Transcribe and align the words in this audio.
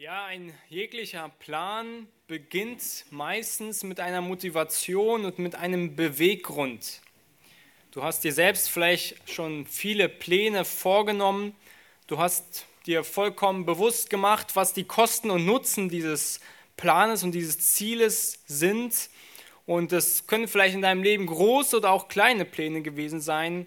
Ja, 0.00 0.24
ein 0.24 0.54
jeglicher 0.70 1.30
Plan 1.40 2.08
beginnt 2.26 3.04
meistens 3.10 3.82
mit 3.82 4.00
einer 4.00 4.22
Motivation 4.22 5.26
und 5.26 5.38
mit 5.38 5.56
einem 5.56 5.94
Beweggrund. 5.94 7.02
Du 7.90 8.02
hast 8.02 8.24
dir 8.24 8.32
selbst 8.32 8.70
vielleicht 8.70 9.28
schon 9.28 9.66
viele 9.66 10.08
Pläne 10.08 10.64
vorgenommen. 10.64 11.54
Du 12.06 12.16
hast 12.16 12.64
dir 12.86 13.04
vollkommen 13.04 13.66
bewusst 13.66 14.08
gemacht, 14.08 14.56
was 14.56 14.72
die 14.72 14.84
Kosten 14.84 15.30
und 15.30 15.44
Nutzen 15.44 15.90
dieses 15.90 16.40
Planes 16.78 17.22
und 17.22 17.32
dieses 17.32 17.74
Zieles 17.74 18.42
sind. 18.46 19.10
Und 19.66 19.92
es 19.92 20.26
können 20.26 20.48
vielleicht 20.48 20.76
in 20.76 20.80
deinem 20.80 21.02
Leben 21.02 21.26
große 21.26 21.76
oder 21.76 21.90
auch 21.90 22.08
kleine 22.08 22.46
Pläne 22.46 22.80
gewesen 22.80 23.20
sein. 23.20 23.66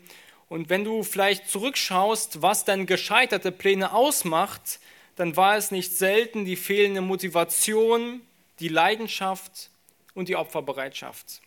Und 0.50 0.70
wenn 0.70 0.84
du 0.84 1.04
vielleicht 1.04 1.48
zurückschaust, 1.48 2.42
was 2.42 2.66
dann 2.66 2.88
gescheiterte 2.88 3.52
Pläne 3.52 3.94
ausmacht, 3.94 4.80
dann 5.16 5.36
war 5.36 5.58
es 5.58 5.72
nicht 5.72 5.98
selten 5.98 6.46
die 6.46 6.56
fehlende 6.56 7.02
Motivation, 7.02 8.22
die 8.60 8.68
Leidenschaft 8.68 9.70
und 10.14 10.30
die 10.30 10.36
Opferbereitschaft. 10.36 11.42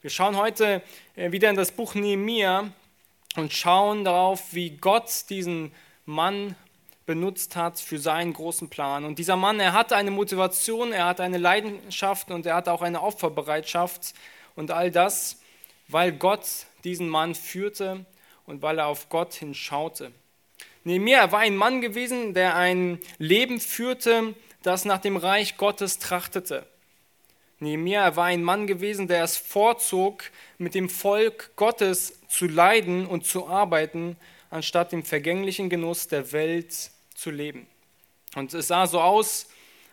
Wir 0.00 0.10
schauen 0.10 0.36
heute 0.36 0.82
äh, 1.16 1.32
wieder 1.32 1.50
in 1.50 1.56
das 1.56 1.72
Buch 1.72 1.94
Nehemiah 1.94 2.70
und 3.36 3.52
schauen 3.52 4.04
darauf, 4.04 4.54
wie 4.54 4.70
Gott 4.70 5.24
diesen 5.30 5.72
Mann 6.04 6.54
benutzt 7.06 7.56
hat 7.56 7.78
für 7.78 7.98
seinen 7.98 8.32
großen 8.32 8.68
Plan. 8.68 9.04
Und 9.04 9.18
dieser 9.18 9.36
Mann, 9.36 9.60
er 9.60 9.72
hatte 9.72 9.96
eine 9.96 10.10
Motivation, 10.10 10.92
er 10.92 11.06
hatte 11.06 11.22
eine 11.22 11.38
Leidenschaft 11.38 12.30
und 12.30 12.46
er 12.46 12.56
hatte 12.56 12.72
auch 12.72 12.82
eine 12.82 13.02
Opferbereitschaft 13.02 14.14
und 14.54 14.70
all 14.70 14.90
das, 14.90 15.40
weil 15.88 16.12
Gott 16.12 16.66
diesen 16.84 17.08
Mann 17.08 17.34
führte 17.34 18.04
und 18.44 18.62
weil 18.62 18.78
er 18.78 18.86
auf 18.86 19.08
Gott 19.08 19.34
hinschaute. 19.34 20.12
Nehemiah 20.86 21.32
war 21.32 21.40
ein 21.40 21.56
Mann 21.56 21.80
gewesen, 21.80 22.32
der 22.32 22.54
ein 22.54 23.00
Leben 23.18 23.58
führte, 23.58 24.36
das 24.62 24.84
nach 24.84 25.00
dem 25.00 25.16
Reich 25.16 25.56
Gottes 25.56 25.98
trachtete. 25.98 26.64
Nehemiah 27.58 28.14
war 28.14 28.26
ein 28.26 28.44
Mann 28.44 28.68
gewesen, 28.68 29.08
der 29.08 29.24
es 29.24 29.36
vorzog, 29.36 30.22
mit 30.58 30.76
dem 30.76 30.88
Volk 30.88 31.50
Gottes 31.56 32.20
zu 32.28 32.46
leiden 32.46 33.04
und 33.04 33.26
zu 33.26 33.48
arbeiten, 33.48 34.16
anstatt 34.48 34.92
im 34.92 35.02
vergänglichen 35.02 35.70
Genuss 35.70 36.06
der 36.06 36.30
Welt 36.30 36.92
zu 37.16 37.32
leben. 37.32 37.66
Und 38.36 38.54
es 38.54 38.68
sah 38.68 38.86
so 38.86 39.00
aus, 39.00 39.48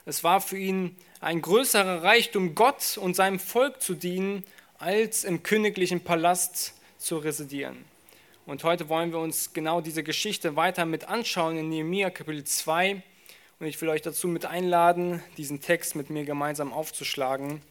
es 0.06 0.24
war 0.24 0.42
für 0.42 0.60
ihn 0.60 0.96
ein 1.22 1.42
größerer 1.42 2.04
Reichtum, 2.04 2.54
Gott 2.54 3.00
und 3.00 3.16
seinem 3.16 3.40
Volk 3.40 3.82
zu 3.82 3.96
dienen, 3.96 4.44
als 4.78 5.24
im 5.24 5.42
königlichen 5.42 6.04
Palast 6.04 6.76
zu 7.00 7.18
residieren. 7.18 7.84
Und 8.46 8.66
heute 8.66 8.90
wollen 8.90 9.14
wir 9.14 9.20
uns 9.20 9.54
genau 9.54 9.80
diese 9.80 10.04
Geschichte 10.04 10.58
weiter 10.58 10.86
mit 10.86 11.08
anschauen 11.08 11.58
in 11.58 11.70
Nehemiah 11.70 12.10
Kapitel 12.10 12.44
2. 12.44 13.02
Und 13.60 13.68
ich 13.68 13.80
will 13.80 13.88
euch 13.88 14.02
dazu 14.02 14.28
mit 14.28 14.46
einladen, 14.46 15.24
diesen 15.38 15.62
Text 15.62 15.96
mit 15.96 16.10
mir 16.10 16.26
gemeinsam 16.26 16.74
aufzuschlagen. 16.74 17.62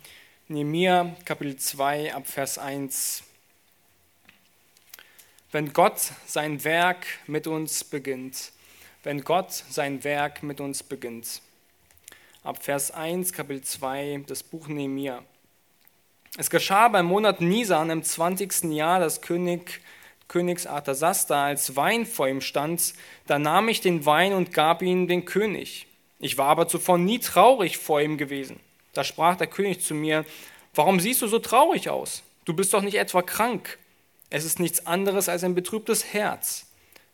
Nehemiah 0.48 1.14
Kapitel 1.26 1.56
2 1.56 2.14
ab 2.14 2.26
Vers 2.26 2.56
1. 2.56 3.22
Wenn 5.50 5.74
Gott 5.74 6.12
sein 6.24 6.64
Werk 6.64 7.04
mit 7.26 7.46
uns 7.46 7.84
beginnt, 7.84 8.52
wenn 9.02 9.24
Gott 9.24 9.52
sein 9.52 10.02
Werk 10.04 10.42
mit 10.42 10.58
uns 10.58 10.82
beginnt. 10.82 11.42
Ab 12.44 12.64
Vers 12.64 12.90
1, 12.92 13.34
Kapitel 13.34 13.62
2, 13.62 14.24
das 14.26 14.42
Buch 14.42 14.68
Nehemiah. 14.68 15.22
Es 16.38 16.48
geschah 16.48 16.88
beim 16.88 17.04
Monat 17.04 17.42
Nisan 17.42 17.90
im 17.90 18.02
20. 18.02 18.72
Jahr, 18.72 19.00
dass 19.00 19.20
König 19.20 19.82
Königs 20.32 20.66
Arthasasta 20.66 21.44
als 21.44 21.76
Wein 21.76 22.06
vor 22.06 22.26
ihm 22.26 22.40
stand, 22.40 22.94
da 23.26 23.38
nahm 23.38 23.68
ich 23.68 23.82
den 23.82 24.06
Wein 24.06 24.32
und 24.32 24.54
gab 24.54 24.80
ihn 24.80 25.06
dem 25.06 25.26
König. 25.26 25.86
Ich 26.20 26.38
war 26.38 26.46
aber 26.46 26.68
zuvor 26.68 26.96
nie 26.96 27.18
traurig 27.18 27.76
vor 27.76 28.00
ihm 28.00 28.16
gewesen. 28.16 28.58
Da 28.94 29.04
sprach 29.04 29.36
der 29.36 29.46
König 29.46 29.82
zu 29.82 29.94
mir, 29.94 30.24
warum 30.74 31.00
siehst 31.00 31.20
du 31.20 31.26
so 31.26 31.38
traurig 31.38 31.90
aus? 31.90 32.22
Du 32.46 32.54
bist 32.54 32.72
doch 32.72 32.80
nicht 32.80 32.94
etwa 32.94 33.20
krank. 33.20 33.78
Es 34.30 34.46
ist 34.46 34.58
nichts 34.58 34.86
anderes 34.86 35.28
als 35.28 35.44
ein 35.44 35.54
betrübtes 35.54 36.14
Herz. 36.14 36.66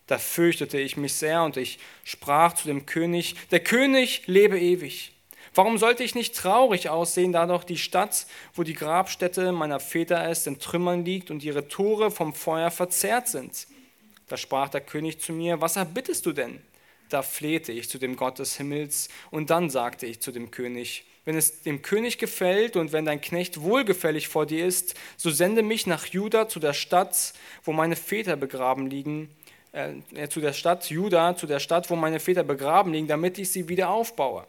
Da 0.07 0.17
fürchtete 0.17 0.79
ich 0.79 0.95
mich 0.95 1.13
sehr 1.13 1.43
und 1.43 1.57
ich 1.57 1.77
sprach 2.05 2.53
zu 2.53 2.67
dem 2.67 2.85
König, 2.85 3.35
der 3.51 3.59
König 3.59 4.23
lebe 4.27 4.57
ewig. 4.57 5.11
Warum 5.55 5.77
sollte 5.77 6.03
ich 6.03 6.15
nicht 6.15 6.35
traurig 6.35 6.89
aussehen, 6.89 7.31
da 7.31 7.45
doch 7.45 7.63
die 7.63 7.77
Stadt, 7.77 8.27
wo 8.53 8.63
die 8.63 8.73
Grabstätte 8.73 9.51
meiner 9.51 9.79
Väter 9.79 10.29
ist, 10.29 10.47
in 10.47 10.59
Trümmern 10.59 11.05
liegt 11.05 11.31
und 11.31 11.43
ihre 11.43 11.67
Tore 11.67 12.11
vom 12.11 12.33
Feuer 12.33 12.71
verzehrt 12.71 13.27
sind? 13.27 13.67
Da 14.27 14.37
sprach 14.37 14.69
der 14.69 14.81
König 14.81 15.19
zu 15.19 15.33
mir, 15.33 15.59
was 15.59 15.75
erbittest 15.75 16.25
du 16.25 16.31
denn? 16.31 16.61
Da 17.09 17.23
flehte 17.23 17.71
ich 17.71 17.89
zu 17.89 17.97
dem 17.97 18.15
Gott 18.15 18.37
des 18.37 18.57
Himmels 18.57 19.09
und 19.31 19.49
dann 19.49 19.71
sagte 19.71 20.05
ich 20.05 20.21
zu 20.21 20.31
dem 20.31 20.51
König, 20.51 21.05
wenn 21.25 21.35
es 21.35 21.63
dem 21.63 21.81
König 21.81 22.19
gefällt 22.19 22.75
und 22.75 22.91
wenn 22.91 23.05
dein 23.05 23.21
Knecht 23.21 23.61
wohlgefällig 23.61 24.27
vor 24.27 24.45
dir 24.45 24.65
ist, 24.65 24.95
so 25.17 25.31
sende 25.31 25.63
mich 25.63 25.87
nach 25.87 26.05
Juda 26.05 26.47
zu 26.47 26.59
der 26.59 26.73
Stadt, 26.73 27.33
wo 27.63 27.73
meine 27.73 27.95
Väter 27.95 28.35
begraben 28.35 28.87
liegen, 28.87 29.29
äh, 29.71 30.27
zu 30.29 30.39
der 30.39 30.53
Stadt 30.53 30.89
Juda, 30.89 31.35
zu 31.35 31.47
der 31.47 31.59
Stadt, 31.59 31.89
wo 31.89 31.95
meine 31.95 32.19
Väter 32.19 32.43
begraben 32.43 32.93
liegen, 32.93 33.07
damit 33.07 33.37
ich 33.37 33.51
sie 33.51 33.67
wieder 33.69 33.89
aufbaue. 33.89 34.45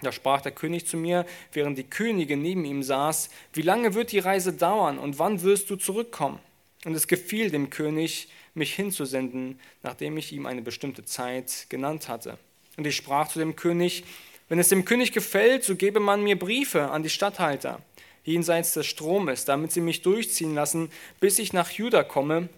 Da 0.00 0.12
sprach 0.12 0.40
der 0.40 0.52
König 0.52 0.86
zu 0.86 0.96
mir, 0.96 1.26
während 1.52 1.76
die 1.76 1.84
Königin 1.84 2.40
neben 2.40 2.64
ihm 2.64 2.82
saß, 2.82 3.30
wie 3.52 3.62
lange 3.62 3.94
wird 3.94 4.12
die 4.12 4.20
Reise 4.20 4.52
dauern 4.52 4.98
und 4.98 5.18
wann 5.18 5.42
wirst 5.42 5.70
du 5.70 5.76
zurückkommen? 5.76 6.38
Und 6.84 6.94
es 6.94 7.08
gefiel 7.08 7.50
dem 7.50 7.70
König, 7.70 8.28
mich 8.54 8.74
hinzusenden, 8.74 9.58
nachdem 9.82 10.16
ich 10.16 10.32
ihm 10.32 10.46
eine 10.46 10.62
bestimmte 10.62 11.04
Zeit 11.04 11.66
genannt 11.68 12.08
hatte. 12.08 12.38
Und 12.76 12.86
ich 12.86 12.96
sprach 12.96 13.28
zu 13.28 13.40
dem 13.40 13.56
König, 13.56 14.04
wenn 14.48 14.58
es 14.58 14.68
dem 14.68 14.84
König 14.84 15.12
gefällt, 15.12 15.64
so 15.64 15.76
gebe 15.76 16.00
man 16.00 16.22
mir 16.22 16.38
Briefe 16.38 16.90
an 16.90 17.02
die 17.02 17.10
Statthalter 17.10 17.82
jenseits 18.24 18.74
des 18.74 18.86
Stromes, 18.86 19.44
damit 19.46 19.72
sie 19.72 19.80
mich 19.80 20.02
durchziehen 20.02 20.54
lassen, 20.54 20.90
bis 21.18 21.38
ich 21.38 21.52
nach 21.52 21.70
Juda 21.70 22.04
komme 22.04 22.48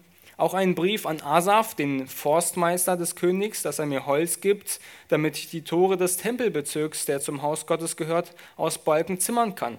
auch 0.41 0.55
einen 0.55 0.73
Brief 0.73 1.05
an 1.05 1.21
Asaf, 1.21 1.75
den 1.75 2.07
Forstmeister 2.07 2.97
des 2.97 3.15
Königs, 3.15 3.61
dass 3.61 3.77
er 3.77 3.85
mir 3.85 4.07
Holz 4.07 4.41
gibt, 4.41 4.79
damit 5.07 5.37
ich 5.37 5.51
die 5.51 5.61
Tore 5.61 5.97
des 5.97 6.17
Tempelbezirks, 6.17 7.05
der 7.05 7.21
zum 7.21 7.43
Haus 7.43 7.67
Gottes 7.67 7.95
gehört, 7.95 8.33
aus 8.57 8.79
Balken 8.79 9.19
zimmern 9.19 9.53
kann. 9.53 9.77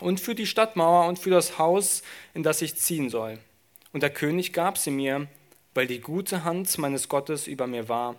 Und 0.00 0.20
für 0.20 0.34
die 0.34 0.46
Stadtmauer 0.46 1.06
und 1.06 1.18
für 1.18 1.28
das 1.28 1.58
Haus, 1.58 2.02
in 2.32 2.42
das 2.42 2.62
ich 2.62 2.76
ziehen 2.76 3.10
soll. 3.10 3.38
Und 3.92 4.02
der 4.02 4.08
König 4.08 4.54
gab 4.54 4.78
sie 4.78 4.90
mir, 4.90 5.28
weil 5.74 5.86
die 5.86 6.00
gute 6.00 6.44
Hand 6.44 6.78
meines 6.78 7.10
Gottes 7.10 7.46
über 7.46 7.66
mir 7.66 7.86
war. 7.86 8.16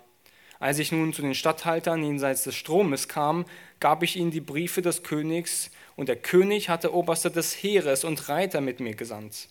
Als 0.60 0.78
ich 0.78 0.92
nun 0.92 1.12
zu 1.12 1.20
den 1.20 1.34
Statthaltern 1.34 2.02
jenseits 2.02 2.44
des 2.44 2.54
Stromes 2.54 3.08
kam, 3.08 3.44
gab 3.80 4.04
ich 4.04 4.14
ihnen 4.14 4.30
die 4.30 4.40
Briefe 4.40 4.82
des 4.82 5.02
Königs, 5.02 5.72
und 5.96 6.08
der 6.08 6.16
König 6.16 6.68
hatte 6.68 6.94
Oberste 6.94 7.30
des 7.30 7.54
Heeres 7.54 8.04
und 8.04 8.28
Reiter 8.28 8.60
mit 8.60 8.78
mir 8.78 8.94
gesandt. 8.94 9.48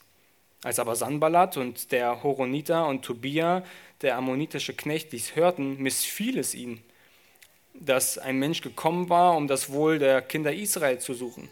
Als 0.63 0.79
aber 0.79 0.95
Sanballat 0.95 1.57
und 1.57 1.91
der 1.91 2.23
Horoniter 2.23 2.87
und 2.87 3.03
Tobia, 3.03 3.63
der 4.01 4.17
ammonitische 4.17 4.73
Knecht, 4.73 5.11
dies 5.13 5.35
hörten, 5.35 5.77
missfiel 5.81 6.39
es 6.39 6.55
ihnen, 6.55 6.83
dass 7.73 8.17
ein 8.17 8.37
Mensch 8.37 8.61
gekommen 8.61 9.09
war, 9.09 9.35
um 9.35 9.47
das 9.47 9.71
Wohl 9.71 9.99
der 9.99 10.21
Kinder 10.21 10.53
Israel 10.53 10.99
zu 10.99 11.13
suchen. 11.13 11.49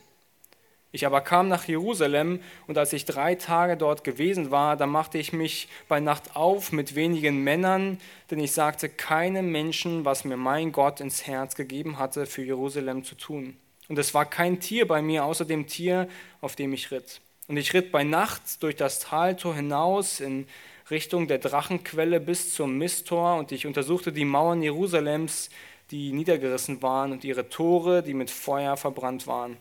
Ich 0.96 1.08
aber 1.08 1.22
kam 1.22 1.48
nach 1.48 1.68
Jerusalem 1.68 2.40
und 2.68 2.78
als 2.78 2.94
ich 2.94 3.06
drei 3.06 3.34
Tage 3.34 3.78
dort 3.78 4.04
gewesen 4.04 4.52
war, 4.52 4.78
da 4.78 4.86
machte 4.86 5.18
ich 5.18 5.34
mich 5.34 5.68
bei 5.88 6.00
Nacht 6.00 6.36
auf 6.36 6.72
mit 6.72 6.94
wenigen 6.94 7.44
Männern, 7.44 8.00
denn 8.30 8.38
ich 8.40 8.52
sagte 8.52 8.90
keinem 8.90 9.52
Menschen, 9.52 10.06
was 10.06 10.24
mir 10.24 10.38
mein 10.38 10.72
Gott 10.72 11.00
ins 11.00 11.26
Herz 11.26 11.56
gegeben 11.56 11.98
hatte, 11.98 12.28
für 12.28 12.44
Jerusalem 12.44 13.04
zu 13.04 13.16
tun. 13.16 13.58
Und 13.90 13.98
es 13.98 14.14
war 14.14 14.26
kein 14.26 14.60
Tier 14.60 14.88
bei 14.88 15.02
mir 15.02 15.26
außer 15.26 15.46
dem 15.46 15.66
Tier, 15.66 16.08
auf 16.42 16.56
dem 16.56 16.74
ich 16.74 16.92
ritt. 16.92 17.22
Und 17.48 17.58
ich 17.58 17.74
ritt 17.74 17.92
bei 17.92 18.04
Nacht 18.04 18.64
durch 18.64 18.76
das 18.76 19.00
Taltor 19.00 19.56
hinaus 19.56 20.20
in 20.20 20.48
Richtung 20.90 21.28
der 21.28 21.40
Drachenquelle 21.40 22.20
bis 22.20 22.54
zum 22.54 22.78
Misttor 22.78 23.38
und 23.38 23.52
ich 23.52 23.66
untersuchte 23.66 24.12
die 24.12 24.26
Mauern 24.26 24.62
Jerusalems, 24.62 25.50
die 25.92 26.12
niedergerissen 26.14 26.82
waren 26.82 27.12
und 27.12 27.24
ihre 27.24 27.50
Tore, 27.50 28.02
die 28.04 28.14
mit 28.14 28.32
Feuer 28.32 28.78
verbrannt 28.78 29.28
waren. 29.28 29.58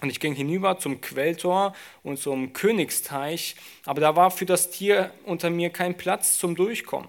Und 0.00 0.08
ich 0.10 0.20
ging 0.20 0.34
hinüber 0.34 0.78
zum 0.78 1.00
Quelltor 1.00 1.74
und 2.02 2.18
zum 2.18 2.52
Königsteich, 2.52 3.56
aber 3.84 4.00
da 4.00 4.16
war 4.16 4.30
für 4.30 4.46
das 4.46 4.70
Tier 4.70 5.12
unter 5.24 5.50
mir 5.50 5.70
kein 5.70 5.96
Platz 5.96 6.38
zum 6.38 6.54
Durchkommen. 6.54 7.08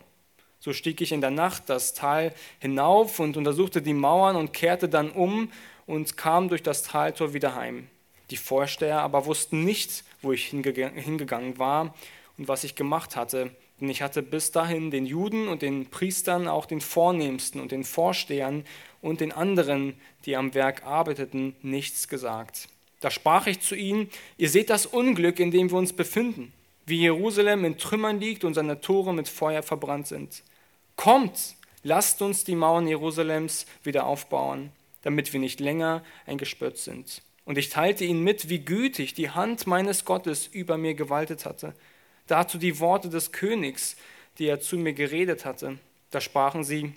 So 0.60 0.74
stieg 0.74 1.02
ich 1.02 1.12
in 1.12 1.22
der 1.22 1.32
Nacht 1.32 1.64
das 1.68 1.94
Tal 1.94 2.34
hinauf 2.60 3.20
und 3.20 3.38
untersuchte 3.38 3.82
die 3.82 3.94
Mauern 3.94 4.36
und 4.36 4.54
kehrte 4.54 4.90
dann 4.90 5.10
um 5.12 5.52
und 5.88 6.18
kam 6.18 6.50
durch 6.50 6.62
das 6.62 6.84
Taltor 6.84 7.34
wieder 7.34 7.56
heim. 7.56 7.88
Die 8.32 8.38
Vorsteher 8.38 9.02
aber 9.02 9.26
wussten 9.26 9.64
nicht, 9.64 10.04
wo 10.22 10.32
ich 10.32 10.46
hingegangen 10.48 11.60
war 11.60 11.94
und 12.38 12.48
was 12.48 12.64
ich 12.64 12.76
gemacht 12.76 13.16
hatte, 13.16 13.52
denn 13.80 13.90
ich 13.90 14.02
hatte 14.02 14.22
bis 14.22 14.52
dahin 14.52 14.90
den 14.90 15.06
Juden 15.06 15.48
und 15.48 15.62
den 15.62 15.88
Priestern, 15.88 16.48
auch 16.48 16.66
den 16.66 16.82
Vornehmsten 16.82 17.60
und 17.60 17.72
den 17.72 17.84
Vorstehern 17.84 18.64
und 19.02 19.20
den 19.20 19.32
anderen, 19.32 19.96
die 20.26 20.38
am 20.38 20.54
Werk 20.54 20.86
arbeiteten, 20.86 21.56
nichts 21.62 22.08
gesagt. 22.08 22.70
Da 23.02 23.10
sprach 23.10 23.48
ich 23.48 23.60
zu 23.60 23.76
ihnen, 23.76 24.10
ihr 24.38 24.50
seht 24.50 24.70
das 24.70 24.86
Unglück, 24.86 25.40
in 25.40 25.52
dem 25.52 25.72
wir 25.72 25.78
uns 25.78 25.92
befinden, 25.92 26.54
wie 26.86 27.02
Jerusalem 27.02 27.66
in 27.66 27.80
Trümmern 27.80 28.20
liegt 28.20 28.44
und 28.44 28.54
seine 28.54 28.80
Tore 28.80 29.14
mit 29.14 29.28
Feuer 29.28 29.64
verbrannt 29.64 30.08
sind. 30.08 30.44
Kommt, 30.96 31.56
lasst 31.84 32.22
uns 32.22 32.44
die 32.44 32.56
Mauern 32.56 32.88
Jerusalems 32.88 33.66
wieder 33.84 34.06
aufbauen, 34.06 34.72
damit 35.02 35.34
wir 35.34 35.40
nicht 35.40 35.60
länger 35.60 36.04
ein 36.28 36.38
Gespött 36.38 36.78
sind. 36.78 37.24
Und 37.46 37.58
ich 37.58 37.70
teilte 37.70 38.06
ihnen 38.06 38.24
mit, 38.24 38.50
wie 38.50 38.60
gütig 38.60 39.14
die 39.14 39.30
Hand 39.30 39.68
meines 39.68 40.06
Gottes 40.06 40.48
über 40.48 40.78
mir 40.78 40.94
gewaltet 40.94 41.46
hatte. 41.46 41.74
Dazu 42.28 42.58
die 42.58 42.80
Worte 42.80 43.10
des 43.10 43.32
Königs, 43.32 43.96
die 44.38 44.48
er 44.48 44.60
zu 44.60 44.78
mir 44.78 44.94
geredet 44.94 45.46
hatte. 45.46 45.80
Da 46.12 46.22
sprachen 46.22 46.64
sie, 46.64 46.94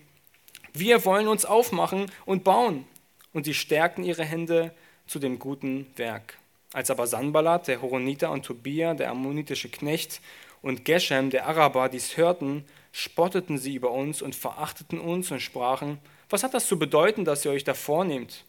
wir 0.73 1.05
wollen 1.05 1.29
uns 1.29 1.45
aufmachen 1.45 2.11
und 2.27 2.45
bauen. 2.45 2.85
Und 3.33 3.45
sie 3.45 3.55
stärkten 3.55 4.05
ihre 4.05 4.25
Hände 4.25 4.73
zu 5.07 5.19
dem 5.19 5.39
guten 5.39 5.87
Werk. 5.97 6.39
Als 6.73 6.91
aber 6.91 7.07
Sanballat, 7.07 7.69
der 7.69 7.83
Horoniter 7.83 8.31
und 8.31 8.45
Tobia, 8.45 8.95
der 8.95 9.11
ammonitische 9.11 9.69
Knecht, 9.69 10.21
und 10.65 10.87
Geshem, 10.87 11.29
der 11.29 11.47
Araber, 11.47 11.91
dies 11.91 12.17
hörten, 12.17 12.65
spotteten 12.91 13.59
sie 13.59 13.75
über 13.75 13.91
uns 13.91 14.23
und 14.23 14.35
verachteten 14.35 14.99
uns 14.99 15.31
und 15.31 15.41
sprachen, 15.41 15.99
was 16.31 16.43
hat 16.43 16.55
das 16.55 16.67
zu 16.67 16.79
bedeuten, 16.79 17.27
dass 17.27 17.45
ihr 17.45 17.51
euch 17.51 17.65
da 17.65 17.75
vornehmt? 17.75 18.45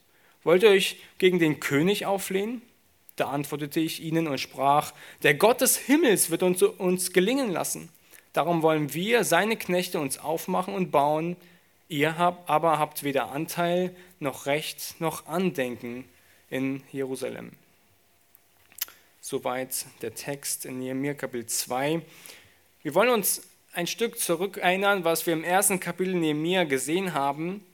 Wollt 0.46 0.62
ihr 0.62 0.70
euch 0.70 0.98
gegen 1.18 1.40
den 1.40 1.60
König 1.60 2.06
auflehnen? 2.06 2.62
Da 3.16 3.30
antwortete 3.30 3.80
ich 3.80 4.02
ihnen 4.02 4.28
und 4.28 4.40
sprach, 4.40 4.94
der 5.24 5.34
Gott 5.34 5.60
des 5.60 5.76
Himmels 5.76 6.30
wird 6.30 6.44
uns, 6.44 6.62
uns 6.62 7.12
gelingen 7.14 7.50
lassen. 7.50 7.90
Darum 8.32 8.62
wollen 8.62 8.94
wir, 8.94 9.24
seine 9.24 9.58
Knechte, 9.58 10.00
uns 10.00 10.20
aufmachen 10.20 10.76
und 10.76 10.92
bauen. 10.92 11.36
Ihr 11.90 12.20
habt, 12.20 12.48
aber 12.48 12.78
habt 12.78 13.04
weder 13.04 13.32
Anteil 13.32 13.96
noch 14.20 14.46
Recht 14.46 14.96
noch 15.00 15.26
Andenken 15.26 16.06
in 16.52 16.84
Jerusalem. 16.92 17.52
Soweit 19.22 19.88
der 20.04 20.14
Text 20.14 20.66
in 20.66 20.78
Nehemiah 20.78 21.16
Kapitel 21.16 21.48
2. 21.48 22.02
Wir 22.84 22.94
wollen 22.94 23.10
uns 23.10 23.42
ein 23.74 23.88
Stück 23.88 24.20
zurück 24.20 24.58
erinnern, 24.58 25.06
was 25.06 25.26
wir 25.26 25.34
im 25.34 25.44
ersten 25.44 25.80
Kapitel 25.80 26.14
Nehemiah 26.14 26.66
gesehen 26.66 27.16
haben. 27.16 27.66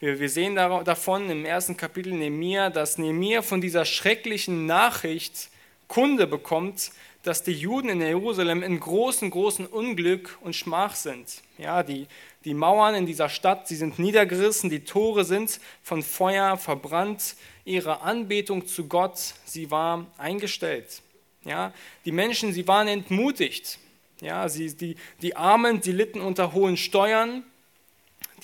Wir, 0.00 0.28
sehen 0.28 0.54
davon 0.54 1.28
im 1.28 1.44
ersten 1.44 1.76
Kapitel 1.76 2.12
Nehemiah, 2.12 2.70
dass 2.70 2.98
Nehemiah 2.98 3.42
von 3.42 3.60
dieser 3.60 3.84
schrecklichen 3.84 4.64
Nachricht 4.64 5.48
Kunde 5.88 6.28
bekommt, 6.28 6.92
dass 7.24 7.42
die 7.42 7.52
Juden 7.52 7.88
in 7.88 8.00
Jerusalem 8.00 8.62
in 8.62 8.78
großen, 8.78 9.28
großen 9.28 9.66
Unglück 9.66 10.38
und 10.40 10.54
Schmach 10.54 10.94
sind. 10.94 11.42
Ja, 11.56 11.82
die, 11.82 12.06
die 12.44 12.54
Mauern 12.54 12.94
in 12.94 13.06
dieser 13.06 13.28
Stadt, 13.28 13.66
sie 13.66 13.74
sind 13.74 13.98
niedergerissen, 13.98 14.70
die 14.70 14.84
Tore 14.84 15.24
sind 15.24 15.58
von 15.82 16.04
Feuer 16.04 16.56
verbrannt, 16.56 17.34
ihre 17.64 18.02
Anbetung 18.02 18.68
zu 18.68 18.86
Gott, 18.86 19.18
sie 19.46 19.72
war 19.72 20.06
eingestellt. 20.16 21.02
Ja, 21.44 21.72
die 22.04 22.12
Menschen, 22.12 22.52
sie 22.52 22.68
waren 22.68 22.86
entmutigt. 22.86 23.80
Ja, 24.20 24.48
sie, 24.48 24.76
die, 24.76 24.94
die 25.22 25.34
Armen, 25.34 25.82
sie 25.82 25.92
litten 25.92 26.20
unter 26.20 26.52
hohen 26.52 26.76
Steuern. 26.76 27.42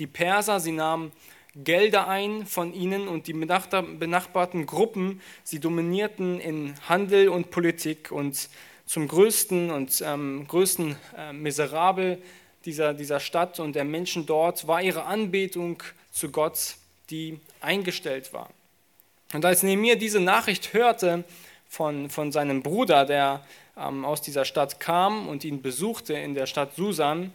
Die 0.01 0.09
Perser, 0.09 0.59
sie 0.59 0.73
nahmen 0.73 1.13
Gelder 1.57 2.09
ein 2.09 2.47
von 2.47 2.75
ihnen 2.75 3.07
und 3.07 3.27
die 3.27 3.33
benachbarten 3.33 4.67
Gruppen, 4.67 5.21
sie 5.45 5.61
dominierten 5.61 6.41
in 6.41 6.75
Handel 6.89 7.29
und 7.29 7.51
Politik 7.51 8.11
und 8.11 8.49
zum 8.87 9.09
größten 9.09 9.71
und 9.71 10.03
ähm, 10.05 10.47
größten 10.49 10.97
äh, 11.17 11.33
Miserabel 11.33 12.21
dieser, 12.65 12.95
dieser 12.95 13.21
Stadt 13.21 13.61
und 13.61 13.77
der 13.77 13.85
Menschen 13.85 14.27
dort 14.27 14.67
war 14.67 14.83
ihre 14.83 15.05
Anbetung 15.05 15.83
zu 16.11 16.31
Gott, 16.31 16.77
die 17.11 17.41
eingestellt 17.61 18.33
war. 18.33 18.51
Und 19.33 19.45
als 19.45 19.63
Nehemiah 19.63 19.97
diese 19.97 20.21
Nachricht 20.21 20.73
hörte 20.73 21.25
von, 21.69 22.11
von 22.11 22.33
seinem 22.33 22.63
Bruder, 22.63 23.05
der 23.05 23.45
ähm, 23.77 24.05
aus 24.05 24.23
dieser 24.23 24.45
Stadt 24.45 24.81
kam 24.81 25.29
und 25.29 25.45
ihn 25.45 25.63
besuchte 25.63 26.15
in 26.15 26.35
der 26.35 26.47
Stadt 26.47 26.75
Susan, 26.75 27.33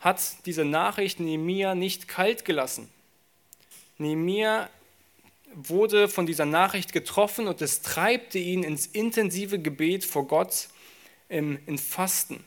hat 0.00 0.20
diese 0.46 0.64
Nachricht 0.64 1.20
Nehemiah 1.20 1.74
nicht 1.74 2.08
kalt 2.08 2.44
gelassen. 2.44 2.88
Nehemiah 4.02 4.68
wurde 5.54 6.08
von 6.08 6.26
dieser 6.26 6.46
Nachricht 6.46 6.92
getroffen 6.92 7.46
und 7.46 7.62
es 7.62 7.82
treibte 7.82 8.38
ihn 8.38 8.62
ins 8.62 8.86
intensive 8.86 9.58
Gebet 9.58 10.04
vor 10.04 10.26
Gott 10.26 10.68
im, 11.28 11.58
in 11.66 11.78
Fasten. 11.78 12.44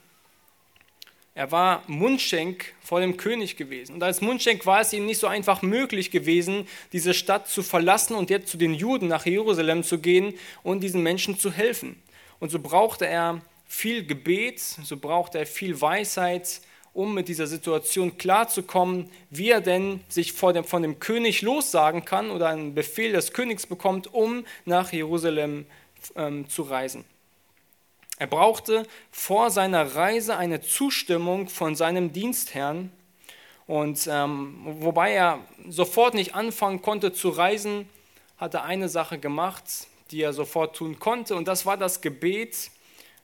Er 1.38 1.52
war 1.52 1.84
Mundschenk 1.88 2.74
vor 2.82 3.02
dem 3.02 3.18
König 3.18 3.58
gewesen. 3.58 3.96
Und 3.96 4.04
als 4.04 4.22
Mundschenk 4.22 4.66
war 4.66 4.80
es 4.80 4.94
ihm 4.94 5.06
nicht 5.06 5.20
so 5.20 5.28
einfach 5.28 5.62
möglich 5.62 6.10
gewesen, 6.10 6.66
diese 6.94 7.14
Stadt 7.14 7.50
zu 7.50 7.62
verlassen 7.62 8.16
und 8.16 8.30
jetzt 8.30 8.50
zu 8.50 8.58
den 8.58 8.74
Juden 8.74 9.10
nach 9.10 9.26
Jerusalem 9.26 9.84
zu 9.84 10.00
gehen 10.00 10.36
und 10.64 10.80
diesen 10.80 11.04
Menschen 11.04 11.38
zu 11.38 11.52
helfen. 11.52 12.02
Und 12.40 12.52
so 12.52 12.60
brauchte 12.60 13.06
er 13.06 13.42
viel 13.68 14.06
Gebet, 14.06 14.60
so 14.60 14.96
brauchte 14.96 15.38
er 15.38 15.46
viel 15.46 15.82
Weisheit, 15.82 16.62
um 16.96 17.14
mit 17.14 17.28
dieser 17.28 17.46
Situation 17.46 18.18
klarzukommen, 18.18 19.12
wie 19.30 19.50
er 19.50 19.62
denn 19.62 20.00
sich 20.08 20.34
dem, 20.34 20.64
von 20.64 20.82
dem 20.82 21.00
König 21.00 21.42
lossagen 21.42 22.06
kann 22.06 22.32
oder 22.32 22.48
einen 22.48 22.74
Befehl 22.74 23.12
des 23.12 23.34
Königs 23.34 23.68
bekommt, 23.68 24.14
um 24.14 24.46
nach 24.64 24.94
Jerusalem 24.94 25.66
ähm, 26.16 26.50
zu 26.50 26.64
reisen. 26.64 27.04
Er 28.18 28.28
brauchte 28.28 28.88
vor 29.12 29.52
seiner 29.52 29.96
Reise 29.96 30.38
eine 30.38 30.62
Zustimmung 30.62 31.50
von 31.50 31.76
seinem 31.76 32.14
Dienstherrn. 32.14 32.92
Und 33.68 34.08
ähm, 34.10 34.62
wobei 34.80 35.12
er 35.12 35.40
sofort 35.68 36.14
nicht 36.14 36.34
anfangen 36.34 36.82
konnte 36.82 37.12
zu 37.12 37.28
reisen, 37.28 37.90
hat 38.38 38.54
er 38.54 38.64
eine 38.64 38.88
Sache 38.88 39.20
gemacht, 39.20 39.66
die 40.12 40.22
er 40.22 40.32
sofort 40.32 40.78
tun 40.78 40.98
konnte. 40.98 41.36
Und 41.36 41.50
das 41.50 41.66
war 41.66 41.76
das 41.76 42.00
Gebet 42.00 42.72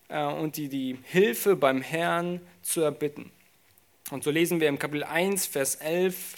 äh, 0.09 0.25
und 0.25 0.57
die, 0.57 0.67
die 0.67 0.97
Hilfe 1.03 1.55
beim 1.55 1.81
Herrn 1.81 2.41
zu 2.61 2.81
erbitten. 2.81 3.31
Und 4.11 4.25
so 4.25 4.29
lesen 4.29 4.59
wir 4.59 4.67
im 4.67 4.77
Kapitel 4.77 5.05
1, 5.05 5.45
Vers 5.45 5.75
11, 5.75 6.35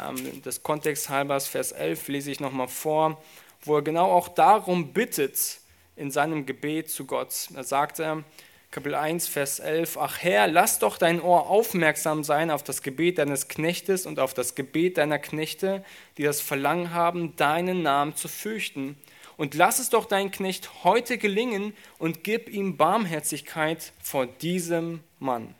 ähm, 0.00 0.42
des 0.42 0.62
Kontext 0.62 1.08
halbers, 1.08 1.48
Vers 1.48 1.72
11, 1.72 2.06
lese 2.06 2.30
ich 2.30 2.38
nochmal 2.38 2.68
vor, 2.68 3.20
wo 3.62 3.74
er 3.74 3.82
genau 3.82 4.12
auch 4.12 4.28
darum 4.28 4.92
bittet, 4.92 5.58
in 5.96 6.12
seinem 6.12 6.46
Gebet 6.46 6.88
zu 6.88 7.04
Gott. 7.04 7.48
Da 7.52 7.64
sagt 7.64 7.98
er, 7.98 8.22
Kapitel 8.70 8.94
1, 8.94 9.26
Vers 9.26 9.58
11, 9.58 9.96
Ach 9.98 10.18
Herr, 10.20 10.46
lass 10.46 10.78
doch 10.78 10.98
dein 10.98 11.20
Ohr 11.20 11.50
aufmerksam 11.50 12.22
sein 12.22 12.48
auf 12.48 12.62
das 12.62 12.82
Gebet 12.82 13.18
deines 13.18 13.48
Knechtes 13.48 14.06
und 14.06 14.20
auf 14.20 14.32
das 14.32 14.54
Gebet 14.54 14.96
deiner 14.96 15.18
Knechte, 15.18 15.84
die 16.18 16.22
das 16.22 16.40
Verlangen 16.40 16.94
haben, 16.94 17.34
deinen 17.34 17.82
Namen 17.82 18.14
zu 18.14 18.28
fürchten. 18.28 18.96
Und 19.36 19.54
lass 19.54 19.80
es 19.80 19.90
doch 19.90 20.04
dein 20.04 20.30
Knecht 20.30 20.84
heute 20.84 21.18
gelingen 21.18 21.74
und 21.98 22.22
gib 22.22 22.48
ihm 22.48 22.76
Barmherzigkeit 22.76 23.92
vor 24.00 24.26
diesem 24.26 25.00
Mann. 25.18 25.56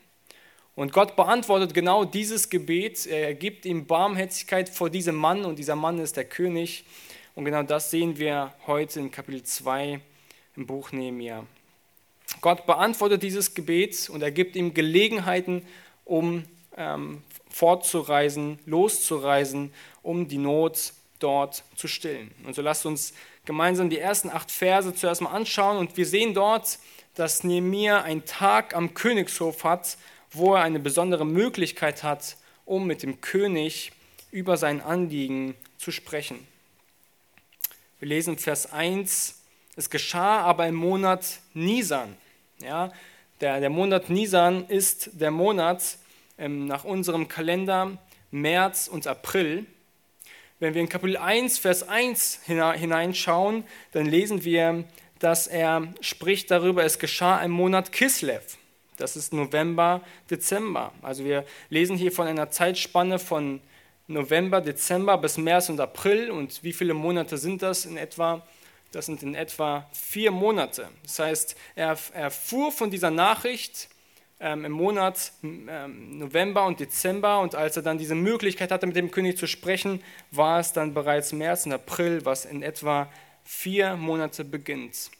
Und 0.77 0.93
Gott 0.93 1.17
beantwortet 1.17 1.73
genau 1.73 2.05
dieses 2.05 2.51
Gebet. 2.51 3.07
Er 3.07 3.33
gibt 3.33 3.65
ihm 3.65 3.87
Barmherzigkeit 3.87 4.69
vor 4.69 4.91
diesem 4.91 5.15
Mann 5.15 5.47
und 5.47 5.59
dieser 5.59 5.75
Mann 5.75 5.99
ist 5.99 6.19
der 6.19 6.27
König. 6.27 6.85
Und 7.35 7.47
genau 7.47 7.63
das 7.63 7.91
sehen 7.91 8.19
wir 8.19 8.53
heute 8.67 9.01
in 9.01 9.11
Kapitel 9.11 9.43
2 9.43 10.01
im 10.55 10.67
Buch 10.67 10.93
Nehemiah. 10.93 11.47
Gott 12.43 12.67
beantwortet 12.67 13.23
dieses 13.23 13.55
Gebet 13.55 14.11
und 14.11 14.23
er 14.23 14.31
gibt 14.31 14.55
ihm 14.55 14.75
Gelegenheiten, 14.75 15.67
um 16.05 16.45
ähm, 16.77 17.23
fortzureisen, 17.49 18.59
loszureisen, 18.67 19.73
um 20.03 20.29
die 20.29 20.37
Not 20.37 20.93
dort 21.21 21.65
zu 21.75 21.89
stillen. 21.89 22.33
Und 22.45 22.55
so 22.55 22.61
lasst 22.61 22.85
uns 22.85 23.15
gemeinsam 23.47 23.89
die 23.89 23.99
ersten 23.99 24.29
acht 24.29 24.51
Verse 24.51 24.95
zuerst 24.95 25.23
mal 25.23 25.31
anschauen 25.31 25.79
und 25.79 25.97
wir 25.97 26.05
sehen 26.05 26.35
dort, 26.35 26.79
dass 27.15 27.45
Nehemiah 27.45 28.03
einen 28.03 28.27
Tag 28.27 28.77
am 28.77 28.93
Königshof 28.93 29.65
hat, 29.65 29.97
wo 30.33 30.55
er 30.55 30.63
eine 30.63 30.81
besondere 30.81 31.27
Möglichkeit 31.27 32.03
hat, 32.03 32.37
um 32.65 32.87
mit 32.87 33.03
dem 33.03 33.21
König 33.21 33.93
über 34.31 34.57
sein 34.57 34.81
Anliegen 34.81 35.55
zu 35.79 35.93
sprechen. 35.93 36.47
Wir 37.99 38.09
lesen 38.09 38.39
Vers 38.39 38.73
1 38.73 39.37
es 39.79 39.91
geschah 39.91 40.41
aber 40.41 40.67
im 40.67 40.75
Monat 40.75 41.41
Nisan. 41.53 42.17
Ja, 42.63 42.91
der, 43.43 43.61
der 43.61 43.69
Monat 43.69 44.09
Nisan 44.09 44.67
ist 44.69 45.11
der 45.21 45.31
Monat 45.31 45.99
ähm, 46.39 46.67
nach 46.67 46.85
unserem 46.85 47.29
Kalender 47.29 47.99
März 48.31 48.89
und 48.89 49.07
April. 49.07 49.67
Wenn 50.61 50.73
wir 50.73 50.81
in 50.81 50.89
Kapitel 50.89 51.19
1, 51.19 51.59
Vers 51.59 51.87
1 51.87 52.41
hineinschauen, 52.47 53.65
dann 53.93 54.07
lesen 54.07 54.45
wir, 54.45 54.85
dass 55.19 55.47
er 55.47 55.93
spricht 56.01 56.51
darüber, 56.51 56.83
es 56.83 56.99
geschah 56.99 57.43
im 57.43 57.51
Monat 57.51 57.93
Kislev. 57.93 58.57
Das 58.97 59.17
ist 59.17 59.33
November, 59.33 60.01
Dezember. 60.31 60.93
Also 61.03 61.25
wir 61.25 61.45
lesen 61.69 61.97
hier 61.97 62.13
von 62.13 62.27
einer 62.27 62.51
Zeitspanne 62.51 63.19
von 63.19 63.61
November, 64.07 64.61
Dezember 64.61 65.19
bis 65.19 65.37
März 65.37 65.69
und 65.69 65.81
April. 65.81 66.31
Und 66.31 66.63
wie 66.63 66.73
viele 66.73 66.95
Monate 66.95 67.37
sind 67.39 67.63
das 67.63 67.85
in 67.85 67.97
etwa? 67.97 68.47
Das 68.93 69.07
sind 69.07 69.23
in 69.23 69.35
etwa 69.35 69.89
vier 69.93 70.31
Monate. 70.31 70.89
Das 71.03 71.19
heißt, 71.19 71.57
er 71.75 71.99
erfuhr 72.15 72.73
von 72.73 72.91
dieser 72.91 73.11
Nachricht 73.11 73.89
ähm, 74.41 74.65
im 74.65 74.73
Monat 74.73 75.33
ähm, 75.43 76.19
November 76.19 76.67
und 76.67 76.79
Dezember 76.81 77.41
und 77.41 77.55
als 77.55 77.77
er 77.77 77.83
dann 77.83 77.99
diese 77.99 78.15
Möglichkeit 78.15 78.71
hatte, 78.71 78.87
mit 78.87 78.97
dem 78.97 79.11
König 79.11 79.39
zu 79.39 79.47
sprechen, 79.47 80.03
war 80.31 80.61
es 80.61 80.73
dann 80.73 80.95
bereits 80.95 81.33
März 81.33 81.67
und 81.67 81.73
April, 81.73 82.25
was 82.25 82.45
in 82.45 82.63
etwa 82.63 83.11
vier 83.45 83.97
Monate 83.97 84.45
beginnt. 84.45 85.11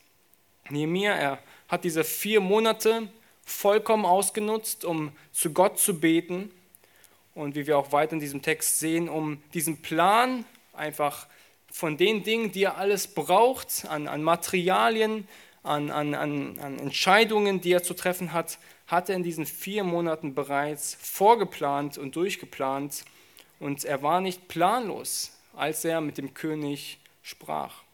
Nehemiah, 0.69 1.15
er 1.15 1.39
hat 1.69 1.85
diese 1.85 2.05
vier 2.05 2.41
Monate 2.41 3.09
vollkommen 3.47 4.05
ausgenutzt, 4.05 4.85
um 4.85 5.13
zu 5.33 5.53
Gott 5.53 5.79
zu 5.79 5.99
beten 5.99 6.51
und 7.35 7.55
wie 7.55 7.67
wir 7.67 7.79
auch 7.79 7.93
weiter 7.93 8.13
in 8.13 8.21
diesem 8.21 8.43
Text 8.43 8.81
sehen, 8.81 9.09
um 9.09 9.41
diesen 9.55 9.81
Plan 9.81 10.45
einfach 10.75 11.27
von 11.71 11.97
den 11.97 12.25
Dingen, 12.25 12.53
die 12.53 12.65
er 12.65 12.77
alles 12.77 13.07
braucht, 13.07 13.87
an, 13.89 14.09
an 14.09 14.23
Materialien, 14.23 15.27
an, 15.63 15.91
an, 15.91 16.15
an, 16.15 16.59
an 16.59 16.79
Entscheidungen, 16.79 17.61
die 17.61 17.73
er 17.73 17.83
zu 17.83 17.95
treffen 17.95 18.33
hat, 18.33 18.59
hat 18.87 19.09
er 19.09 19.17
in 19.17 19.23
diesen 19.23 19.47
vier 19.47 19.85
Monaten 19.85 20.35
bereits 20.35 20.97
vorgeplant 21.01 21.99
und 21.99 22.17
durchgeplant. 22.17 23.05
Und 23.59 23.85
er 23.85 24.03
war 24.03 24.21
nicht 24.21 24.49
planlos, 24.49 25.33
als 25.55 25.85
er 25.85 26.01
mit 26.01 26.19
dem 26.19 26.35
König 26.35 26.99
sprach. 27.23 27.86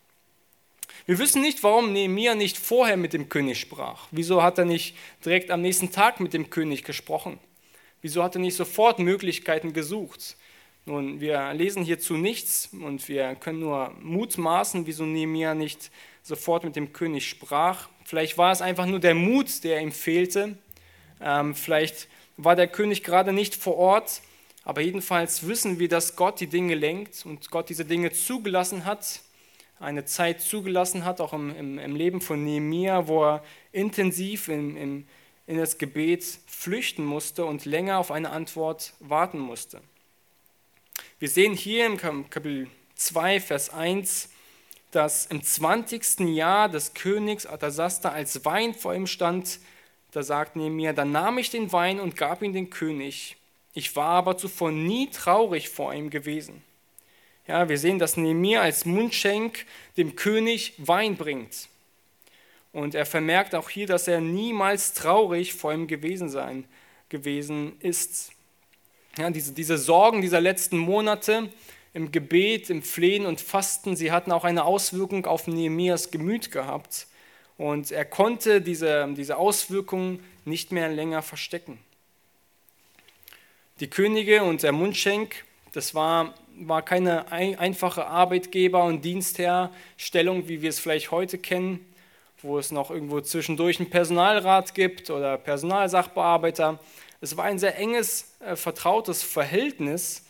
Wir 1.07 1.19
wissen 1.19 1.43
nicht, 1.43 1.63
warum 1.65 1.93
Nehemiah 1.93 2.37
nicht 2.37 2.57
vorher 2.57 2.97
mit 2.97 3.13
dem 3.13 3.29
König 3.29 3.59
sprach. 3.59 4.07
Wieso 4.13 4.43
hat 4.43 4.59
er 4.59 4.65
nicht 4.65 4.97
direkt 5.25 5.51
am 5.51 5.61
nächsten 5.61 5.91
Tag 5.91 6.21
mit 6.21 6.33
dem 6.33 6.49
König 6.49 6.85
gesprochen? 6.85 7.39
Wieso 8.03 8.23
hat 8.23 8.37
er 8.37 8.41
nicht 8.41 8.57
sofort 8.57 9.01
Möglichkeiten 9.01 9.73
gesucht? 9.73 10.37
Nun, 10.85 11.21
wir 11.21 11.53
lesen 11.55 11.85
hierzu 11.85 12.15
nichts 12.15 12.69
und 12.73 13.09
wir 13.09 13.35
können 13.37 13.61
nur 13.61 13.95
mutmaßen, 14.01 14.87
wieso 14.87 15.05
Nehemiah 15.05 15.55
nicht 15.55 15.91
sofort 16.23 16.65
mit 16.65 16.77
dem 16.77 16.93
König 16.93 17.29
sprach. 17.29 17.89
Vielleicht 18.05 18.39
war 18.39 18.53
es 18.53 18.63
einfach 18.63 18.87
nur 18.87 19.01
der 19.01 19.15
Mut, 19.15 19.65
der 19.65 19.81
ihm 19.81 19.93
fehlte. 19.93 20.57
Ähm, 21.21 21.55
vielleicht 21.55 22.09
war 22.37 22.57
der 22.57 22.69
König 22.69 23.03
gerade 23.03 23.33
nicht 23.33 23.55
vor 23.55 23.77
Ort. 23.77 24.23
Aber 24.65 24.81
jedenfalls 24.81 25.49
wissen 25.49 25.81
wir, 25.81 25.89
dass 25.89 26.15
Gott 26.15 26.39
die 26.39 26.47
Dinge 26.47 26.77
lenkt 26.77 27.27
und 27.27 27.51
Gott 27.51 27.69
diese 27.69 27.85
Dinge 27.85 28.13
zugelassen 28.13 28.85
hat, 28.85 29.21
eine 29.83 30.05
Zeit 30.05 30.41
zugelassen 30.41 31.05
hat, 31.05 31.21
auch 31.21 31.33
im, 31.33 31.55
im, 31.55 31.79
im 31.79 31.97
Leben 31.97 32.21
von 32.21 32.45
Nehemiah, 32.45 33.09
wo 33.09 33.25
er 33.25 33.45
intensiv 33.73 34.49
in, 34.49 34.77
in, 34.77 35.07
in 35.47 35.59
das 35.59 35.79
Gebet 35.79 36.25
flüchten 36.47 37.05
musste 37.05 37.45
und 37.45 37.65
länger 37.65 37.99
auf 37.99 38.11
eine 38.11 38.31
Antwort 38.31 38.95
warten 39.01 39.39
musste. 39.39 39.81
Wir 41.19 41.29
sehen 41.29 41.55
hier 41.55 41.87
im 41.87 41.97
Kapitel 41.97 42.69
2, 42.97 43.41
Vers 43.41 43.71
1, 43.71 44.29
dass 44.93 45.27
im 45.27 45.43
20. 45.43 46.21
Jahr 46.21 46.69
des 46.69 46.95
Königs 46.95 47.47
Artasasta 47.47 48.11
als 48.11 48.45
Wein 48.45 48.75
vor 48.75 48.95
ihm 48.95 49.07
stand, 49.07 49.59
da 50.13 50.23
sagt 50.23 50.57
Nehemiah, 50.57 50.93
dann 50.93 51.11
nahm 51.11 51.39
ich 51.39 51.51
den 51.51 51.73
Wein 51.73 51.99
und 51.99 52.17
gab 52.17 52.43
ihn 52.43 52.53
den 52.53 52.71
König. 52.71 53.37
Ich 53.73 53.97
war 53.97 54.11
aber 54.11 54.37
zuvor 54.37 54.71
nie 54.71 55.09
traurig 55.11 55.71
vor 55.71 55.95
ihm 55.95 56.11
gewesen. 56.11 56.63
Ja, 57.47 57.69
wir 57.69 57.79
sehen, 57.79 57.99
dass 57.99 58.17
Nehemiah 58.17 58.63
als 58.63 58.85
Mundschenk 58.85 59.67
dem 59.97 60.17
König 60.17 60.75
Wein 60.79 61.17
bringt. 61.17 61.69
Und 62.73 62.95
er 62.95 63.05
vermerkt 63.05 63.55
auch 63.55 63.69
hier, 63.69 63.87
dass 63.87 64.09
er 64.09 64.21
niemals 64.21 64.95
traurig 64.95 65.53
vor 65.53 65.73
ihm 65.73 65.87
gewesen 65.87 66.29
sein 66.29 66.65
gewesen 67.13 67.79
ist. 67.79 68.33
Ja, 69.17 69.31
diese, 69.31 69.53
diese 69.53 69.79
Sorgen 69.79 70.23
dieser 70.23 70.41
letzten 70.41 70.79
Monate, 70.79 71.51
im 71.95 72.11
Gebet, 72.11 72.71
im 72.71 72.83
Flehen 72.83 73.27
und 73.27 73.41
Fasten, 73.41 73.95
sie 73.95 74.11
hatten 74.11 74.33
auch 74.33 74.45
eine 74.45 74.65
Auswirkung 74.65 75.27
auf 75.27 75.47
Nehemias 75.47 76.11
Gemüt 76.11 76.51
gehabt. 76.51 77.07
Und 77.59 77.93
er 77.93 78.07
konnte 78.07 78.63
diese, 78.63 79.13
diese 79.15 79.37
Auswirkungen 79.37 80.25
nicht 80.47 80.73
mehr 80.73 80.89
länger 80.89 81.21
verstecken. 81.21 81.79
Die 83.81 83.91
Könige 83.91 84.43
und 84.43 84.63
der 84.63 84.73
Mundschenk, 84.73 85.45
das 85.73 85.95
war, 85.95 86.35
war 86.69 86.83
keine 86.83 87.31
einfache 87.31 88.07
Arbeitgeber- 88.07 88.85
und 88.85 89.05
Dienstherstellung, 89.05 90.49
wie 90.49 90.63
wir 90.63 90.71
es 90.71 90.79
vielleicht 90.79 91.11
heute 91.11 91.39
kennen, 91.39 91.85
wo 92.43 92.59
es 92.59 92.71
noch 92.71 92.91
irgendwo 92.91 93.21
zwischendurch 93.21 93.81
einen 93.81 93.91
Personalrat 93.91 94.75
gibt 94.75 95.11
oder 95.11 95.39
Personalsachbearbeiter. 95.39 96.79
Es 97.21 97.37
war 97.37 97.45
ein 97.45 97.59
sehr 97.59 97.79
enges, 97.79 98.35
äh, 98.41 98.57
vertrautes 98.57 99.23
Verhältnis 99.23 100.25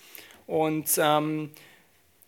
und 0.47 0.99
ähm, 0.99 1.51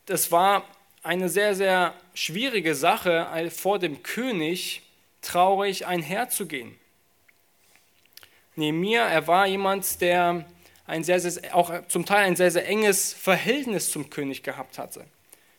das 0.07 0.33
war 0.33 0.65
eine 1.03 1.29
sehr, 1.29 1.55
sehr 1.55 1.95
schwierige 2.15 2.75
Sache, 2.75 3.27
vor 3.51 3.79
dem 3.79 4.03
König 4.03 4.83
traurig 5.21 5.87
einherzugehen. 5.87 6.75
Nehemiah, 8.57 9.07
er 9.09 9.27
war 9.27 9.47
jemand, 9.47 10.01
der 10.01 10.47
ein 10.87 11.05
sehr, 11.05 11.21
sehr, 11.21 11.55
auch 11.57 11.73
zum 11.89 12.05
Teil 12.05 12.25
ein 12.25 12.37
sehr, 12.37 12.51
sehr 12.51 12.67
enges 12.69 13.13
Verhältnis 13.13 13.91
zum 13.91 14.11
König 14.11 14.43
gehabt 14.43 14.79
hatte. 14.79 15.07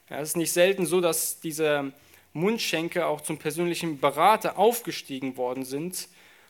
Ja, 0.10 0.20
es 0.20 0.30
ist 0.30 0.38
nicht 0.38 0.52
selten 0.52 0.86
so, 0.86 1.02
dass 1.02 1.40
diese 1.40 1.92
Mundschenke 2.34 3.08
auch 3.08 3.22
zum 3.22 3.38
persönlichen 3.38 4.00
Berater 4.00 4.58
aufgestiegen 4.60 5.38
worden 5.38 5.66
sind. 5.66 6.08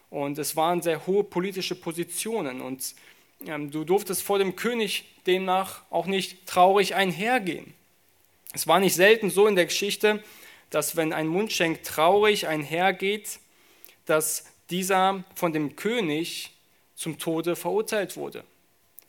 Und 0.10 0.38
es 0.38 0.56
waren 0.56 0.82
sehr 0.82 1.08
hohe 1.08 1.24
politische 1.24 1.76
Positionen. 1.76 2.62
Und 2.62 2.96
ähm, 3.46 3.72
du 3.72 3.84
durftest 3.84 4.24
vor 4.24 4.40
dem 4.40 4.56
König 4.56 5.06
demnach 5.26 5.84
auch 5.90 6.06
nicht 6.06 6.46
traurig 6.46 6.96
einhergehen. 6.96 7.74
Es 8.54 8.68
war 8.68 8.80
nicht 8.80 8.96
selten 8.96 9.30
so 9.30 9.48
in 9.48 9.56
der 9.56 9.66
Geschichte, 9.66 10.24
dass 10.70 10.96
wenn 10.96 11.14
ein 11.14 11.28
Mundschenk 11.28 11.84
traurig 11.84 12.48
einhergeht, 12.48 13.40
dass 14.06 14.46
dieser 14.70 15.24
von 15.36 15.54
dem 15.54 15.76
König 15.76 16.52
zum 16.96 17.20
Tode 17.20 17.56
verurteilt 17.56 18.18
wurde. 18.18 18.44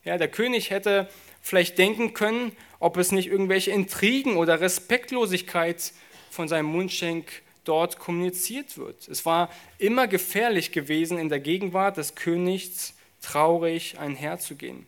Ja, 0.06 0.18
der 0.18 0.28
König 0.28 0.70
hätte 0.70 1.08
vielleicht 1.42 1.78
denken 1.78 2.14
können, 2.14 2.52
ob 2.78 2.96
es 2.96 3.10
nicht 3.10 3.28
irgendwelche 3.28 3.72
Intrigen 3.72 4.36
oder 4.36 4.60
Respektlosigkeit 4.60 5.92
von 6.30 6.46
seinem 6.46 6.66
Mundschenk 6.66 7.42
dort 7.64 7.98
kommuniziert 7.98 8.78
wird. 8.78 9.08
Es 9.08 9.26
war 9.26 9.50
immer 9.78 10.06
gefährlich 10.06 10.70
gewesen, 10.70 11.18
in 11.18 11.28
der 11.28 11.40
Gegenwart 11.40 11.96
des 11.96 12.14
Königs 12.14 12.94
traurig 13.20 13.98
einherzugehen. 13.98 14.86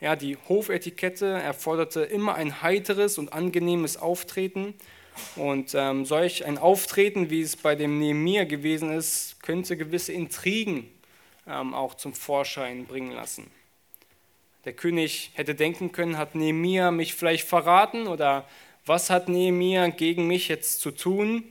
Ja, 0.00 0.16
die 0.16 0.36
Hofetikette 0.48 1.26
erforderte 1.26 2.00
immer 2.00 2.34
ein 2.34 2.62
heiteres 2.62 3.16
und 3.16 3.32
angenehmes 3.32 3.96
Auftreten. 3.96 4.74
Und 5.36 5.72
ähm, 5.76 6.04
solch 6.04 6.44
ein 6.46 6.58
Auftreten, 6.58 7.30
wie 7.30 7.42
es 7.42 7.56
bei 7.56 7.76
dem 7.76 8.00
Nehemiah 8.00 8.42
gewesen 8.42 8.90
ist, 8.90 9.40
könnte 9.40 9.76
gewisse 9.76 10.12
Intrigen 10.12 10.90
auch 11.46 11.94
zum 11.94 12.14
Vorschein 12.14 12.86
bringen 12.86 13.12
lassen. 13.12 13.50
Der 14.64 14.72
König 14.72 15.32
hätte 15.34 15.54
denken 15.54 15.90
können, 15.90 16.18
hat 16.18 16.34
Nehemiah 16.34 16.90
mich 16.90 17.14
vielleicht 17.14 17.48
verraten 17.48 18.06
oder 18.06 18.48
was 18.86 19.10
hat 19.10 19.28
Nehemiah 19.28 19.88
gegen 19.88 20.26
mich 20.26 20.48
jetzt 20.48 20.80
zu 20.80 20.92
tun? 20.92 21.44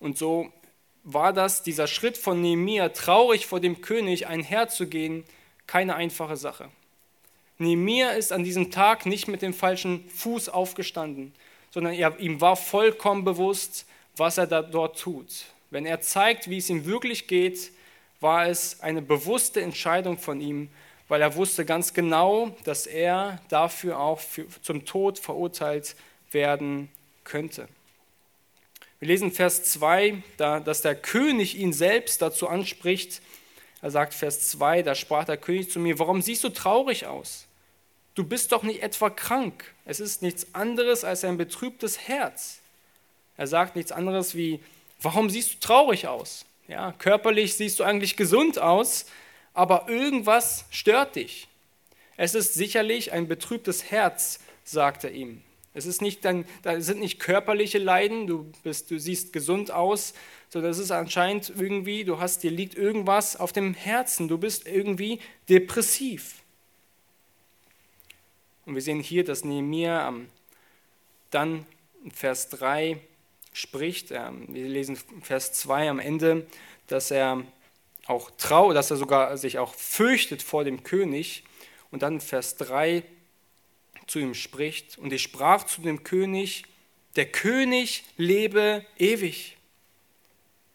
Und 0.00 0.18
so 0.18 0.52
war 1.04 1.32
das, 1.32 1.62
dieser 1.62 1.86
Schritt 1.86 2.18
von 2.18 2.40
Nehemiah, 2.42 2.88
traurig 2.88 3.46
vor 3.46 3.60
dem 3.60 3.80
König 3.80 4.26
einherzugehen, 4.26 5.24
keine 5.66 5.94
einfache 5.94 6.36
Sache. 6.36 6.68
Nehemiah 7.58 8.10
ist 8.10 8.32
an 8.32 8.44
diesem 8.44 8.70
Tag 8.70 9.06
nicht 9.06 9.28
mit 9.28 9.42
dem 9.42 9.54
falschen 9.54 10.08
Fuß 10.10 10.48
aufgestanden, 10.48 11.32
sondern 11.70 11.94
er, 11.94 12.18
ihm 12.18 12.40
war 12.40 12.56
vollkommen 12.56 13.24
bewusst, 13.24 13.86
was 14.16 14.38
er 14.38 14.46
da 14.46 14.62
dort 14.62 14.98
tut. 14.98 15.46
Wenn 15.70 15.86
er 15.86 16.00
zeigt, 16.00 16.50
wie 16.50 16.58
es 16.58 16.68
ihm 16.68 16.84
wirklich 16.84 17.28
geht, 17.28 17.70
war 18.20 18.46
es 18.46 18.80
eine 18.80 19.02
bewusste 19.02 19.60
Entscheidung 19.60 20.18
von 20.18 20.40
ihm, 20.40 20.68
weil 21.08 21.22
er 21.22 21.36
wusste 21.36 21.64
ganz 21.64 21.94
genau, 21.94 22.56
dass 22.64 22.86
er 22.86 23.40
dafür 23.48 24.00
auch 24.00 24.20
für, 24.20 24.46
zum 24.62 24.84
Tod 24.84 25.18
verurteilt 25.18 25.94
werden 26.32 26.88
könnte. 27.24 27.68
Wir 28.98 29.08
lesen 29.08 29.30
Vers 29.30 29.64
2, 29.64 30.22
da, 30.36 30.58
dass 30.58 30.82
der 30.82 30.94
König 30.94 31.56
ihn 31.56 31.72
selbst 31.72 32.22
dazu 32.22 32.48
anspricht. 32.48 33.20
Er 33.82 33.90
sagt 33.90 34.14
Vers 34.14 34.48
2, 34.50 34.82
da 34.82 34.94
sprach 34.94 35.24
der 35.24 35.36
König 35.36 35.70
zu 35.70 35.78
mir, 35.78 35.98
warum 35.98 36.22
siehst 36.22 36.42
du 36.44 36.48
traurig 36.48 37.06
aus? 37.06 37.46
Du 38.14 38.24
bist 38.24 38.52
doch 38.52 38.62
nicht 38.62 38.82
etwa 38.82 39.10
krank. 39.10 39.74
Es 39.84 40.00
ist 40.00 40.22
nichts 40.22 40.54
anderes 40.54 41.04
als 41.04 41.22
ein 41.24 41.36
betrübtes 41.36 42.08
Herz. 42.08 42.60
Er 43.36 43.46
sagt 43.46 43.76
nichts 43.76 43.92
anderes 43.92 44.34
wie, 44.34 44.60
warum 45.02 45.28
siehst 45.28 45.54
du 45.54 45.58
traurig 45.60 46.08
aus? 46.08 46.46
Ja, 46.68 46.92
körperlich 46.92 47.54
siehst 47.54 47.78
du 47.78 47.84
eigentlich 47.84 48.16
gesund 48.16 48.58
aus, 48.58 49.06
aber 49.54 49.88
irgendwas 49.88 50.64
stört 50.70 51.16
dich. 51.16 51.48
Es 52.16 52.34
ist 52.34 52.54
sicherlich 52.54 53.12
ein 53.12 53.28
betrübtes 53.28 53.90
Herz, 53.90 54.40
sagt 54.64 55.04
er 55.04 55.12
ihm. 55.12 55.42
Es 55.74 55.86
ist 55.86 56.00
nicht 56.00 56.24
dann, 56.24 56.46
da 56.62 56.80
sind 56.80 57.00
nicht 57.00 57.20
körperliche 57.20 57.78
Leiden, 57.78 58.26
du, 58.26 58.50
bist, 58.62 58.90
du 58.90 58.98
siehst 58.98 59.32
gesund 59.32 59.70
aus, 59.70 60.14
sondern 60.48 60.70
es 60.70 60.78
ist 60.78 60.90
anscheinend 60.90 61.52
irgendwie, 61.54 62.04
du 62.04 62.18
hast, 62.18 62.42
dir 62.42 62.50
liegt 62.50 62.74
irgendwas 62.74 63.36
auf 63.36 63.52
dem 63.52 63.74
Herzen, 63.74 64.26
du 64.26 64.38
bist 64.38 64.66
irgendwie 64.66 65.20
depressiv. 65.48 66.42
Und 68.64 68.74
wir 68.74 68.82
sehen 68.82 69.00
hier, 69.00 69.22
dass 69.22 69.44
Nehemiah 69.44 70.14
dann 71.30 71.66
in 72.02 72.10
Vers 72.10 72.48
3 72.48 72.98
spricht, 73.56 74.10
ähm, 74.10 74.46
wir 74.48 74.68
lesen 74.68 74.98
Vers 75.22 75.52
2 75.54 75.90
am 75.90 75.98
Ende, 75.98 76.46
dass 76.86 77.10
er 77.10 77.42
auch 78.06 78.30
trau, 78.38 78.72
dass 78.72 78.90
er 78.90 78.96
sogar 78.96 79.36
sich 79.36 79.58
auch 79.58 79.74
fürchtet 79.74 80.42
vor 80.42 80.64
dem 80.64 80.82
König. 80.84 81.44
Und 81.90 82.02
dann 82.02 82.20
Vers 82.20 82.56
3 82.56 83.02
zu 84.06 84.18
ihm 84.18 84.34
spricht. 84.34 84.98
Und 84.98 85.12
ich 85.12 85.22
sprach 85.22 85.64
zu 85.64 85.82
dem 85.82 86.04
König, 86.04 86.64
der 87.16 87.26
König 87.26 88.04
lebe 88.16 88.84
ewig. 88.98 89.56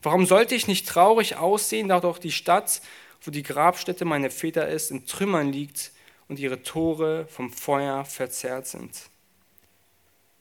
Warum 0.01 0.25
sollte 0.25 0.55
ich 0.55 0.67
nicht 0.67 0.87
traurig 0.87 1.35
aussehen, 1.35 1.87
da 1.87 1.99
doch 1.99 2.17
die 2.17 2.31
Stadt 2.31 2.81
wo 3.21 3.31
die 3.31 3.43
Grabstätte 3.43 4.05
meiner 4.05 4.31
Väter 4.31 4.67
ist, 4.67 4.91
in 4.91 5.05
Trümmern 5.05 5.51
liegt 5.51 5.91
und 6.27 6.39
ihre 6.39 6.63
Tore 6.63 7.27
vom 7.27 7.51
Feuer 7.51 8.03
verzerrt 8.05 8.67
sind. 8.67 9.09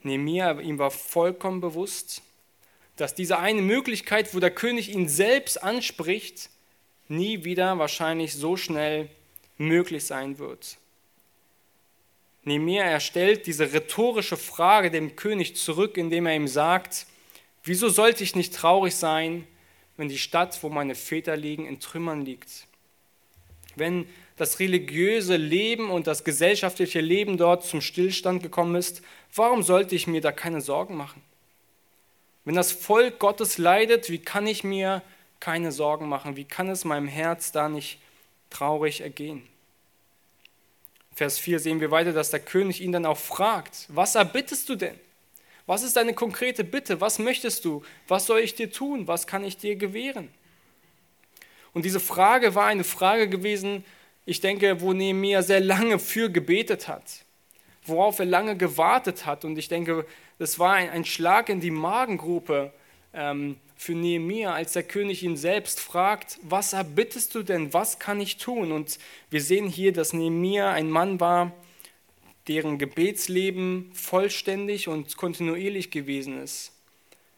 Nehemiah, 0.02 0.58
ihm 0.60 0.78
war 0.78 0.90
vollkommen 0.90 1.60
bewusst, 1.60 2.22
dass 3.00 3.14
diese 3.14 3.38
eine 3.38 3.62
Möglichkeit, 3.62 4.34
wo 4.34 4.40
der 4.40 4.50
König 4.50 4.90
ihn 4.90 5.08
selbst 5.08 5.62
anspricht, 5.62 6.50
nie 7.08 7.44
wieder 7.44 7.78
wahrscheinlich 7.78 8.34
so 8.34 8.56
schnell 8.56 9.08
möglich 9.56 10.04
sein 10.04 10.38
wird. 10.38 10.76
Nehemiah, 12.44 12.84
er 12.84 13.00
stellt 13.00 13.46
diese 13.46 13.72
rhetorische 13.72 14.36
Frage 14.36 14.90
dem 14.90 15.16
König 15.16 15.56
zurück, 15.56 15.96
indem 15.96 16.26
er 16.26 16.36
ihm 16.36 16.48
sagt, 16.48 17.06
wieso 17.64 17.88
sollte 17.88 18.22
ich 18.22 18.36
nicht 18.36 18.54
traurig 18.54 18.94
sein, 18.94 19.46
wenn 19.96 20.08
die 20.08 20.18
Stadt, 20.18 20.62
wo 20.62 20.68
meine 20.68 20.94
Väter 20.94 21.36
liegen, 21.36 21.66
in 21.66 21.80
Trümmern 21.80 22.24
liegt? 22.24 22.66
Wenn 23.76 24.06
das 24.36 24.58
religiöse 24.58 25.36
Leben 25.36 25.90
und 25.90 26.06
das 26.06 26.24
gesellschaftliche 26.24 27.00
Leben 27.00 27.36
dort 27.36 27.64
zum 27.64 27.80
Stillstand 27.80 28.42
gekommen 28.42 28.74
ist, 28.74 29.02
warum 29.34 29.62
sollte 29.62 29.94
ich 29.94 30.06
mir 30.06 30.20
da 30.20 30.32
keine 30.32 30.60
Sorgen 30.60 30.96
machen? 30.96 31.22
Wenn 32.44 32.54
das 32.54 32.72
Volk 32.72 33.18
Gottes 33.18 33.58
leidet, 33.58 34.10
wie 34.10 34.18
kann 34.18 34.46
ich 34.46 34.64
mir 34.64 35.02
keine 35.40 35.72
Sorgen 35.72 36.08
machen? 36.08 36.36
Wie 36.36 36.44
kann 36.44 36.68
es 36.68 36.84
meinem 36.84 37.08
Herz 37.08 37.52
da 37.52 37.68
nicht 37.68 38.00
traurig 38.48 39.00
ergehen? 39.00 39.42
Vers 41.14 41.38
4 41.38 41.58
sehen 41.58 41.80
wir 41.80 41.90
weiter, 41.90 42.12
dass 42.12 42.30
der 42.30 42.40
König 42.40 42.80
ihn 42.80 42.92
dann 42.92 43.04
auch 43.06 43.18
fragt, 43.18 43.86
was 43.88 44.14
erbittest 44.14 44.68
du 44.68 44.76
denn? 44.76 44.98
Was 45.66 45.82
ist 45.82 45.96
deine 45.96 46.14
konkrete 46.14 46.64
Bitte? 46.64 47.00
Was 47.00 47.18
möchtest 47.18 47.64
du? 47.64 47.82
Was 48.08 48.26
soll 48.26 48.40
ich 48.40 48.54
dir 48.54 48.72
tun? 48.72 49.06
Was 49.06 49.26
kann 49.26 49.44
ich 49.44 49.56
dir 49.56 49.76
gewähren? 49.76 50.28
Und 51.72 51.84
diese 51.84 52.00
Frage 52.00 52.54
war 52.54 52.66
eine 52.66 52.84
Frage 52.84 53.28
gewesen, 53.28 53.84
ich 54.26 54.40
denke, 54.40 54.80
wo 54.80 54.92
Nehemiah 54.92 55.42
sehr 55.42 55.60
lange 55.60 55.98
für 55.98 56.30
gebetet 56.30 56.88
hat, 56.88 57.24
worauf 57.84 58.18
er 58.18 58.26
lange 58.26 58.56
gewartet 58.56 59.26
hat. 59.26 59.44
Und 59.44 59.58
ich 59.58 59.68
denke, 59.68 60.06
das 60.40 60.58
war 60.58 60.72
ein, 60.72 60.88
ein 60.88 61.04
Schlag 61.04 61.50
in 61.50 61.60
die 61.60 61.70
Magengruppe 61.70 62.72
ähm, 63.12 63.58
für 63.76 63.92
Nehemiah, 63.92 64.54
als 64.54 64.72
der 64.72 64.84
König 64.84 65.22
ihn 65.22 65.36
selbst 65.36 65.80
fragt, 65.80 66.38
was 66.40 66.72
erbittest 66.72 67.34
du 67.34 67.42
denn, 67.42 67.74
was 67.74 67.98
kann 67.98 68.20
ich 68.20 68.38
tun? 68.38 68.72
Und 68.72 68.98
wir 69.28 69.42
sehen 69.42 69.68
hier, 69.68 69.92
dass 69.92 70.14
Nehemiah 70.14 70.72
ein 70.72 70.90
Mann 70.90 71.20
war, 71.20 71.52
deren 72.48 72.78
Gebetsleben 72.78 73.90
vollständig 73.92 74.88
und 74.88 75.18
kontinuierlich 75.18 75.90
gewesen 75.90 76.42
ist. 76.42 76.72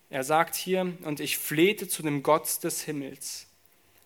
Er 0.08 0.22
sagt 0.22 0.54
hier, 0.54 0.92
und 1.02 1.18
ich 1.18 1.38
flehte 1.38 1.88
zu 1.88 2.04
dem 2.04 2.22
Gott 2.22 2.62
des 2.62 2.82
Himmels. 2.82 3.48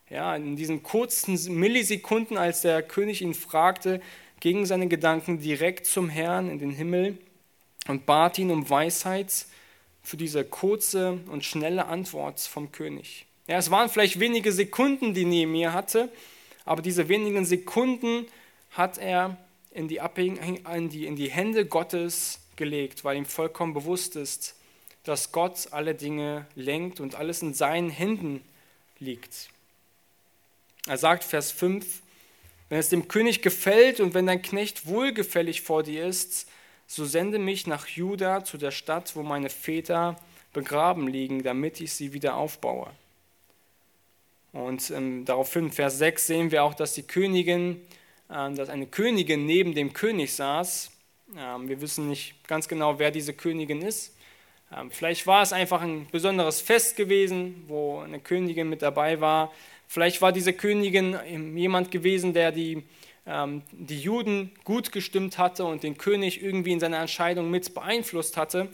Ja, 0.09 0.35
in 0.35 0.55
diesen 0.55 0.81
kurzen 0.81 1.37
Millisekunden, 1.53 2.35
als 2.35 2.61
der 2.61 2.81
König 2.81 3.21
ihn 3.21 3.35
fragte, 3.35 4.01
gingen 4.39 4.65
seine 4.65 4.87
Gedanken 4.87 5.39
direkt 5.39 5.85
zum 5.85 6.09
Herrn 6.09 6.49
in 6.49 6.57
den 6.57 6.71
Himmel 6.71 7.19
und 7.87 8.05
bat 8.05 8.37
ihn 8.37 8.51
um 8.51 8.69
Weisheit 8.69 9.45
für 10.03 10.17
diese 10.17 10.43
kurze 10.43 11.19
und 11.31 11.43
schnelle 11.43 11.85
Antwort 11.85 12.39
vom 12.39 12.71
König. 12.71 13.25
Ja, 13.47 13.57
es 13.57 13.71
waren 13.71 13.89
vielleicht 13.89 14.19
wenige 14.19 14.51
Sekunden, 14.51 15.13
die 15.13 15.25
Nehemiah 15.25 15.73
hatte, 15.73 16.11
aber 16.65 16.81
diese 16.81 17.07
wenigen 17.07 17.45
Sekunden 17.45 18.25
hat 18.71 18.97
er 18.97 19.37
in 19.71 19.87
die, 19.87 19.99
in 20.15 20.89
die, 20.89 21.05
in 21.05 21.15
die 21.15 21.29
Hände 21.29 21.65
Gottes 21.65 22.39
gelegt, 22.55 23.03
weil 23.03 23.17
ihm 23.17 23.25
vollkommen 23.25 23.73
bewusst 23.73 24.15
ist, 24.15 24.55
dass 25.03 25.31
Gott 25.31 25.69
alle 25.71 25.95
Dinge 25.95 26.45
lenkt 26.55 26.99
und 26.99 27.15
alles 27.15 27.41
in 27.41 27.53
seinen 27.53 27.89
Händen 27.89 28.41
liegt. 28.99 29.49
Er 30.87 30.97
sagt, 30.97 31.23
Vers 31.23 31.51
5, 31.51 32.01
wenn 32.69 32.79
es 32.79 32.89
dem 32.89 33.07
König 33.07 33.41
gefällt 33.41 33.99
und 33.99 34.13
wenn 34.13 34.25
dein 34.25 34.41
Knecht 34.41 34.87
wohlgefällig 34.87 35.61
vor 35.61 35.83
dir 35.83 36.05
ist, 36.05 36.47
so 36.87 37.05
sende 37.05 37.37
mich 37.37 37.67
nach 37.67 37.87
Juda 37.87 38.43
zu 38.43 38.57
der 38.57 38.71
Stadt, 38.71 39.15
wo 39.15 39.23
meine 39.23 39.49
Väter 39.49 40.15
begraben 40.53 41.07
liegen, 41.07 41.43
damit 41.43 41.81
ich 41.81 41.93
sie 41.93 42.13
wieder 42.13 42.35
aufbaue. 42.35 42.89
Und 44.53 44.89
ähm, 44.91 45.25
daraufhin, 45.25 45.71
Vers 45.71 45.97
6, 45.99 46.25
sehen 46.25 46.51
wir 46.51 46.63
auch, 46.63 46.73
dass 46.73 46.93
die 46.93 47.03
Königin, 47.03 47.81
äh, 48.29 48.51
dass 48.53 48.69
eine 48.69 48.87
Königin 48.87 49.45
neben 49.45 49.75
dem 49.75 49.93
König 49.93 50.33
saß. 50.33 50.89
Ähm, 51.37 51.69
wir 51.69 51.81
wissen 51.81 52.09
nicht 52.09 52.47
ganz 52.47 52.67
genau, 52.67 52.97
wer 52.97 53.11
diese 53.11 53.33
Königin 53.33 53.81
ist. 53.81 54.15
Ähm, 54.75 54.89
vielleicht 54.89 55.27
war 55.27 55.43
es 55.43 55.53
einfach 55.53 55.81
ein 55.81 56.07
besonderes 56.11 56.61
Fest 56.61 56.95
gewesen, 56.95 57.65
wo 57.67 57.99
eine 57.99 58.19
Königin 58.19 58.69
mit 58.69 58.81
dabei 58.81 59.21
war. 59.21 59.51
Vielleicht 59.87 60.21
war 60.21 60.31
diese 60.31 60.53
Königin 60.53 61.17
jemand 61.55 61.91
gewesen, 61.91 62.33
der 62.33 62.51
die, 62.51 62.73
ähm, 62.73 62.83
die 63.71 63.99
Juden 63.99 64.51
gut 64.63 64.91
gestimmt 64.91 65.37
hatte 65.37 65.65
und 65.65 65.83
den 65.83 65.97
König 65.97 66.41
irgendwie 66.41 66.71
in 66.71 66.79
seiner 66.79 66.99
Entscheidung 66.99 67.51
mit 67.51 67.73
beeinflusst 67.73 68.37
hatte. 68.37 68.69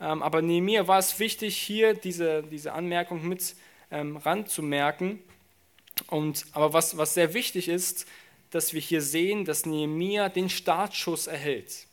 Ähm, 0.00 0.22
aber 0.22 0.40
Nehemiah 0.40 0.88
war 0.88 0.98
es 0.98 1.18
wichtig, 1.18 1.56
hier 1.56 1.92
diese, 1.92 2.42
diese 2.42 2.72
Anmerkung 2.72 3.28
mit 3.28 3.54
ähm, 3.90 4.16
ranzumerken. 4.16 5.18
Und, 6.06 6.46
aber 6.52 6.72
was, 6.72 6.96
was 6.96 7.12
sehr 7.12 7.34
wichtig 7.34 7.68
ist, 7.68 8.06
dass 8.50 8.72
wir 8.72 8.80
hier 8.80 9.02
sehen, 9.02 9.44
dass 9.44 9.66
Nehemiah 9.66 10.30
den 10.30 10.48
Startschuss 10.48 11.26
erhält. 11.26 11.86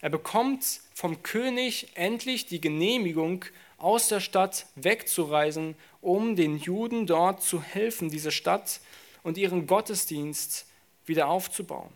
Er 0.00 0.10
bekommt 0.10 0.80
vom 0.94 1.22
König 1.22 1.88
endlich 1.94 2.46
die 2.46 2.60
Genehmigung, 2.60 3.44
aus 3.76 4.08
der 4.08 4.20
Stadt 4.20 4.66
wegzureisen, 4.76 5.74
um 6.00 6.36
den 6.36 6.58
Juden 6.58 7.06
dort 7.06 7.42
zu 7.42 7.62
helfen, 7.62 8.08
diese 8.08 8.30
Stadt 8.30 8.80
und 9.22 9.36
ihren 9.36 9.66
Gottesdienst 9.66 10.66
wieder 11.06 11.28
aufzubauen. 11.28 11.90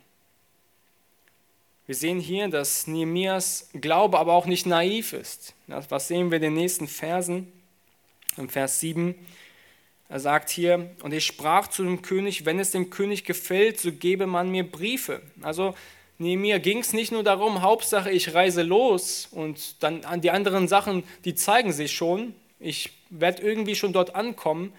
Wir 1.86 1.94
sehen 1.94 2.20
hier, 2.20 2.48
dass 2.48 2.86
Nehemias 2.86 3.70
Glaube 3.72 4.18
aber 4.18 4.34
auch 4.34 4.46
nicht 4.46 4.66
naiv 4.66 5.14
ist. 5.14 5.54
Was 5.66 6.08
sehen 6.08 6.30
wir 6.30 6.36
in 6.36 6.42
den 6.42 6.54
nächsten 6.54 6.86
Versen? 6.86 7.50
Im 8.36 8.48
Vers 8.48 8.78
7, 8.80 9.14
er 10.08 10.20
sagt 10.20 10.50
hier, 10.50 10.90
und 11.02 11.12
ich 11.12 11.26
sprach 11.26 11.68
zu 11.68 11.82
dem 11.82 12.02
König, 12.02 12.44
wenn 12.44 12.60
es 12.60 12.70
dem 12.70 12.88
König 12.90 13.24
gefällt, 13.24 13.80
so 13.80 13.90
gebe 13.90 14.26
man 14.26 14.50
mir 14.50 14.70
Briefe. 14.70 15.22
Also 15.42 15.74
Nehemiah 16.18 16.58
ging 16.58 16.78
es 16.78 16.92
nicht 16.92 17.10
nur 17.10 17.22
darum, 17.22 17.62
Hauptsache 17.62 18.10
ich 18.10 18.34
reise 18.34 18.62
los 18.62 19.28
und 19.30 19.82
dann 19.82 20.04
an 20.04 20.20
die 20.20 20.30
anderen 20.30 20.68
Sachen, 20.68 21.04
die 21.24 21.34
zeigen 21.34 21.72
sich 21.72 21.92
schon. 21.92 22.34
Ich 22.60 22.90
werde 23.10 23.42
irgendwie 23.42 23.74
schon 23.74 23.92
dort 23.92 24.14
ankommen. 24.14 24.72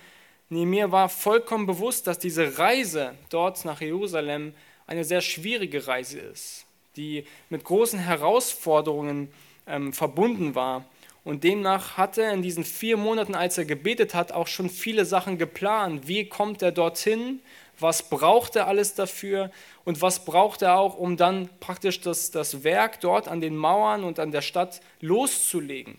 Nehemiah 0.49 0.91
war 0.91 1.09
vollkommen 1.09 1.65
bewusst, 1.65 2.07
dass 2.07 2.19
diese 2.19 2.57
Reise 2.57 3.13
dort 3.29 3.63
nach 3.65 3.81
Jerusalem 3.81 4.53
eine 4.87 5.03
sehr 5.03 5.21
schwierige 5.21 5.87
Reise 5.87 6.19
ist, 6.19 6.65
die 6.95 7.25
mit 7.49 7.63
großen 7.63 7.99
Herausforderungen 7.99 9.31
ähm, 9.67 9.93
verbunden 9.93 10.55
war. 10.55 10.85
Und 11.23 11.43
demnach 11.43 11.97
hat 11.97 12.17
er 12.17 12.33
in 12.33 12.41
diesen 12.41 12.63
vier 12.63 12.97
Monaten, 12.97 13.35
als 13.35 13.57
er 13.57 13.65
gebetet 13.65 14.15
hat, 14.15 14.31
auch 14.31 14.47
schon 14.47 14.69
viele 14.69 15.05
Sachen 15.05 15.37
geplant. 15.37 16.07
Wie 16.07 16.27
kommt 16.27 16.61
er 16.61 16.71
dorthin? 16.71 17.41
was 17.81 18.03
braucht 18.03 18.55
er 18.55 18.67
alles 18.67 18.95
dafür 18.95 19.51
und 19.85 20.01
was 20.01 20.25
braucht 20.25 20.61
er 20.61 20.77
auch, 20.77 20.97
um 20.97 21.17
dann 21.17 21.49
praktisch 21.59 22.01
das, 22.01 22.31
das 22.31 22.63
Werk 22.63 22.99
dort 23.01 23.27
an 23.27 23.41
den 23.41 23.55
Mauern 23.55 24.03
und 24.03 24.19
an 24.19 24.31
der 24.31 24.41
Stadt 24.41 24.81
loszulegen. 25.01 25.97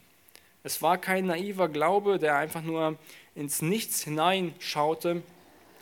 Es 0.62 0.82
war 0.82 0.98
kein 0.98 1.26
naiver 1.26 1.68
Glaube, 1.68 2.18
der 2.18 2.36
einfach 2.36 2.62
nur 2.62 2.98
ins 3.34 3.62
Nichts 3.62 4.02
hineinschaute, 4.02 5.22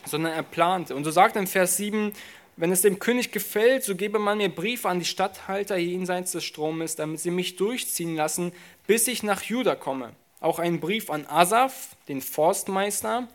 sondern 0.05 0.33
er 0.33 0.43
plante. 0.43 0.95
Und 0.95 1.05
so 1.05 1.11
sagt 1.11 1.37
er 1.37 1.43
in 1.43 1.47
Vers 1.47 1.77
7, 1.77 2.13
wenn 2.57 2.73
es 2.73 2.83
dem 2.83 2.99
König 2.99 3.31
gefällt, 3.31 3.85
so 3.85 3.95
gebe 3.95 4.19
man 4.19 4.39
mir 4.39 4.49
Briefe 4.49 4.89
an 4.89 4.99
die 4.99 5.05
Statthalter 5.05 5.77
jenseits 5.77 6.33
des 6.33 6.45
Stromes, 6.45 6.97
damit 6.97 7.21
sie 7.21 7.31
mich 7.31 7.57
durchziehen 7.57 8.17
lassen, 8.17 8.53
bis 8.87 9.07
ich 9.07 9.23
nach 9.23 9.43
Juda 9.43 9.77
komme. 9.77 10.13
Auch 10.41 10.59
einen 10.59 10.81
Brief 10.81 11.11
an 11.11 11.27
Asaf, 11.27 11.97
den 12.09 12.21
Forstmeister, 12.21 13.29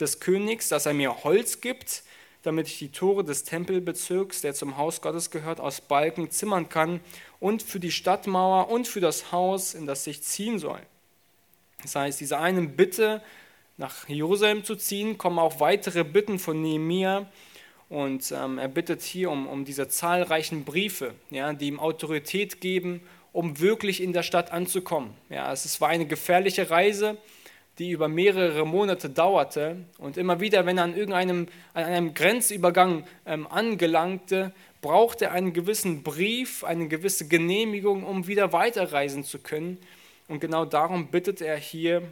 des 0.00 0.20
Königs, 0.20 0.68
dass 0.68 0.86
er 0.86 0.94
mir 0.94 1.22
Holz 1.22 1.60
gibt, 1.60 2.02
damit 2.42 2.66
ich 2.66 2.78
die 2.78 2.90
Tore 2.90 3.24
des 3.24 3.44
Tempelbezirks, 3.44 4.40
der 4.40 4.54
zum 4.54 4.76
Haus 4.76 5.00
Gottes 5.00 5.30
gehört, 5.30 5.60
aus 5.60 5.80
Balken 5.80 6.30
zimmern 6.30 6.68
kann 6.68 7.00
und 7.40 7.62
für 7.62 7.78
die 7.78 7.92
Stadtmauer 7.92 8.68
und 8.68 8.88
für 8.88 9.00
das 9.00 9.32
Haus, 9.32 9.74
in 9.74 9.86
das 9.86 10.06
ich 10.06 10.22
ziehen 10.22 10.58
soll. 10.58 10.80
Das 11.82 11.94
heißt, 11.94 12.20
diese 12.20 12.38
eine 12.38 12.62
Bitte, 12.62 13.22
nach 13.76 14.08
Jerusalem 14.08 14.64
zu 14.64 14.76
ziehen, 14.76 15.18
kommen 15.18 15.38
auch 15.38 15.60
weitere 15.60 16.04
Bitten 16.04 16.38
von 16.38 16.60
Nehemiah. 16.60 17.26
Und 17.88 18.32
ähm, 18.32 18.58
er 18.58 18.68
bittet 18.68 19.02
hier 19.02 19.30
um, 19.30 19.46
um 19.46 19.64
diese 19.64 19.88
zahlreichen 19.88 20.64
Briefe, 20.64 21.14
ja, 21.30 21.52
die 21.52 21.68
ihm 21.68 21.78
Autorität 21.78 22.60
geben, 22.60 23.02
um 23.32 23.60
wirklich 23.60 24.02
in 24.02 24.12
der 24.12 24.22
Stadt 24.22 24.50
anzukommen. 24.50 25.10
Ja, 25.28 25.52
es 25.52 25.80
war 25.80 25.88
eine 25.88 26.06
gefährliche 26.06 26.70
Reise 26.70 27.18
die 27.78 27.90
über 27.90 28.08
mehrere 28.08 28.66
Monate 28.66 29.08
dauerte. 29.08 29.76
Und 29.98 30.16
immer 30.16 30.40
wieder, 30.40 30.66
wenn 30.66 30.78
er 30.78 30.84
an 30.84 30.96
irgendeinem 30.96 31.48
an 31.74 31.84
einem 31.84 32.14
Grenzübergang 32.14 33.04
ähm, 33.26 33.46
angelangte, 33.46 34.52
brauchte 34.80 35.26
er 35.26 35.32
einen 35.32 35.52
gewissen 35.52 36.02
Brief, 36.02 36.64
eine 36.64 36.88
gewisse 36.88 37.28
Genehmigung, 37.28 38.04
um 38.04 38.26
wieder 38.26 38.52
weiterreisen 38.52 39.24
zu 39.24 39.38
können. 39.38 39.78
Und 40.28 40.40
genau 40.40 40.64
darum 40.64 41.08
bittet 41.08 41.40
er 41.40 41.56
hier 41.56 42.02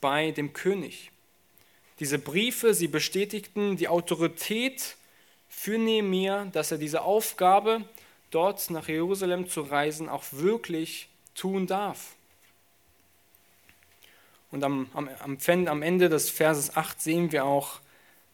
bei 0.00 0.30
dem 0.30 0.52
König. 0.52 1.10
Diese 2.00 2.18
Briefe, 2.18 2.74
sie 2.74 2.88
bestätigten 2.88 3.76
die 3.76 3.88
Autorität 3.88 4.96
für 5.48 5.78
Nehemiah, 5.78 6.46
dass 6.46 6.70
er 6.70 6.78
diese 6.78 7.02
Aufgabe, 7.02 7.84
dort 8.30 8.70
nach 8.70 8.88
Jerusalem 8.88 9.48
zu 9.48 9.62
reisen, 9.62 10.08
auch 10.08 10.24
wirklich 10.30 11.08
tun 11.34 11.66
darf. 11.66 12.14
Und 14.50 14.64
am, 14.64 14.88
am, 14.94 15.38
am 15.66 15.82
Ende 15.82 16.08
des 16.08 16.30
Verses 16.30 16.76
8 16.76 17.00
sehen 17.00 17.32
wir 17.32 17.44
auch, 17.44 17.80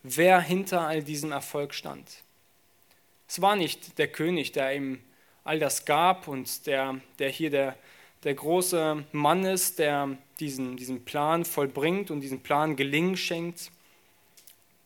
wer 0.02 0.40
hinter 0.40 0.82
all 0.82 1.02
diesem 1.02 1.32
Erfolg 1.32 1.74
stand. 1.74 2.08
Es 3.26 3.40
war 3.40 3.56
nicht 3.56 3.98
der 3.98 4.08
König, 4.08 4.52
der 4.52 4.76
ihm 4.76 5.00
all 5.42 5.58
das 5.58 5.84
gab 5.84 6.28
und 6.28 6.66
der, 6.66 7.00
der 7.18 7.30
hier 7.30 7.50
der, 7.50 7.76
der 8.24 8.34
große 8.34 9.04
Mann 9.12 9.44
ist, 9.44 9.78
der 9.78 10.16
diesen, 10.40 10.76
diesen 10.76 11.04
Plan 11.04 11.44
vollbringt 11.44 12.10
und 12.10 12.20
diesen 12.20 12.40
Plan 12.40 12.76
Gelingen 12.76 13.16
schenkt. 13.16 13.70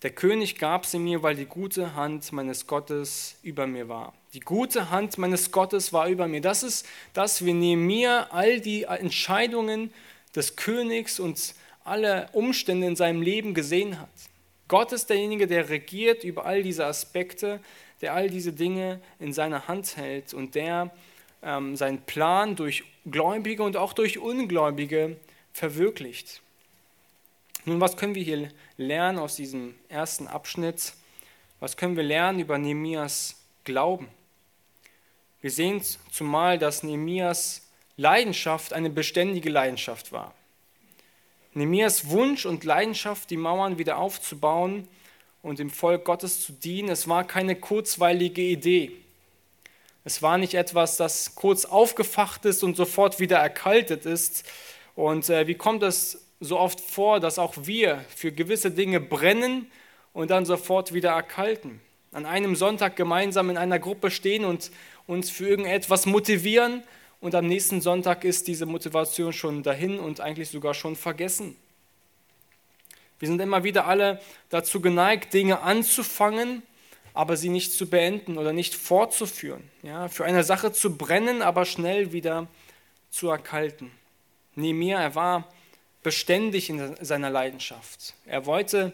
Der 0.02 0.10
König 0.10 0.58
gab 0.58 0.86
sie 0.86 0.98
mir, 0.98 1.22
weil 1.22 1.36
die 1.36 1.46
gute 1.46 1.94
Hand 1.94 2.32
meines 2.32 2.66
Gottes 2.66 3.36
über 3.42 3.66
mir 3.66 3.88
war. 3.88 4.12
Die 4.34 4.40
gute 4.40 4.90
Hand 4.90 5.18
meines 5.18 5.50
Gottes 5.50 5.92
war 5.92 6.08
über 6.08 6.28
mir. 6.28 6.40
Das 6.40 6.62
ist 6.62 6.86
das, 7.14 7.44
wie 7.44 7.54
mir 7.54 8.32
all 8.32 8.60
die 8.60 8.84
Entscheidungen 8.84 9.92
des 10.36 10.54
Königs 10.56 11.18
und 11.18 11.54
alle 11.82 12.28
Umstände 12.32 12.86
in 12.86 12.96
seinem 12.96 13.22
Leben 13.22 13.54
gesehen 13.54 13.98
hat. 13.98 14.10
Gott 14.68 14.92
ist 14.92 15.08
derjenige, 15.08 15.46
der 15.46 15.70
regiert 15.70 16.24
über 16.24 16.44
all 16.44 16.62
diese 16.62 16.84
Aspekte, 16.84 17.60
der 18.02 18.14
all 18.14 18.28
diese 18.28 18.52
Dinge 18.52 19.00
in 19.18 19.32
seiner 19.32 19.66
Hand 19.66 19.96
hält 19.96 20.34
und 20.34 20.54
der 20.54 20.92
ähm, 21.42 21.76
seinen 21.76 22.02
Plan 22.02 22.56
durch 22.56 22.84
Gläubige 23.10 23.62
und 23.62 23.76
auch 23.76 23.92
durch 23.92 24.18
Ungläubige 24.18 25.16
verwirklicht. 25.52 26.42
Nun, 27.64 27.80
was 27.80 27.96
können 27.96 28.14
wir 28.14 28.22
hier 28.22 28.50
lernen 28.76 29.18
aus 29.18 29.36
diesem 29.36 29.74
ersten 29.88 30.26
Abschnitt? 30.26 30.94
Was 31.60 31.76
können 31.76 31.96
wir 31.96 32.02
lernen 32.02 32.40
über 32.40 32.56
Nehemias 32.58 33.36
Glauben? 33.64 34.08
Wir 35.40 35.50
sehen 35.50 35.82
zumal, 36.10 36.58
dass 36.58 36.82
Nehemias 36.82 37.68
Leidenschaft 37.96 38.72
eine 38.72 38.90
beständige 38.90 39.50
Leidenschaft 39.50 40.12
war. 40.12 40.34
Nehemias 41.54 42.08
Wunsch 42.08 42.46
und 42.46 42.64
Leidenschaft, 42.64 43.30
die 43.30 43.36
Mauern 43.36 43.78
wieder 43.78 43.98
aufzubauen 43.98 44.88
und 45.42 45.58
dem 45.58 45.70
Volk 45.70 46.04
Gottes 46.04 46.44
zu 46.44 46.52
dienen, 46.52 46.88
es 46.88 47.08
war 47.08 47.24
keine 47.24 47.56
kurzweilige 47.56 48.42
Idee. 48.42 48.92
Es 50.08 50.22
war 50.22 50.38
nicht 50.38 50.54
etwas, 50.54 50.96
das 50.96 51.34
kurz 51.34 51.66
aufgefacht 51.66 52.46
ist 52.46 52.64
und 52.64 52.78
sofort 52.78 53.20
wieder 53.20 53.36
erkaltet 53.36 54.06
ist. 54.06 54.42
Und 54.94 55.28
äh, 55.28 55.46
wie 55.46 55.54
kommt 55.54 55.82
es 55.82 56.24
so 56.40 56.58
oft 56.58 56.80
vor, 56.80 57.20
dass 57.20 57.38
auch 57.38 57.52
wir 57.58 58.02
für 58.16 58.32
gewisse 58.32 58.70
Dinge 58.70 59.00
brennen 59.00 59.70
und 60.14 60.30
dann 60.30 60.46
sofort 60.46 60.94
wieder 60.94 61.10
erkalten? 61.10 61.82
An 62.10 62.24
einem 62.24 62.56
Sonntag 62.56 62.96
gemeinsam 62.96 63.50
in 63.50 63.58
einer 63.58 63.78
Gruppe 63.78 64.10
stehen 64.10 64.46
und 64.46 64.70
uns 65.06 65.28
für 65.28 65.46
irgendetwas 65.46 66.06
motivieren 66.06 66.84
und 67.20 67.34
am 67.34 67.46
nächsten 67.46 67.82
Sonntag 67.82 68.24
ist 68.24 68.48
diese 68.48 68.64
Motivation 68.64 69.34
schon 69.34 69.62
dahin 69.62 69.98
und 69.98 70.22
eigentlich 70.22 70.48
sogar 70.48 70.72
schon 70.72 70.96
vergessen. 70.96 71.54
Wir 73.18 73.28
sind 73.28 73.42
immer 73.42 73.62
wieder 73.62 73.86
alle 73.86 74.22
dazu 74.48 74.80
geneigt, 74.80 75.34
Dinge 75.34 75.60
anzufangen 75.60 76.62
aber 77.18 77.36
sie 77.36 77.48
nicht 77.48 77.72
zu 77.72 77.90
beenden 77.90 78.38
oder 78.38 78.52
nicht 78.52 78.76
fortzuführen. 78.76 79.68
Ja, 79.82 80.06
für 80.06 80.24
eine 80.24 80.44
Sache 80.44 80.70
zu 80.70 80.96
brennen, 80.96 81.42
aber 81.42 81.64
schnell 81.64 82.12
wieder 82.12 82.46
zu 83.10 83.28
erkalten. 83.28 83.90
Nehemiah, 84.54 85.00
er 85.00 85.16
war 85.16 85.52
beständig 86.04 86.70
in 86.70 86.94
seiner 87.04 87.28
Leidenschaft. 87.28 88.14
Er 88.24 88.46
wollte 88.46 88.92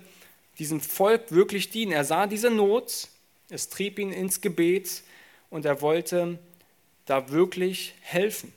diesem 0.58 0.80
Volk 0.80 1.32
wirklich 1.32 1.68
dienen. 1.68 1.92
Er 1.92 2.06
sah 2.06 2.26
diese 2.26 2.48
Not, 2.48 3.08
es 3.50 3.68
trieb 3.68 3.98
ihn 3.98 4.10
ins 4.10 4.40
Gebet 4.40 5.02
und 5.50 5.66
er 5.66 5.82
wollte 5.82 6.38
da 7.04 7.28
wirklich 7.28 7.92
helfen. 8.00 8.54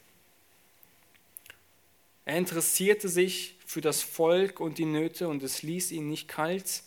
Er 2.24 2.38
interessierte 2.38 3.10
sich 3.10 3.56
für 3.66 3.82
das 3.82 4.02
Volk 4.02 4.62
und 4.62 4.78
die 4.78 4.86
Nöte 4.86 5.28
und 5.28 5.44
es 5.44 5.62
ließ 5.62 5.92
ihn 5.92 6.08
nicht 6.08 6.30
kalt, 6.30 6.84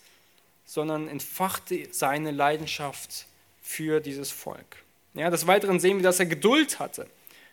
sondern 0.71 1.09
entfachte 1.09 1.89
seine 1.91 2.31
Leidenschaft 2.31 3.27
für 3.61 3.99
dieses 3.99 4.31
Volk. 4.31 4.85
Ja, 5.15 5.29
des 5.29 5.49
Weiteren 5.49 5.81
sehen 5.81 5.97
wir, 5.97 6.05
dass 6.05 6.21
er 6.21 6.27
Geduld 6.27 6.79
hatte. 6.79 7.09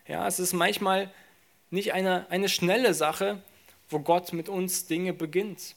Ja, 0.08 0.28
es 0.28 0.40
ist 0.40 0.54
manchmal 0.54 1.12
nicht 1.72 1.94
eine, 1.94 2.30
eine 2.30 2.48
schnelle 2.48 2.94
Sache, 2.94 3.42
wo 3.90 4.02
Gott 4.02 4.34
mit 4.34 4.50
uns 4.50 4.86
Dinge 4.86 5.14
beginnt. 5.14 5.74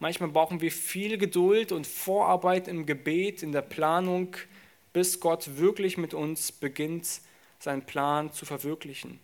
Manchmal 0.00 0.28
brauchen 0.28 0.60
wir 0.60 0.70
viel 0.70 1.16
Geduld 1.16 1.72
und 1.72 1.86
Vorarbeit 1.86 2.68
im 2.68 2.84
Gebet, 2.84 3.42
in 3.42 3.52
der 3.52 3.62
Planung, 3.62 4.36
bis 4.92 5.18
Gott 5.18 5.56
wirklich 5.56 5.96
mit 5.96 6.12
uns 6.12 6.52
beginnt, 6.52 7.22
seinen 7.58 7.86
Plan 7.86 8.34
zu 8.34 8.44
verwirklichen. 8.44 9.18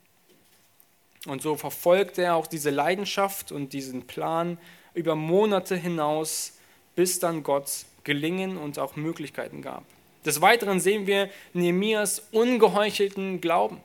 Und 1.26 1.42
so 1.42 1.56
verfolgt 1.56 2.16
er 2.16 2.34
auch 2.34 2.46
diese 2.46 2.70
Leidenschaft 2.70 3.52
und 3.52 3.74
diesen 3.74 4.06
Plan 4.06 4.56
über 4.94 5.16
Monate 5.16 5.76
hinaus 5.76 6.55
bis 6.96 7.20
dann 7.20 7.44
Gott 7.44 7.86
Gelingen 8.02 8.56
und 8.56 8.80
auch 8.80 8.96
Möglichkeiten 8.96 9.62
gab. 9.62 9.84
Des 10.24 10.40
Weiteren 10.40 10.80
sehen 10.80 11.06
wir 11.06 11.30
Nehemias 11.52 12.26
ungeheuchelten 12.32 13.40
Glauben. 13.40 13.80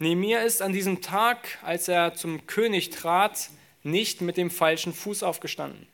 Nehemia 0.00 0.40
ist 0.40 0.62
an 0.62 0.72
diesem 0.72 1.00
Tag, 1.00 1.58
als 1.62 1.88
er 1.88 2.14
zum 2.14 2.46
König 2.46 2.90
trat, 2.90 3.50
nicht 3.82 4.20
mit 4.20 4.36
dem 4.36 4.50
falschen 4.50 4.92
Fuß 4.92 5.22
aufgestanden. 5.22 5.86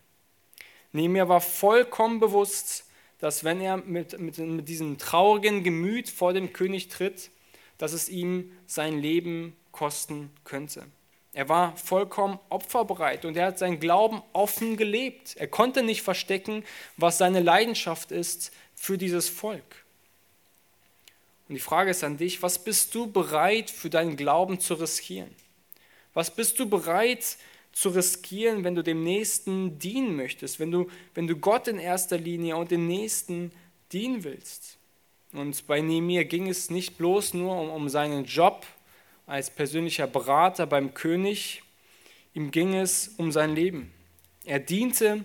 Nehemia 0.92 1.28
war 1.28 1.40
vollkommen 1.40 2.20
bewusst, 2.20 2.86
dass 3.18 3.44
wenn 3.44 3.60
er 3.60 3.78
mit, 3.78 4.18
mit, 4.18 4.38
mit 4.38 4.68
diesem 4.68 4.98
traurigen 4.98 5.64
Gemüt 5.64 6.08
vor 6.08 6.32
dem 6.32 6.52
König 6.52 6.88
tritt, 6.88 7.30
dass 7.78 7.92
es 7.92 8.08
ihm 8.08 8.52
sein 8.66 8.98
Leben 8.98 9.56
kosten 9.72 10.30
könnte. 10.44 10.84
Er 11.34 11.48
war 11.48 11.76
vollkommen 11.76 12.38
opferbereit 12.48 13.24
und 13.24 13.36
er 13.36 13.46
hat 13.46 13.58
seinen 13.58 13.80
Glauben 13.80 14.22
offen 14.32 14.76
gelebt. 14.76 15.36
Er 15.36 15.48
konnte 15.48 15.82
nicht 15.82 16.02
verstecken, 16.02 16.64
was 16.96 17.18
seine 17.18 17.40
Leidenschaft 17.40 18.12
ist 18.12 18.52
für 18.76 18.96
dieses 18.96 19.28
Volk. 19.28 19.84
Und 21.48 21.56
die 21.56 21.60
Frage 21.60 21.90
ist 21.90 22.04
an 22.04 22.16
dich, 22.16 22.40
was 22.42 22.62
bist 22.62 22.94
du 22.94 23.10
bereit 23.10 23.68
für 23.68 23.90
deinen 23.90 24.16
Glauben 24.16 24.60
zu 24.60 24.74
riskieren? 24.74 25.34
Was 26.14 26.34
bist 26.34 26.58
du 26.60 26.68
bereit 26.68 27.36
zu 27.72 27.88
riskieren, 27.88 28.62
wenn 28.62 28.76
du 28.76 28.82
dem 28.82 29.02
Nächsten 29.02 29.78
dienen 29.80 30.14
möchtest, 30.14 30.60
wenn 30.60 30.70
du, 30.70 30.88
wenn 31.14 31.26
du 31.26 31.36
Gott 31.36 31.66
in 31.66 31.80
erster 31.80 32.16
Linie 32.16 32.56
und 32.56 32.70
dem 32.70 32.86
Nächsten 32.86 33.50
dienen 33.92 34.22
willst? 34.22 34.78
Und 35.32 35.66
bei 35.66 35.80
Nehemiah 35.80 36.22
ging 36.22 36.48
es 36.48 36.70
nicht 36.70 36.96
bloß 36.96 37.34
nur 37.34 37.60
um, 37.60 37.70
um 37.70 37.88
seinen 37.88 38.24
Job, 38.24 38.64
als 39.26 39.50
persönlicher 39.50 40.06
Berater 40.06 40.66
beim 40.66 40.94
König. 40.94 41.62
Ihm 42.34 42.50
ging 42.50 42.74
es 42.74 43.08
um 43.16 43.32
sein 43.32 43.54
Leben. 43.54 43.92
Er 44.44 44.58
diente 44.58 45.24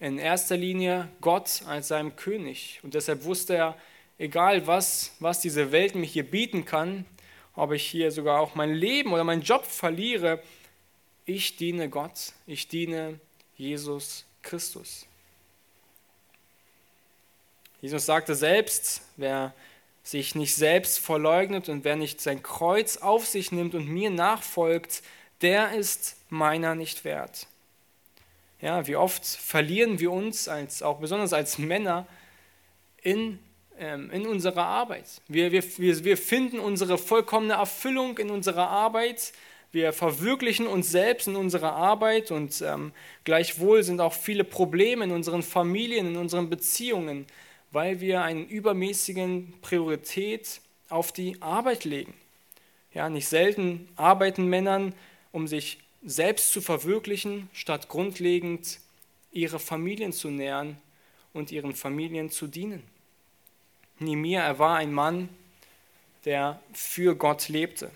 in 0.00 0.18
erster 0.18 0.56
Linie 0.56 1.08
Gott 1.20 1.62
als 1.66 1.88
seinem 1.88 2.16
König. 2.16 2.80
Und 2.82 2.94
deshalb 2.94 3.24
wusste 3.24 3.54
er, 3.54 3.76
egal 4.18 4.66
was, 4.66 5.12
was 5.20 5.40
diese 5.40 5.72
Welt 5.72 5.94
mir 5.94 6.06
hier 6.06 6.28
bieten 6.28 6.64
kann, 6.64 7.04
ob 7.54 7.72
ich 7.72 7.86
hier 7.86 8.10
sogar 8.10 8.40
auch 8.40 8.54
mein 8.54 8.74
Leben 8.74 9.12
oder 9.12 9.24
meinen 9.24 9.42
Job 9.42 9.64
verliere, 9.66 10.42
ich 11.24 11.56
diene 11.56 11.88
Gott, 11.88 12.32
ich 12.46 12.66
diene 12.66 13.20
Jesus 13.56 14.24
Christus. 14.42 15.06
Jesus 17.80 18.06
sagte 18.06 18.34
selbst, 18.34 19.02
wer 19.16 19.54
sich 20.02 20.34
nicht 20.34 20.54
selbst 20.54 20.98
verleugnet 20.98 21.68
und 21.68 21.84
wer 21.84 21.96
nicht 21.96 22.20
sein 22.20 22.42
Kreuz 22.42 22.96
auf 22.96 23.26
sich 23.26 23.52
nimmt 23.52 23.74
und 23.74 23.88
mir 23.88 24.10
nachfolgt, 24.10 25.02
der 25.42 25.72
ist 25.72 26.16
meiner 26.28 26.74
nicht 26.74 27.04
wert. 27.04 27.46
Ja, 28.60 28.86
wie 28.86 28.96
oft 28.96 29.24
verlieren 29.26 29.98
wir 29.98 30.12
uns, 30.12 30.48
als, 30.48 30.82
auch 30.82 30.98
besonders 30.98 31.32
als 31.32 31.58
Männer, 31.58 32.06
in, 33.02 33.40
ähm, 33.78 34.10
in 34.10 34.26
unserer 34.26 34.64
Arbeit. 34.64 35.20
Wir, 35.26 35.50
wir, 35.50 35.64
wir 35.78 36.16
finden 36.16 36.60
unsere 36.60 36.98
vollkommene 36.98 37.54
Erfüllung 37.54 38.18
in 38.18 38.30
unserer 38.30 38.68
Arbeit. 38.68 39.32
Wir 39.72 39.92
verwirklichen 39.92 40.66
uns 40.66 40.90
selbst 40.90 41.26
in 41.26 41.34
unserer 41.34 41.72
Arbeit 41.72 42.30
und 42.30 42.62
ähm, 42.62 42.92
gleichwohl 43.24 43.82
sind 43.82 44.00
auch 44.00 44.12
viele 44.12 44.44
Probleme 44.44 45.04
in 45.04 45.10
unseren 45.10 45.42
Familien, 45.42 46.06
in 46.06 46.16
unseren 46.16 46.48
Beziehungen 46.48 47.26
weil 47.72 48.00
wir 48.00 48.22
einen 48.22 48.46
übermäßigen 48.46 49.54
Priorität 49.62 50.60
auf 50.88 51.10
die 51.10 51.40
Arbeit 51.40 51.84
legen. 51.84 52.14
Ja, 52.92 53.08
nicht 53.08 53.26
selten 53.26 53.88
arbeiten 53.96 54.46
Männern, 54.46 54.94
um 55.32 55.48
sich 55.48 55.78
selbst 56.04 56.52
zu 56.52 56.60
verwirklichen, 56.60 57.48
statt 57.54 57.88
grundlegend 57.88 58.78
ihre 59.32 59.58
Familien 59.58 60.12
zu 60.12 60.28
nähern 60.28 60.76
und 61.32 61.50
ihren 61.50 61.74
Familien 61.74 62.30
zu 62.30 62.46
dienen. 62.46 62.82
Nehemiah, 63.98 64.42
er 64.42 64.58
war 64.58 64.76
ein 64.76 64.92
Mann, 64.92 65.30
der 66.24 66.60
für 66.74 67.16
Gott 67.16 67.48
lebte, 67.48 67.90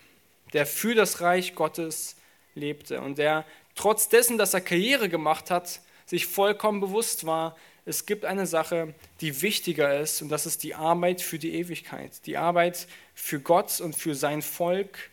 der 0.53 0.67
für 0.67 0.95
das 0.95 1.21
Reich 1.21 1.55
Gottes 1.55 2.17
lebte 2.55 3.01
und 3.03 3.19
der 3.19 3.45
trotz 3.75 4.09
dessen, 4.09 4.39
dass 4.39 4.55
er 4.55 4.63
Karriere 4.63 5.09
gemacht 5.09 5.51
hat, 5.51 5.81
sich 6.07 6.27
vollkommen 6.27 6.81
bewusst 6.81 7.27
war, 7.27 7.57
es 7.87 8.05
gibt 8.05 8.25
eine 8.25 8.47
Sache, 8.47 8.95
die 9.21 9.43
wichtiger 9.43 9.99
ist, 9.99 10.21
und 10.21 10.29
das 10.29 10.45
ist 10.45 10.65
die 10.65 10.75
Arbeit 10.75 11.23
für 11.23 11.39
die 11.39 11.55
Ewigkeit, 11.55 12.27
die 12.27 12.37
Arbeit 12.37 12.89
für 13.15 13.41
Gott 13.41 13.81
und 13.81 13.95
für 13.95 14.17
sein 14.17 14.43
Volk 14.43 15.11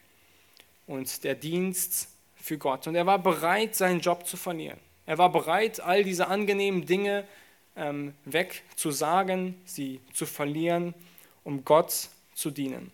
und 0.88 1.24
der 1.24 1.36
Dienst 1.36 2.10
für 2.36 2.58
Gott. 2.58 2.88
Und 2.88 2.96
er 2.96 3.06
war 3.06 3.20
bereit, 3.20 3.76
seinen 3.76 4.00
Job 4.00 4.26
zu 4.26 4.38
verlieren. 4.38 4.80
Er 5.06 5.20
war 5.20 5.32
bereit, 5.32 5.82
all 5.82 6.04
diese 6.04 6.28
angenehmen 6.28 6.86
Dinge 6.86 7.28
ähm, 7.76 8.16
wegzusagen, 8.26 9.56
sie 9.66 10.02
zu 10.12 10.26
verlieren, 10.26 10.96
um 11.44 11.64
Gott 11.64 12.10
zu 12.34 12.50
dienen. 12.50 12.92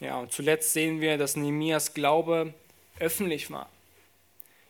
Ja, 0.00 0.18
und 0.18 0.30
zuletzt 0.30 0.74
sehen 0.74 1.00
wir, 1.00 1.16
dass 1.16 1.36
Nehemias 1.36 1.94
Glaube 1.94 2.52
öffentlich 2.98 3.50
war. 3.50 3.70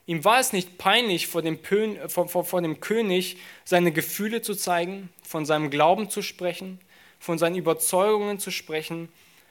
Ihm 0.07 0.23
war 0.23 0.39
es 0.39 0.53
nicht 0.53 0.77
peinlich, 0.77 1.27
vor 1.27 1.41
dem, 1.41 1.59
vor, 2.07 2.27
vor, 2.27 2.45
vor 2.45 2.61
dem 2.61 2.79
König 2.79 3.37
seine 3.63 3.91
Gefühle 3.91 4.41
zu 4.41 4.53
zeigen, 4.53 5.09
von 5.23 5.45
seinem 5.45 5.71
Glauben 5.71 6.09
zu 6.09 6.21
sprechen, 6.21 6.79
von 7.19 7.37
seinen 7.39 7.55
Überzeugungen 7.55 8.37
zu 8.37 8.51
sprechen, 8.51 9.09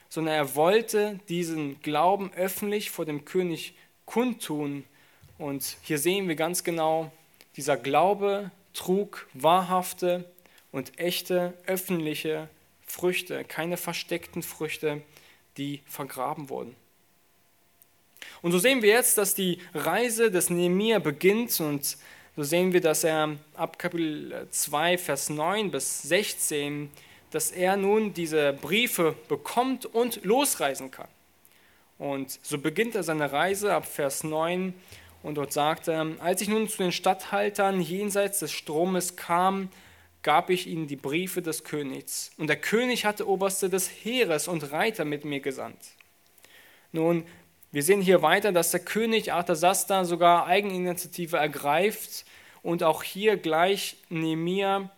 sondern 0.08 0.34
er 0.34 0.54
wollte 0.54 1.18
diesen 1.28 1.80
Glauben 1.82 2.32
öffentlich 2.34 2.90
vor 2.90 3.04
dem 3.04 3.24
König 3.24 3.74
kundtun. 4.04 4.84
Und 5.38 5.76
hier 5.82 5.98
sehen 5.98 6.28
wir 6.28 6.36
ganz 6.36 6.62
genau, 6.62 7.10
dieser 7.56 7.76
Glaube 7.76 8.52
trug 8.74 9.26
wahrhafte 9.34 10.32
und 10.70 11.00
echte 11.00 11.54
öffentliche 11.66 12.48
Früchte, 12.86 13.44
keine 13.44 13.76
versteckten 13.76 14.44
Früchte, 14.44 15.02
die 15.56 15.82
vergraben 15.86 16.48
wurden. 16.48 16.76
Und 18.42 18.52
so 18.52 18.58
sehen 18.58 18.82
wir 18.82 18.90
jetzt, 18.90 19.18
dass 19.18 19.34
die 19.34 19.58
Reise 19.74 20.30
des 20.30 20.50
Nehemiah 20.50 20.98
beginnt 20.98 21.58
und 21.60 21.96
so 22.36 22.42
sehen 22.42 22.72
wir, 22.72 22.80
dass 22.80 23.04
er 23.04 23.36
ab 23.54 23.78
Kapitel 23.78 24.48
2, 24.50 24.98
Vers 24.98 25.30
9 25.30 25.70
bis 25.70 26.02
16, 26.02 26.90
dass 27.30 27.52
er 27.52 27.76
nun 27.76 28.12
diese 28.12 28.52
Briefe 28.52 29.14
bekommt 29.28 29.86
und 29.86 30.24
losreisen 30.24 30.90
kann. 30.90 31.08
Und 31.98 32.38
so 32.42 32.58
beginnt 32.58 32.96
er 32.96 33.04
seine 33.04 33.30
Reise 33.30 33.72
ab 33.72 33.86
Vers 33.86 34.24
9 34.24 34.74
und 35.22 35.36
dort 35.36 35.52
sagt 35.52 35.88
er, 35.88 36.06
als 36.18 36.42
ich 36.42 36.48
nun 36.48 36.68
zu 36.68 36.78
den 36.78 36.92
Statthaltern 36.92 37.80
jenseits 37.80 38.40
des 38.40 38.52
Stromes 38.52 39.16
kam, 39.16 39.70
gab 40.22 40.50
ich 40.50 40.66
ihnen 40.66 40.86
die 40.86 40.96
Briefe 40.96 41.40
des 41.40 41.64
Königs. 41.64 42.30
Und 42.36 42.48
der 42.48 42.56
König 42.56 43.04
hatte 43.04 43.28
Oberste 43.28 43.70
des 43.70 43.88
Heeres 43.88 44.48
und 44.48 44.72
Reiter 44.72 45.04
mit 45.04 45.24
mir 45.24 45.40
gesandt. 45.40 45.78
Nun, 46.92 47.24
wir 47.74 47.82
sehen 47.82 48.00
hier 48.00 48.22
weiter, 48.22 48.52
dass 48.52 48.70
der 48.70 48.78
König 48.78 49.32
Arthasasta 49.32 50.04
sogar 50.04 50.46
Eigeninitiative 50.46 51.38
ergreift 51.38 52.24
und 52.62 52.84
auch 52.84 53.02
hier 53.02 53.36
gleich 53.36 53.96
Nehemiah 54.10 54.90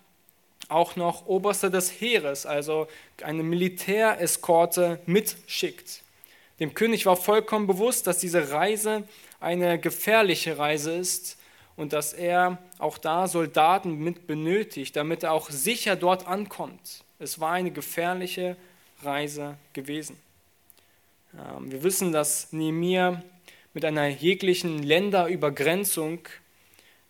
auch 0.69 0.95
noch 0.95 1.25
Oberste 1.25 1.71
des 1.71 1.91
Heeres, 2.03 2.45
also 2.45 2.87
eine 3.23 3.43
Militäreskorte 3.43 5.01
mitschickt. 5.07 6.03
Dem 6.61 6.75
König 6.75 7.07
war 7.07 7.17
vollkommen 7.17 7.67
bewusst, 7.67 8.07
dass 8.07 8.19
diese 8.19 8.51
Reise 8.51 9.05
eine 9.41 9.79
gefährliche 9.79 10.59
Reise 10.59 10.93
ist 10.93 11.39
und 11.77 11.95
dass 11.95 12.13
er 12.13 12.59
auch 12.77 12.99
da 12.99 13.27
Soldaten 13.27 13.97
mit 14.01 14.27
benötigt, 14.27 14.97
damit 14.97 15.23
er 15.23 15.33
auch 15.33 15.49
sicher 15.49 15.97
dort 15.97 16.29
ankommt. 16.29 17.05
Es 17.19 17.41
war 17.41 17.53
eine 17.53 17.71
gefährliche 17.71 18.59
Reise 19.03 19.57
gewesen. 19.73 20.26
Ähm, 21.37 21.71
wir 21.71 21.83
wissen, 21.83 22.13
dass 22.13 22.53
Nehemiah 22.53 23.23
mit 23.75 23.85
einer 23.85 24.09
jeglichen 24.09 24.83
Länderübergrenzung, 24.83 26.21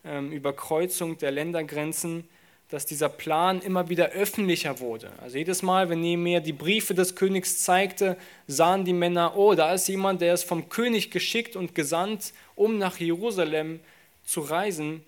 ähm, 0.05 0.33
Überkreuzung 0.33 1.19
der 1.19 1.31
Ländergrenzen, 1.31 2.29
dass 2.69 2.85
dieser 2.85 3.09
Plan 3.09 3.61
immer 3.61 3.89
wieder 3.89 4.09
öffentlicher 4.09 4.81
wurde. 4.81 5.13
Also 5.23 5.39
jedes 5.39 5.63
Mal, 5.63 5.89
wenn 5.89 6.01
Nehemiah 6.01 6.41
die 6.41 6.53
Briefe 6.53 6.95
des 6.95 7.15
Königs 7.15 7.63
zeigte, 7.63 8.17
sahen 8.49 8.85
die 8.85 8.93
Männer, 8.93 9.37
oh, 9.37 9.55
da 9.55 9.73
ist 9.73 9.87
jemand, 9.87 10.21
der 10.21 10.35
ist 10.35 10.43
vom 10.43 10.69
König 10.69 11.13
geschickt 11.13 11.55
und 11.55 11.77
gesandt, 11.77 12.33
um 12.57 12.79
nach 12.79 12.99
Jerusalem 12.99 13.79
zu 14.25 14.41
reisen. 14.41 15.05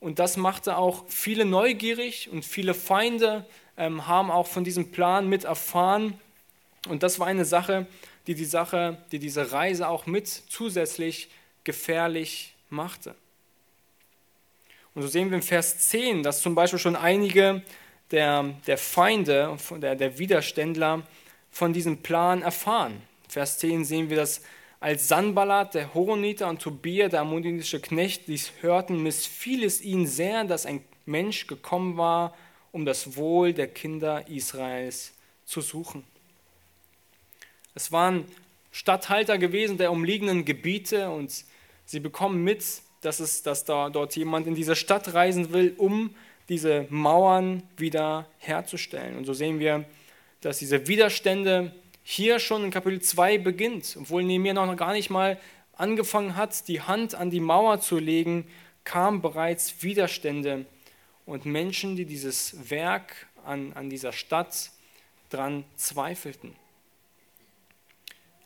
Und 0.00 0.18
das 0.18 0.38
machte 0.38 0.78
auch 0.78 1.04
viele 1.08 1.44
neugierig 1.44 2.30
und 2.32 2.46
viele 2.46 2.72
Feinde 2.72 3.44
ähm, 3.76 4.06
haben 4.06 4.30
auch 4.30 4.46
von 4.46 4.64
diesem 4.64 4.90
Plan 4.90 5.28
mit 5.28 5.44
erfahren. 5.44 6.18
Und 6.88 7.02
das 7.02 7.20
war 7.20 7.26
eine 7.26 7.44
Sache, 7.44 7.86
die 8.26 8.34
die 8.34 8.44
Sache, 8.44 8.98
die 9.10 9.18
diese 9.18 9.52
Reise 9.52 9.88
auch 9.88 10.06
mit 10.06 10.28
zusätzlich 10.28 11.28
gefährlich 11.64 12.54
machte. 12.70 13.14
Und 14.94 15.02
so 15.02 15.08
sehen 15.08 15.30
wir 15.30 15.36
im 15.36 15.42
Vers 15.42 15.88
10, 15.90 16.22
dass 16.22 16.42
zum 16.42 16.54
Beispiel 16.54 16.78
schon 16.78 16.96
einige 16.96 17.62
der, 18.10 18.54
der 18.66 18.78
Feinde, 18.78 19.56
der, 19.78 19.96
der 19.96 20.18
Widerständler 20.18 21.02
von 21.50 21.72
diesem 21.72 21.98
Plan 21.98 22.42
erfahren. 22.42 23.00
Vers 23.28 23.58
10 23.58 23.84
sehen 23.84 24.10
wir, 24.10 24.18
dass 24.18 24.42
als 24.80 25.08
Sanballat, 25.08 25.74
der 25.74 25.94
Horoniter 25.94 26.48
und 26.48 26.60
Tobia, 26.60 27.08
der 27.08 27.20
ammonitische 27.20 27.80
Knecht, 27.80 28.26
dies 28.26 28.52
hörten, 28.60 29.02
missfiel 29.02 29.64
es 29.64 29.80
ihnen 29.80 30.06
sehr, 30.06 30.44
dass 30.44 30.66
ein 30.66 30.84
Mensch 31.06 31.46
gekommen 31.46 31.96
war, 31.96 32.34
um 32.72 32.84
das 32.84 33.16
Wohl 33.16 33.52
der 33.52 33.68
Kinder 33.68 34.26
Israels 34.28 35.12
zu 35.44 35.60
suchen. 35.60 36.04
Es 37.74 37.92
waren 37.92 38.26
Statthalter 38.70 39.38
gewesen 39.38 39.78
der 39.78 39.92
umliegenden 39.92 40.44
Gebiete 40.44 41.10
und 41.10 41.44
sie 41.84 42.00
bekommen 42.00 42.42
mit, 42.44 42.64
dass, 43.02 43.20
es, 43.20 43.42
dass 43.42 43.64
da, 43.64 43.90
dort 43.90 44.16
jemand 44.16 44.46
in 44.46 44.54
diese 44.54 44.76
Stadt 44.76 45.14
reisen 45.14 45.52
will, 45.52 45.74
um 45.76 46.14
diese 46.48 46.86
Mauern 46.90 47.62
wieder 47.76 48.26
herzustellen. 48.38 49.16
Und 49.16 49.24
so 49.24 49.32
sehen 49.32 49.58
wir, 49.58 49.84
dass 50.40 50.58
diese 50.58 50.88
Widerstände 50.88 51.72
hier 52.02 52.38
schon 52.38 52.64
in 52.64 52.70
Kapitel 52.70 53.00
2 53.00 53.38
beginnt, 53.38 53.96
obwohl 53.98 54.24
Nehemiah 54.24 54.54
noch 54.54 54.76
gar 54.76 54.92
nicht 54.92 55.10
mal 55.10 55.38
angefangen 55.74 56.36
hat, 56.36 56.68
die 56.68 56.80
Hand 56.80 57.14
an 57.14 57.30
die 57.30 57.40
Mauer 57.40 57.80
zu 57.80 57.98
legen, 57.98 58.46
kamen 58.84 59.22
bereits 59.22 59.82
Widerstände 59.82 60.66
und 61.26 61.46
Menschen, 61.46 61.96
die 61.96 62.04
dieses 62.04 62.70
Werk 62.70 63.26
an, 63.44 63.72
an 63.74 63.88
dieser 63.88 64.12
Stadt 64.12 64.70
dran 65.30 65.64
zweifelten. 65.76 66.54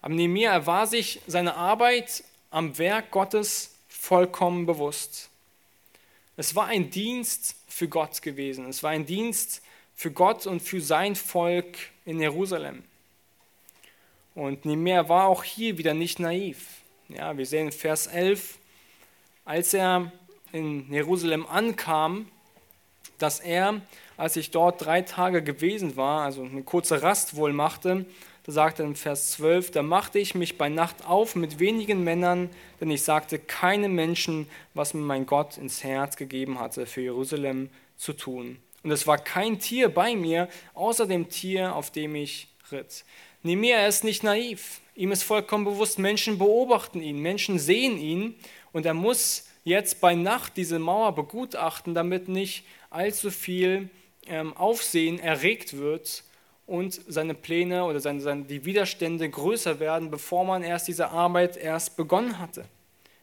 Aber 0.06 0.14
Nehemiah 0.14 0.64
war 0.66 0.86
sich 0.86 1.20
seine 1.26 1.56
Arbeit 1.56 2.22
am 2.50 2.78
Werk 2.78 3.10
Gottes 3.10 3.74
vollkommen 3.88 4.64
bewusst. 4.64 5.30
Es 6.36 6.54
war 6.54 6.66
ein 6.66 6.90
Dienst 6.90 7.56
für 7.66 7.88
Gott 7.88 8.22
gewesen. 8.22 8.68
Es 8.68 8.84
war 8.84 8.90
ein 8.90 9.04
Dienst 9.04 9.62
für 9.96 10.12
Gott 10.12 10.46
und 10.46 10.62
für 10.62 10.80
sein 10.80 11.16
Volk 11.16 11.76
in 12.04 12.20
Jerusalem. 12.20 12.84
Und 14.36 14.64
Nehemiah 14.64 15.08
war 15.08 15.26
auch 15.26 15.42
hier 15.42 15.76
wieder 15.76 15.92
nicht 15.92 16.20
naiv. 16.20 16.68
Ja, 17.08 17.36
wir 17.36 17.44
sehen 17.44 17.66
in 17.66 17.72
Vers 17.72 18.06
11, 18.06 18.58
als 19.44 19.74
er 19.74 20.12
in 20.52 20.88
Jerusalem 20.92 21.44
ankam, 21.48 22.28
dass 23.18 23.40
er, 23.40 23.80
als 24.16 24.36
ich 24.36 24.52
dort 24.52 24.84
drei 24.84 25.02
Tage 25.02 25.42
gewesen 25.42 25.96
war, 25.96 26.22
also 26.22 26.44
eine 26.44 26.62
kurze 26.62 27.02
Rast 27.02 27.34
wohl 27.34 27.52
machte, 27.52 28.06
da 28.46 28.52
sagt 28.52 28.78
er 28.78 28.86
in 28.86 28.94
Vers 28.94 29.32
12, 29.32 29.72
da 29.72 29.82
machte 29.82 30.20
ich 30.20 30.36
mich 30.36 30.56
bei 30.56 30.68
Nacht 30.68 31.04
auf 31.04 31.34
mit 31.34 31.58
wenigen 31.58 32.04
Männern, 32.04 32.48
denn 32.80 32.92
ich 32.92 33.02
sagte 33.02 33.40
keinem 33.40 33.96
Menschen, 33.96 34.48
was 34.72 34.94
mir 34.94 35.00
mein 35.00 35.26
Gott 35.26 35.56
ins 35.56 35.82
Herz 35.82 36.14
gegeben 36.14 36.60
hatte, 36.60 36.86
für 36.86 37.00
Jerusalem 37.00 37.70
zu 37.96 38.12
tun. 38.12 38.58
Und 38.84 38.92
es 38.92 39.04
war 39.08 39.18
kein 39.18 39.58
Tier 39.58 39.88
bei 39.88 40.14
mir, 40.14 40.48
außer 40.74 41.06
dem 41.08 41.28
Tier, 41.28 41.74
auf 41.74 41.90
dem 41.90 42.14
ich 42.14 42.46
ritt. 42.70 43.04
Nehemiah 43.42 43.88
ist 43.88 44.04
nicht 44.04 44.22
naiv. 44.22 44.80
Ihm 44.94 45.10
ist 45.10 45.24
vollkommen 45.24 45.64
bewusst, 45.64 45.98
Menschen 45.98 46.38
beobachten 46.38 47.02
ihn, 47.02 47.18
Menschen 47.18 47.58
sehen 47.58 47.98
ihn 47.98 48.36
und 48.72 48.86
er 48.86 48.94
muss 48.94 49.48
jetzt 49.64 50.00
bei 50.00 50.14
Nacht 50.14 50.56
diese 50.56 50.78
Mauer 50.78 51.16
begutachten, 51.16 51.96
damit 51.96 52.28
nicht 52.28 52.64
allzu 52.90 53.32
viel 53.32 53.90
ähm, 54.28 54.56
Aufsehen 54.56 55.18
erregt 55.18 55.76
wird 55.76 56.22
und 56.66 57.00
seine 57.06 57.34
Pläne 57.34 57.84
oder 57.84 58.00
seine, 58.00 58.20
seine, 58.20 58.44
die 58.44 58.64
Widerstände 58.64 59.28
größer 59.28 59.78
werden, 59.78 60.10
bevor 60.10 60.44
man 60.44 60.62
erst 60.62 60.88
diese 60.88 61.10
Arbeit 61.10 61.56
erst 61.56 61.96
begonnen 61.96 62.38
hatte. 62.38 62.64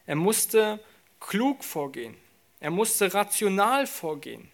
Er 0.06 0.16
musste 0.16 0.80
klug 1.20 1.62
vorgehen. 1.62 2.14
Er 2.60 2.70
musste 2.70 3.12
rational 3.12 3.86
vorgehen. 3.86 4.48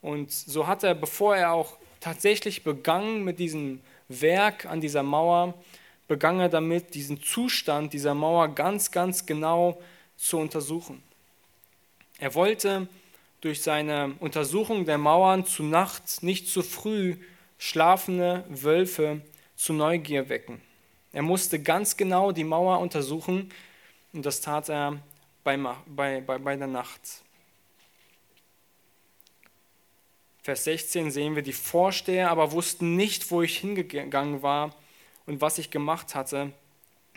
Und 0.00 0.32
so 0.32 0.66
hat 0.66 0.82
er, 0.82 0.94
bevor 0.94 1.36
er 1.36 1.52
auch 1.52 1.76
tatsächlich 2.00 2.64
begann 2.64 3.22
mit 3.22 3.38
diesem 3.38 3.80
Werk 4.08 4.64
an 4.64 4.80
dieser 4.80 5.02
Mauer, 5.02 5.54
begann 6.08 6.40
er 6.40 6.48
damit, 6.48 6.94
diesen 6.94 7.22
Zustand 7.22 7.92
dieser 7.92 8.14
Mauer 8.14 8.48
ganz, 8.48 8.90
ganz 8.90 9.26
genau 9.26 9.80
zu 10.16 10.38
untersuchen. 10.38 11.02
Er 12.18 12.34
wollte 12.34 12.88
durch 13.40 13.62
seine 13.62 14.14
Untersuchung 14.20 14.84
der 14.84 14.98
Mauern 14.98 15.46
zu 15.46 15.62
Nacht 15.62 16.22
nicht 16.22 16.48
zu 16.48 16.62
früh 16.62 17.16
schlafende 17.60 18.42
Wölfe 18.48 19.20
zu 19.54 19.74
Neugier 19.74 20.30
wecken. 20.30 20.62
Er 21.12 21.20
musste 21.20 21.62
ganz 21.62 21.96
genau 21.98 22.32
die 22.32 22.42
Mauer 22.42 22.80
untersuchen 22.80 23.52
Und 24.12 24.24
das 24.24 24.40
tat 24.40 24.70
er 24.70 24.98
bei, 25.44 25.58
bei, 25.86 26.20
bei, 26.22 26.38
bei 26.38 26.56
der 26.56 26.66
Nacht. 26.66 27.00
Vers 30.42 30.64
16 30.64 31.10
sehen 31.10 31.36
wir, 31.36 31.42
die 31.42 31.52
Vorsteher 31.52 32.30
aber 32.30 32.52
wussten 32.52 32.96
nicht, 32.96 33.30
wo 33.30 33.42
ich 33.42 33.58
hingegangen 33.58 34.42
war 34.42 34.74
und 35.26 35.42
was 35.42 35.58
ich 35.58 35.70
gemacht 35.70 36.14
hatte. 36.14 36.52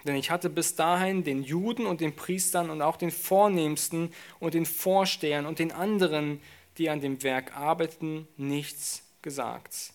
Denn 0.03 0.15
ich 0.15 0.29
hatte 0.29 0.49
bis 0.49 0.75
dahin 0.75 1.23
den 1.23 1.41
Juden 1.41 1.85
und 1.85 2.01
den 2.01 2.17
Priestern 2.17 2.69
und 2.69 2.81
auch 2.81 2.97
den 2.97 3.11
Vornehmsten 3.11 4.13
und 4.41 4.53
den 4.53 4.65
Vorstehern 4.65 5.45
und 5.45 5.59
den 5.59 5.71
anderen, 5.71 6.41
die 6.77 6.89
an 6.89 6.99
dem 6.99 7.23
Werk 7.23 7.55
arbeiten, 7.55 8.27
nichts 8.35 9.03
gesagt. 9.21 9.92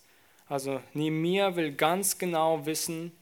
Also 0.49 0.81
Nehemiah 0.95 1.57
will 1.57 1.73
ganz 1.73 2.17
genau 2.17 2.65
wissen, 2.65 3.13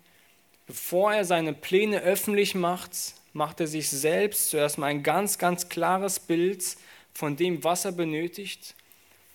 bevor 0.66 1.12
er 1.12 1.24
seine 1.24 1.52
Pläne 1.52 2.00
öffentlich 2.00 2.54
macht, 2.54 2.92
macht 3.32 3.60
er 3.60 3.66
sich 3.66 3.90
selbst 3.90 4.50
zuerst 4.50 4.78
mal 4.78 4.86
ein 4.86 5.02
ganz, 5.02 5.36
ganz 5.38 5.68
klares 5.68 6.20
Bild 6.20 6.76
von 7.12 7.36
dem, 7.36 7.64
was 7.64 7.84
er 7.84 7.92
benötigt, 7.92 8.74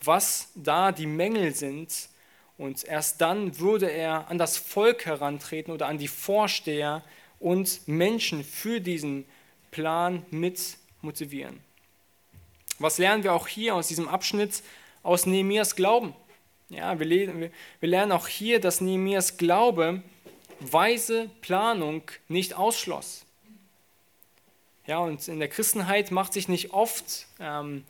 was 0.03 0.49
da 0.55 0.91
die 0.91 1.05
Mängel 1.05 1.53
sind. 1.53 2.09
Und 2.57 2.83
erst 2.85 3.19
dann 3.21 3.59
würde 3.59 3.91
er 3.91 4.29
an 4.29 4.37
das 4.37 4.57
Volk 4.57 5.05
herantreten 5.05 5.73
oder 5.73 5.87
an 5.87 5.97
die 5.97 6.07
Vorsteher 6.07 7.03
und 7.39 7.87
Menschen 7.87 8.43
für 8.43 8.79
diesen 8.79 9.25
Plan 9.71 10.25
mit 10.29 10.77
motivieren. 11.01 11.59
Was 12.79 12.97
lernen 12.97 13.23
wir 13.23 13.33
auch 13.33 13.47
hier 13.47 13.75
aus 13.75 13.87
diesem 13.87 14.07
Abschnitt 14.07 14.63
aus 15.03 15.25
Nehemias 15.25 15.75
Glauben? 15.75 16.15
Ja, 16.71 16.97
wir, 17.01 17.09
wir 17.09 17.51
lernen 17.89 18.13
auch 18.13 18.29
hier, 18.29 18.61
dass 18.61 18.79
Nehemias 18.79 19.35
Glaube 19.35 20.01
weise 20.61 21.29
Planung 21.41 22.03
nicht 22.29 22.53
ausschloss. 22.53 23.25
Ja, 24.87 24.99
und 24.99 25.27
in 25.27 25.39
der 25.39 25.49
Christenheit 25.49 26.11
macht 26.11 26.31
sich 26.31 26.47
nicht 26.47 26.71
oft 26.71 27.27
ähm, 27.41 27.83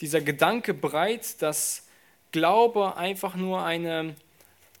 dieser 0.00 0.20
Gedanke 0.20 0.74
breit, 0.74 1.42
dass 1.42 1.88
Glaube 2.30 2.96
einfach 2.96 3.34
nur 3.34 3.64
eine 3.64 4.14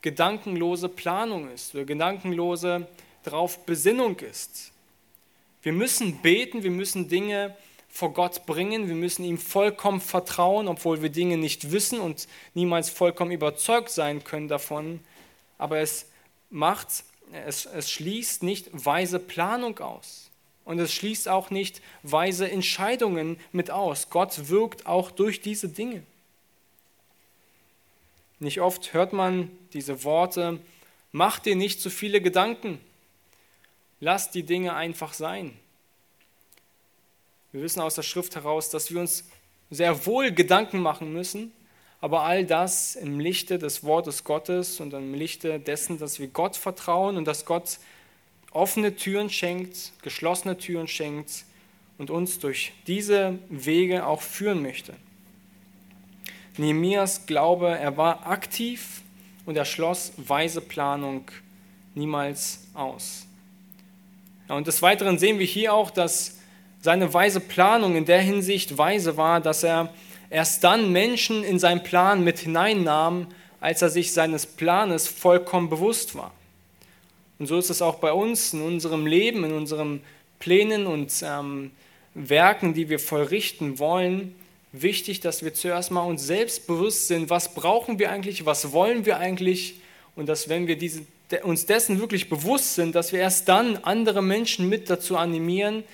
gedankenlose 0.00 0.88
Planung 0.88 1.50
ist 1.50 1.74
oder 1.74 1.84
gedankenlose 1.84 2.86
darauf 3.24 3.66
Besinnung 3.66 4.20
ist. 4.20 4.70
Wir 5.62 5.72
müssen 5.72 6.22
beten, 6.22 6.62
wir 6.62 6.70
müssen 6.70 7.08
Dinge 7.08 7.56
vor 7.90 8.12
Gott 8.12 8.46
bringen, 8.46 8.88
wir 8.88 8.94
müssen 8.94 9.24
ihm 9.24 9.38
vollkommen 9.38 10.00
vertrauen, 10.00 10.68
obwohl 10.68 11.02
wir 11.02 11.10
Dinge 11.10 11.36
nicht 11.36 11.72
wissen 11.72 12.00
und 12.00 12.28
niemals 12.54 12.88
vollkommen 12.88 13.32
überzeugt 13.32 13.90
sein 13.90 14.24
können 14.24 14.48
davon. 14.48 15.00
Aber 15.58 15.78
es 15.78 16.06
macht, 16.50 16.88
es, 17.46 17.66
es 17.66 17.90
schließt 17.90 18.42
nicht 18.42 18.68
weise 18.72 19.18
Planung 19.18 19.78
aus. 19.80 20.30
Und 20.64 20.78
es 20.78 20.94
schließt 20.94 21.28
auch 21.28 21.50
nicht 21.50 21.82
weise 22.02 22.48
Entscheidungen 22.48 23.38
mit 23.50 23.70
aus. 23.70 24.08
Gott 24.08 24.48
wirkt 24.48 24.86
auch 24.86 25.10
durch 25.10 25.40
diese 25.40 25.68
Dinge. 25.68 26.02
Nicht 28.38 28.60
oft 28.60 28.92
hört 28.94 29.12
man 29.12 29.50
diese 29.72 30.04
Worte, 30.04 30.60
mach 31.12 31.40
dir 31.40 31.56
nicht 31.56 31.80
zu 31.80 31.90
viele 31.90 32.22
Gedanken, 32.22 32.80
lass 34.00 34.30
die 34.30 34.44
Dinge 34.44 34.74
einfach 34.74 35.12
sein. 35.12 35.58
Wir 37.52 37.62
wissen 37.62 37.80
aus 37.80 37.96
der 37.96 38.02
Schrift 38.02 38.36
heraus, 38.36 38.70
dass 38.70 38.92
wir 38.92 39.00
uns 39.00 39.24
sehr 39.70 40.06
wohl 40.06 40.30
Gedanken 40.30 40.80
machen 40.80 41.12
müssen, 41.12 41.52
aber 42.00 42.22
all 42.22 42.46
das 42.46 42.94
im 42.94 43.18
Lichte 43.18 43.58
des 43.58 43.82
Wortes 43.82 44.24
Gottes 44.24 44.80
und 44.80 44.94
im 44.94 45.14
Lichte 45.14 45.58
dessen, 45.58 45.98
dass 45.98 46.20
wir 46.20 46.28
Gott 46.28 46.56
vertrauen 46.56 47.16
und 47.16 47.24
dass 47.24 47.44
Gott 47.44 47.78
offene 48.52 48.94
Türen 48.94 49.30
schenkt, 49.30 49.92
geschlossene 50.02 50.58
Türen 50.58 50.88
schenkt 50.88 51.44
und 51.98 52.10
uns 52.10 52.38
durch 52.38 52.72
diese 52.86 53.38
Wege 53.48 54.06
auch 54.06 54.22
führen 54.22 54.62
möchte. 54.62 54.94
Nehemias 56.56 57.26
Glaube, 57.26 57.68
er 57.68 57.96
war 57.96 58.26
aktiv 58.26 59.02
und 59.44 59.56
er 59.56 59.64
schloss 59.64 60.12
weise 60.16 60.60
Planung 60.60 61.30
niemals 61.94 62.60
aus. 62.74 63.26
Und 64.48 64.66
des 64.66 64.82
Weiteren 64.82 65.18
sehen 65.18 65.38
wir 65.38 65.46
hier 65.46 65.74
auch, 65.74 65.90
dass 65.90 66.39
seine 66.80 67.12
weise 67.12 67.40
Planung 67.40 67.96
in 67.96 68.06
der 68.06 68.20
Hinsicht 68.20 68.76
weise 68.78 69.16
war, 69.16 69.40
dass 69.40 69.62
er 69.62 69.92
erst 70.30 70.64
dann 70.64 70.92
Menschen 70.92 71.44
in 71.44 71.58
seinen 71.58 71.82
Plan 71.82 72.24
mit 72.24 72.38
hineinnahm, 72.38 73.26
als 73.60 73.82
er 73.82 73.90
sich 73.90 74.12
seines 74.12 74.46
Planes 74.46 75.06
vollkommen 75.06 75.68
bewusst 75.68 76.14
war. 76.14 76.32
Und 77.38 77.46
so 77.46 77.58
ist 77.58 77.70
es 77.70 77.82
auch 77.82 77.96
bei 77.96 78.12
uns 78.12 78.52
in 78.52 78.62
unserem 78.62 79.06
Leben, 79.06 79.44
in 79.44 79.52
unseren 79.52 80.00
Plänen 80.38 80.86
und 80.86 81.12
ähm, 81.22 81.70
Werken, 82.14 82.74
die 82.74 82.88
wir 82.88 82.98
vollrichten 82.98 83.78
wollen, 83.78 84.34
wichtig, 84.72 85.20
dass 85.20 85.44
wir 85.44 85.54
zuerst 85.54 85.90
mal 85.90 86.02
uns 86.02 86.26
selbst 86.26 86.66
bewusst 86.66 87.08
sind, 87.08 87.28
was 87.28 87.54
brauchen 87.54 87.98
wir 87.98 88.10
eigentlich, 88.10 88.46
was 88.46 88.72
wollen 88.72 89.04
wir 89.04 89.18
eigentlich 89.18 89.74
und 90.16 90.28
dass 90.28 90.48
wenn 90.48 90.66
wir 90.66 90.76
diese, 90.76 91.02
uns 91.42 91.66
dessen 91.66 92.00
wirklich 92.00 92.28
bewusst 92.28 92.74
sind, 92.74 92.94
dass 92.94 93.12
wir 93.12 93.20
erst 93.20 93.48
dann 93.48 93.76
andere 93.78 94.22
Menschen 94.22 94.68
mit 94.68 94.90
dazu 94.90 95.16
animieren 95.16 95.84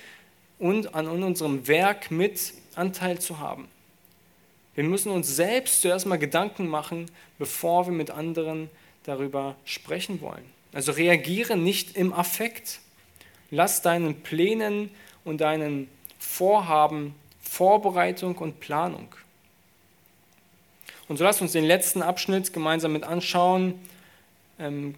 und 0.59 0.95
an 0.95 1.07
unserem 1.07 1.67
Werk 1.67 2.11
mit 2.11 2.53
Anteil 2.75 3.19
zu 3.19 3.39
haben. 3.39 3.67
Wir 4.75 4.83
müssen 4.83 5.11
uns 5.11 5.35
selbst 5.35 5.81
zuerst 5.81 6.05
mal 6.05 6.17
Gedanken 6.17 6.67
machen, 6.67 7.09
bevor 7.39 7.87
wir 7.87 7.93
mit 7.93 8.11
anderen 8.11 8.69
darüber 9.03 9.55
sprechen 9.65 10.21
wollen. 10.21 10.45
Also 10.73 10.91
reagiere 10.91 11.57
nicht 11.57 11.95
im 11.95 12.13
Affekt. 12.13 12.79
Lass 13.49 13.81
deinen 13.81 14.21
Plänen 14.21 14.91
und 15.23 15.41
deinen 15.41 15.89
Vorhaben 16.19 17.15
Vorbereitung 17.41 18.37
und 18.37 18.59
Planung. 18.59 19.07
Und 21.07 21.17
so 21.17 21.23
lasst 21.23 21.41
uns 21.41 21.53
den 21.53 21.63
letzten 21.63 22.01
Abschnitt 22.01 22.51
gemeinsam 22.53 22.93
mit 22.93 23.03
anschauen, 23.03 23.75
ähm, 24.59 24.95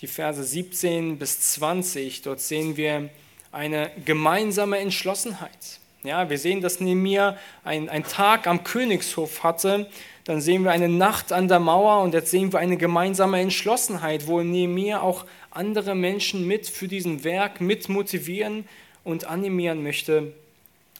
die 0.00 0.06
Verse 0.06 0.42
17 0.42 1.18
bis 1.18 1.40
20. 1.52 2.22
Dort 2.22 2.40
sehen 2.40 2.76
wir 2.76 3.10
eine 3.52 3.90
gemeinsame 4.04 4.78
Entschlossenheit. 4.78 5.78
Ja, 6.02 6.28
wir 6.28 6.38
sehen, 6.38 6.60
dass 6.60 6.80
Nehemiah 6.80 7.36
einen 7.62 8.02
Tag 8.02 8.48
am 8.48 8.64
Königshof 8.64 9.44
hatte 9.44 9.88
dann 10.24 10.40
sehen 10.40 10.62
wir 10.62 10.70
eine 10.70 10.88
Nacht 10.88 11.32
an 11.32 11.48
der 11.48 11.58
Mauer 11.58 12.02
und 12.02 12.14
jetzt 12.14 12.30
sehen 12.30 12.52
wir 12.52 12.60
eine 12.60 12.76
gemeinsame 12.76 13.40
Entschlossenheit, 13.40 14.26
wo 14.26 14.40
Nehemiah 14.40 15.00
auch 15.00 15.26
andere 15.50 15.94
Menschen 15.94 16.46
mit 16.46 16.68
für 16.68 16.86
diesen 16.86 17.24
Werk 17.24 17.60
mit 17.60 17.88
motivieren 17.88 18.68
und 19.02 19.24
animieren 19.24 19.82
möchte, 19.82 20.32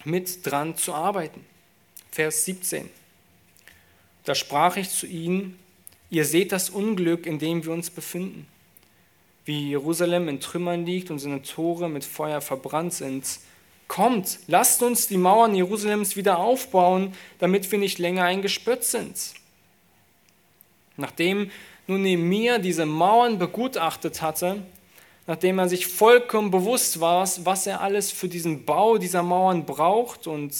mit 0.04 0.44
dran 0.44 0.76
zu 0.76 0.92
arbeiten. 0.92 1.44
Vers 2.10 2.44
17. 2.44 2.90
Da 4.24 4.34
sprach 4.34 4.76
ich 4.76 4.90
zu 4.90 5.06
ihnen, 5.06 5.58
ihr 6.10 6.24
seht 6.24 6.50
das 6.50 6.68
Unglück, 6.68 7.26
in 7.26 7.38
dem 7.38 7.64
wir 7.64 7.72
uns 7.72 7.90
befinden. 7.90 8.48
Wie 9.44 9.70
Jerusalem 9.70 10.28
in 10.28 10.40
Trümmern 10.40 10.86
liegt 10.86 11.10
und 11.10 11.18
seine 11.18 11.42
Tore 11.42 11.88
mit 11.88 12.04
Feuer 12.04 12.40
verbrannt 12.40 12.94
sind, 12.94 13.24
Kommt, 13.92 14.38
lasst 14.46 14.82
uns 14.82 15.06
die 15.06 15.18
Mauern 15.18 15.54
Jerusalems 15.54 16.16
wieder 16.16 16.38
aufbauen, 16.38 17.12
damit 17.38 17.70
wir 17.70 17.78
nicht 17.78 17.98
länger 17.98 18.24
ein 18.24 18.40
Gespött 18.40 18.84
sind. 18.84 19.34
Nachdem 20.96 21.50
nun 21.86 22.00
Nehemiah 22.00 22.56
diese 22.56 22.86
Mauern 22.86 23.38
begutachtet 23.38 24.22
hatte, 24.22 24.62
nachdem 25.26 25.58
er 25.58 25.68
sich 25.68 25.88
vollkommen 25.88 26.50
bewusst 26.50 27.00
war, 27.00 27.28
was 27.44 27.66
er 27.66 27.82
alles 27.82 28.10
für 28.10 28.28
diesen 28.28 28.64
Bau 28.64 28.96
dieser 28.96 29.22
Mauern 29.22 29.66
braucht 29.66 30.26
und 30.26 30.54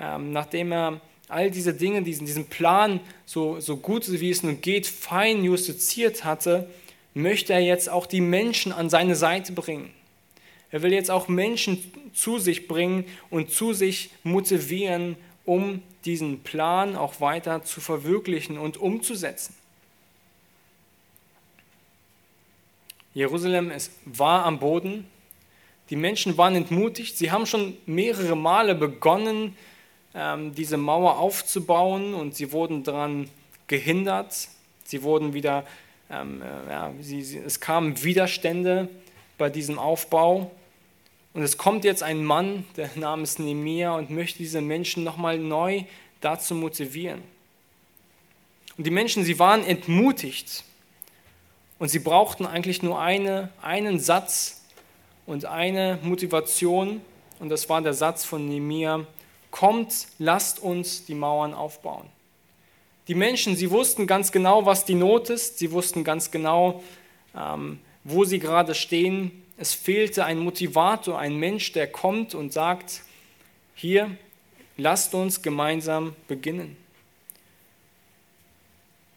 ähm, 0.00 0.32
nachdem 0.32 0.72
er 0.72 1.00
all 1.28 1.52
diese 1.52 1.72
Dinge, 1.72 2.02
diesen, 2.02 2.26
diesen 2.26 2.46
Plan 2.46 2.98
so, 3.26 3.60
so 3.60 3.76
gut 3.76 4.10
wie 4.10 4.30
es 4.30 4.42
nun 4.42 4.60
geht, 4.60 4.88
fein 4.88 5.44
justiziert 5.44 6.24
hatte, 6.24 6.68
möchte 7.16 7.54
er 7.54 7.60
jetzt 7.60 7.88
auch 7.88 8.04
die 8.04 8.20
Menschen 8.20 8.72
an 8.72 8.90
seine 8.90 9.16
Seite 9.16 9.52
bringen. 9.52 9.90
Er 10.70 10.82
will 10.82 10.92
jetzt 10.92 11.10
auch 11.10 11.28
Menschen 11.28 11.82
zu 12.12 12.38
sich 12.38 12.68
bringen 12.68 13.06
und 13.30 13.50
zu 13.50 13.72
sich 13.72 14.10
motivieren, 14.22 15.16
um 15.46 15.82
diesen 16.04 16.40
Plan 16.40 16.94
auch 16.94 17.20
weiter 17.20 17.62
zu 17.62 17.80
verwirklichen 17.80 18.58
und 18.58 18.76
umzusetzen. 18.76 19.54
Jerusalem 23.14 23.70
ist, 23.70 23.92
war 24.04 24.44
am 24.44 24.58
Boden. 24.58 25.06
Die 25.88 25.96
Menschen 25.96 26.36
waren 26.36 26.54
entmutigt. 26.54 27.16
Sie 27.16 27.30
haben 27.30 27.46
schon 27.46 27.78
mehrere 27.86 28.36
Male 28.36 28.74
begonnen, 28.74 29.56
ähm, 30.14 30.54
diese 30.54 30.76
Mauer 30.76 31.18
aufzubauen 31.18 32.12
und 32.12 32.34
sie 32.34 32.52
wurden 32.52 32.84
daran 32.84 33.30
gehindert. 33.68 34.48
Sie 34.84 35.02
wurden 35.02 35.32
wieder, 35.32 35.64
ähm, 36.10 36.42
äh, 36.42 36.70
ja, 36.70 36.92
sie, 37.00 37.38
es 37.38 37.60
kamen 37.60 38.02
Widerstände 38.02 38.88
bei 39.38 39.50
diesem 39.50 39.78
Aufbau. 39.78 40.50
Und 41.34 41.42
es 41.42 41.58
kommt 41.58 41.84
jetzt 41.84 42.02
ein 42.02 42.24
Mann, 42.24 42.64
der 42.76 42.90
namens 42.96 43.38
Nehemiah, 43.38 43.94
und 43.94 44.10
möchte 44.10 44.38
diese 44.38 44.60
Menschen 44.60 45.04
nochmal 45.04 45.38
neu 45.38 45.84
dazu 46.20 46.54
motivieren. 46.54 47.22
Und 48.78 48.86
die 48.86 48.90
Menschen, 48.90 49.24
sie 49.24 49.38
waren 49.38 49.64
entmutigt. 49.64 50.64
Und 51.78 51.88
sie 51.88 51.98
brauchten 51.98 52.46
eigentlich 52.46 52.82
nur 52.82 53.00
eine, 53.00 53.50
einen 53.60 54.00
Satz 54.00 54.62
und 55.26 55.44
eine 55.44 55.98
Motivation, 56.02 57.02
und 57.38 57.50
das 57.50 57.68
war 57.68 57.82
der 57.82 57.92
Satz 57.92 58.24
von 58.24 58.48
Nehemiah, 58.48 59.04
kommt, 59.50 60.08
lasst 60.18 60.58
uns 60.58 61.04
die 61.04 61.14
Mauern 61.14 61.52
aufbauen. 61.52 62.06
Die 63.08 63.14
Menschen, 63.14 63.54
sie 63.54 63.70
wussten 63.70 64.06
ganz 64.06 64.32
genau, 64.32 64.66
was 64.66 64.84
die 64.84 64.94
Not 64.94 65.30
ist, 65.30 65.58
sie 65.58 65.70
wussten 65.70 66.02
ganz 66.02 66.30
genau, 66.30 66.82
ähm, 67.36 67.78
wo 68.02 68.24
sie 68.24 68.38
gerade 68.38 68.74
stehen. 68.74 69.44
Es 69.56 69.74
fehlte 69.74 70.24
ein 70.24 70.38
Motivator, 70.38 71.18
ein 71.18 71.36
Mensch, 71.36 71.72
der 71.72 71.86
kommt 71.86 72.34
und 72.34 72.52
sagt, 72.52 73.02
hier, 73.74 74.10
lasst 74.76 75.14
uns 75.14 75.42
gemeinsam 75.42 76.14
beginnen. 76.26 76.76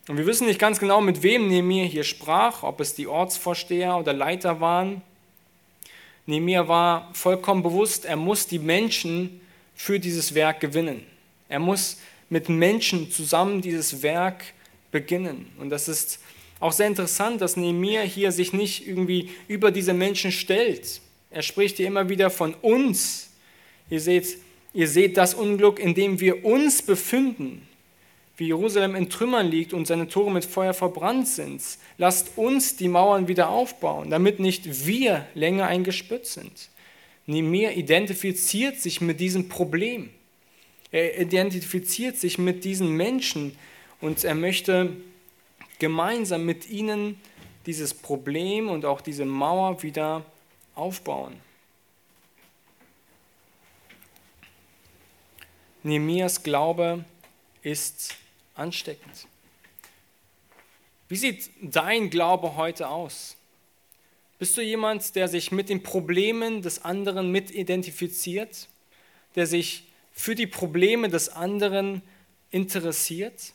Und 0.08 0.18
wir 0.18 0.26
wissen 0.26 0.48
nicht 0.48 0.60
ganz 0.60 0.80
genau, 0.80 1.02
mit 1.02 1.22
wem 1.24 1.48
Nehemiah 1.48 1.86
hier 1.86 2.04
sprach, 2.04 2.64
ob 2.64 2.80
es 2.80 2.96
die 2.96 3.08
Ortsvorsteher 3.08 3.98
oder 3.98 4.14
Leiter 4.14 4.60
waren. 4.60 5.02
Nehemiah 6.26 6.68
war 6.68 7.10
vollkommen 7.14 7.64
bewusst, 7.64 8.06
er 8.06 8.16
muss 8.16 8.48
die 8.48 8.60
Menschen 8.60 9.42
für 9.76 10.00
dieses 10.00 10.34
Werk 10.36 10.60
gewinnen. 10.60 11.06
Er 11.48 11.60
muss 11.60 11.98
mit 12.30 12.50
Menschen 12.50 13.12
zusammen 13.12 13.62
dieses 13.62 14.04
Werk 14.04 14.44
beginnen. 14.92 15.48
Und 15.60 15.70
das 15.70 15.88
ist 15.88 16.20
auch 16.60 16.72
sehr 16.72 16.88
interessant, 16.88 17.42
dass 17.42 17.58
Nehemiah 17.58 18.02
hier 18.02 18.32
sich 18.32 18.54
nicht 18.54 18.88
irgendwie 18.88 19.30
über 19.48 19.72
diese 19.72 19.94
Menschen 19.94 20.32
stellt. 20.32 21.02
Er 21.32 21.42
spricht 21.42 21.78
hier 21.78 21.88
immer 21.88 22.10
wieder 22.10 22.30
von 22.30 22.54
uns. 22.56 23.30
Ihr 23.90 24.02
seht, 24.02 24.38
ihr 24.74 24.88
seht 24.88 25.18
das 25.18 25.34
Unglück, 25.34 25.80
in 25.80 25.94
dem 25.94 26.20
wir 26.20 26.44
uns 26.44 26.82
befinden, 26.82 27.68
wie 28.36 28.48
Jerusalem 28.48 28.96
in 28.96 29.10
Trümmern 29.10 29.48
liegt 29.48 29.74
und 29.74 29.86
seine 29.86 30.08
Tore 30.08 30.32
mit 30.32 30.46
Feuer 30.46 30.74
verbrannt 30.74 31.28
sind. 31.28 31.62
Lasst 31.98 32.38
uns 32.38 32.76
die 32.76 32.88
Mauern 32.88 33.28
wieder 33.28 33.50
aufbauen, 33.50 34.10
damit 34.10 34.40
nicht 34.40 34.86
wir 34.86 35.28
länger 35.34 35.68
ein 35.68 35.84
Gespött 35.84 36.26
sind. 36.26 36.70
Nehemiah 37.26 37.72
identifiziert 37.72 38.80
sich 38.80 39.02
mit 39.02 39.20
diesem 39.20 39.50
Problem. 39.50 40.10
Er 40.92 41.20
identifiziert 41.20 42.18
sich 42.18 42.38
mit 42.38 42.64
diesen 42.64 42.92
Menschen 42.92 43.56
und 44.02 44.24
er 44.24 44.36
möchte 44.36 44.96
gemeinsam 45.78 46.46
mit 46.46 46.70
ihnen 46.70 47.20
dieses 47.66 47.94
Problem 47.94 48.70
und 48.70 48.86
auch 48.86 49.02
diese 49.02 49.26
Mauer 49.26 49.84
wieder 49.84 50.26
aufbauen. 50.76 51.40
Nehemias 55.84 56.44
Glaube 56.44 57.06
ist 57.62 58.16
ansteckend. 58.56 59.28
Wie 61.08 61.16
sieht 61.16 61.50
dein 61.62 62.10
Glaube 62.10 62.56
heute 62.56 62.90
aus? 62.90 63.36
Bist 64.38 64.56
du 64.58 64.62
jemand, 64.62 65.16
der 65.16 65.28
sich 65.28 65.52
mit 65.52 65.70
den 65.70 65.84
Problemen 65.84 66.62
des 66.62 66.84
anderen 66.84 67.32
mit 67.32 67.52
identifiziert, 67.52 68.68
der 69.36 69.46
sich 69.48 69.89
für 70.20 70.36
die 70.36 70.48
Probleme 70.48 71.08
des 71.08 71.30
anderen 71.30 72.02
interessiert? 72.52 73.54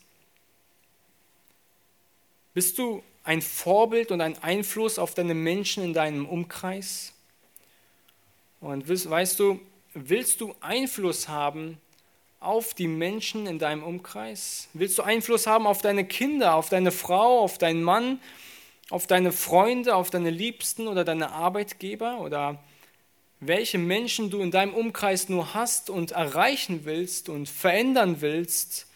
Bist 2.54 2.78
du 2.78 3.02
ein 3.22 3.42
Vorbild 3.42 4.10
und 4.10 4.22
ein 4.22 4.42
Einfluss 4.42 4.98
auf 4.98 5.12
deine 5.12 5.34
Menschen 5.34 5.84
in 5.84 5.92
deinem 5.92 6.24
Umkreis? 6.24 7.12
Und 8.62 8.88
weißt 8.88 9.38
du, 9.38 9.60
willst 9.92 10.40
du 10.40 10.54
Einfluss 10.60 11.28
haben 11.28 11.78
auf 12.40 12.72
die 12.72 12.88
Menschen 12.88 13.46
in 13.46 13.58
deinem 13.58 13.82
Umkreis? 13.82 14.70
Willst 14.72 14.96
du 14.96 15.02
Einfluss 15.02 15.46
haben 15.46 15.66
auf 15.66 15.82
deine 15.82 16.06
Kinder, 16.06 16.54
auf 16.54 16.70
deine 16.70 16.92
Frau, 16.92 17.40
auf 17.40 17.58
deinen 17.58 17.82
Mann, 17.82 18.22
auf 18.88 19.06
deine 19.06 19.32
Freunde, 19.32 19.94
auf 19.94 20.08
deine 20.08 20.30
Liebsten 20.30 20.88
oder 20.88 21.04
deine 21.04 21.30
Arbeitgeber 21.30 22.20
oder 22.20 22.58
welche 23.46 23.78
Menschen 23.78 24.30
du 24.30 24.40
in 24.40 24.50
deinem 24.50 24.74
Umkreis 24.74 25.28
nur 25.28 25.54
hast 25.54 25.90
und 25.90 26.12
erreichen 26.12 26.84
willst 26.84 27.28
und 27.28 27.48
verändern 27.48 28.20
willst 28.20 28.86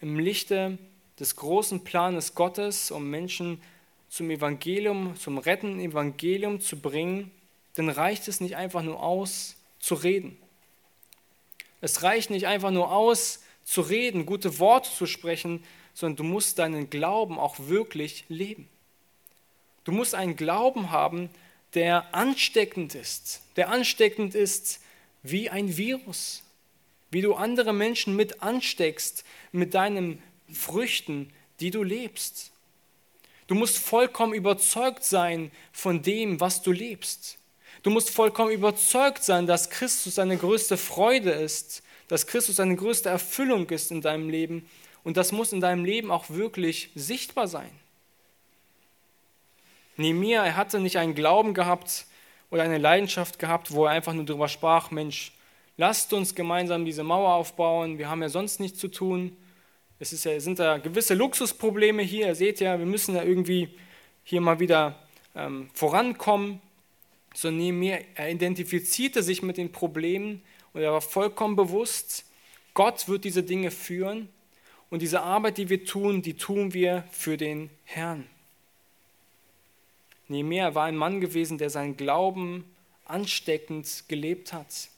im 0.00 0.18
Lichte 0.18 0.78
des 1.18 1.36
großen 1.36 1.82
Planes 1.82 2.34
Gottes, 2.34 2.90
um 2.90 3.10
Menschen 3.10 3.60
zum 4.08 4.30
Evangelium, 4.30 5.16
zum 5.16 5.38
rettenden 5.38 5.80
Evangelium 5.80 6.60
zu 6.60 6.78
bringen, 6.78 7.30
dann 7.74 7.88
reicht 7.88 8.28
es 8.28 8.40
nicht 8.40 8.56
einfach 8.56 8.82
nur 8.82 9.02
aus, 9.02 9.56
zu 9.80 9.94
reden. 9.94 10.38
Es 11.80 12.02
reicht 12.02 12.30
nicht 12.30 12.46
einfach 12.46 12.70
nur 12.70 12.92
aus, 12.92 13.42
zu 13.64 13.80
reden, 13.80 14.26
gute 14.26 14.58
Worte 14.58 14.90
zu 14.90 15.06
sprechen, 15.06 15.64
sondern 15.92 16.16
du 16.16 16.24
musst 16.24 16.58
deinen 16.58 16.88
Glauben 16.90 17.38
auch 17.38 17.56
wirklich 17.58 18.24
leben. 18.28 18.68
Du 19.84 19.92
musst 19.92 20.14
einen 20.14 20.36
Glauben 20.36 20.90
haben, 20.90 21.30
der 21.76 22.14
ansteckend 22.14 22.94
ist, 22.94 23.42
der 23.56 23.68
ansteckend 23.68 24.34
ist 24.34 24.80
wie 25.22 25.50
ein 25.50 25.76
Virus, 25.76 26.42
wie 27.10 27.20
du 27.20 27.34
andere 27.34 27.74
Menschen 27.74 28.16
mit 28.16 28.42
ansteckst 28.42 29.24
mit 29.52 29.74
deinen 29.74 30.22
Früchten, 30.50 31.30
die 31.60 31.70
du 31.70 31.82
lebst. 31.82 32.50
Du 33.46 33.54
musst 33.54 33.76
vollkommen 33.76 34.32
überzeugt 34.32 35.04
sein 35.04 35.52
von 35.70 36.00
dem, 36.00 36.40
was 36.40 36.62
du 36.62 36.72
lebst. 36.72 37.38
Du 37.82 37.90
musst 37.90 38.08
vollkommen 38.08 38.50
überzeugt 38.50 39.22
sein, 39.22 39.46
dass 39.46 39.68
Christus 39.68 40.14
deine 40.14 40.38
größte 40.38 40.78
Freude 40.78 41.30
ist, 41.30 41.82
dass 42.08 42.26
Christus 42.26 42.56
deine 42.56 42.76
größte 42.76 43.10
Erfüllung 43.10 43.68
ist 43.68 43.90
in 43.90 44.00
deinem 44.00 44.30
Leben 44.30 44.66
und 45.04 45.18
das 45.18 45.30
muss 45.30 45.52
in 45.52 45.60
deinem 45.60 45.84
Leben 45.84 46.10
auch 46.10 46.30
wirklich 46.30 46.90
sichtbar 46.94 47.48
sein. 47.48 47.70
Nehemiah, 49.96 50.44
er 50.44 50.56
hatte 50.56 50.80
nicht 50.80 50.98
einen 50.98 51.14
Glauben 51.14 51.54
gehabt 51.54 52.06
oder 52.50 52.62
eine 52.62 52.78
Leidenschaft 52.78 53.38
gehabt, 53.38 53.72
wo 53.72 53.86
er 53.86 53.92
einfach 53.92 54.12
nur 54.12 54.24
darüber 54.24 54.48
sprach, 54.48 54.90
Mensch, 54.90 55.32
lasst 55.76 56.12
uns 56.12 56.34
gemeinsam 56.34 56.84
diese 56.84 57.02
Mauer 57.02 57.34
aufbauen, 57.34 57.98
wir 57.98 58.08
haben 58.08 58.22
ja 58.22 58.28
sonst 58.28 58.60
nichts 58.60 58.78
zu 58.78 58.88
tun. 58.88 59.36
Es 59.98 60.12
ist 60.12 60.24
ja, 60.24 60.38
sind 60.40 60.58
da 60.58 60.78
gewisse 60.78 61.14
Luxusprobleme 61.14 62.02
hier, 62.02 62.28
ihr 62.28 62.34
seht 62.34 62.60
ja, 62.60 62.78
wir 62.78 62.86
müssen 62.86 63.14
da 63.14 63.22
irgendwie 63.22 63.70
hier 64.24 64.40
mal 64.40 64.60
wieder 64.60 65.02
ähm, 65.34 65.70
vorankommen. 65.72 66.60
So 67.34 67.50
Nehemiah, 67.50 68.00
er 68.14 68.30
identifizierte 68.30 69.22
sich 69.22 69.42
mit 69.42 69.56
den 69.56 69.72
Problemen 69.72 70.42
und 70.72 70.82
er 70.82 70.92
war 70.92 71.00
vollkommen 71.00 71.56
bewusst, 71.56 72.24
Gott 72.74 73.08
wird 73.08 73.24
diese 73.24 73.42
Dinge 73.42 73.70
führen 73.70 74.28
und 74.90 75.00
diese 75.00 75.22
Arbeit, 75.22 75.56
die 75.56 75.70
wir 75.70 75.84
tun, 75.84 76.20
die 76.20 76.34
tun 76.34 76.74
wir 76.74 77.04
für 77.10 77.38
den 77.38 77.70
Herrn. 77.84 78.26
Nehemiah 80.28 80.74
war 80.74 80.84
ein 80.84 80.96
Mann 80.96 81.20
gewesen, 81.20 81.58
der 81.58 81.70
seinen 81.70 81.96
Glauben 81.96 82.64
ansteckend 83.04 84.04
gelebt 84.08 84.52
hat, 84.52 84.88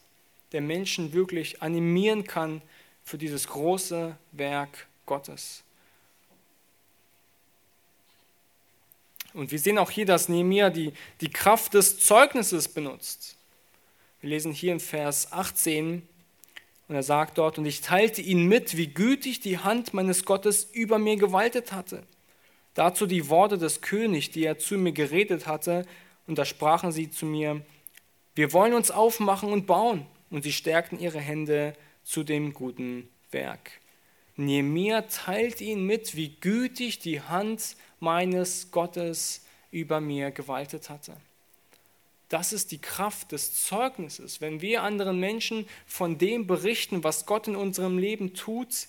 der 0.51 0.61
Menschen 0.61 1.13
wirklich 1.13 1.61
animieren 1.61 2.23
kann 2.23 2.61
für 3.03 3.17
dieses 3.17 3.47
große 3.47 4.15
Werk 4.31 4.87
Gottes. 5.05 5.63
Und 9.33 9.51
wir 9.51 9.59
sehen 9.59 9.77
auch 9.77 9.91
hier, 9.91 10.07
dass 10.07 10.27
Nehemiah 10.27 10.71
die, 10.71 10.91
die 11.21 11.29
Kraft 11.29 11.75
des 11.75 11.99
Zeugnisses 11.99 12.67
benutzt. 12.67 13.37
Wir 14.21 14.31
lesen 14.31 14.51
hier 14.51 14.73
in 14.73 14.79
Vers 14.79 15.31
18 15.31 16.01
und 16.87 16.95
er 16.95 17.03
sagt 17.03 17.37
dort, 17.37 17.59
und 17.59 17.65
ich 17.65 17.81
teilte 17.81 18.23
ihnen 18.23 18.47
mit, 18.47 18.75
wie 18.75 18.87
gütig 18.87 19.39
die 19.39 19.59
Hand 19.59 19.93
meines 19.93 20.25
Gottes 20.25 20.67
über 20.73 20.97
mir 20.97 21.15
gewaltet 21.15 21.71
hatte 21.71 22.03
Dazu 22.73 23.07
die 23.07 23.29
Worte 23.29 23.57
des 23.57 23.81
Königs, 23.81 24.31
die 24.31 24.45
er 24.45 24.57
zu 24.57 24.77
mir 24.77 24.91
geredet 24.91 25.47
hatte, 25.47 25.85
und 26.27 26.37
da 26.37 26.45
sprachen 26.45 26.91
sie 26.91 27.09
zu 27.09 27.25
mir, 27.25 27.61
wir 28.35 28.53
wollen 28.53 28.73
uns 28.73 28.91
aufmachen 28.91 29.51
und 29.51 29.65
bauen. 29.65 30.05
Und 30.29 30.43
sie 30.43 30.53
stärkten 30.53 30.99
ihre 30.99 31.19
Hände 31.19 31.73
zu 32.03 32.23
dem 32.23 32.53
guten 32.53 33.09
Werk. 33.31 33.71
Nehemiah 34.35 35.01
teilt 35.01 35.59
ihnen 35.59 35.85
mit, 35.85 36.15
wie 36.15 36.29
gütig 36.39 36.99
die 36.99 37.19
Hand 37.19 37.75
meines 37.99 38.71
Gottes 38.71 39.43
über 39.71 39.99
mir 39.99 40.31
gewaltet 40.31 40.89
hatte. 40.89 41.17
Das 42.29 42.53
ist 42.53 42.71
die 42.71 42.77
Kraft 42.77 43.31
des 43.31 43.65
Zeugnisses. 43.65 44.39
Wenn 44.39 44.61
wir 44.61 44.83
anderen 44.83 45.19
Menschen 45.19 45.67
von 45.87 46.19
dem 46.19 46.45
berichten, 46.45 47.03
was 47.03 47.25
Gott 47.25 47.47
in 47.47 47.55
unserem 47.55 47.97
Leben 47.97 48.35
tut, 48.35 48.87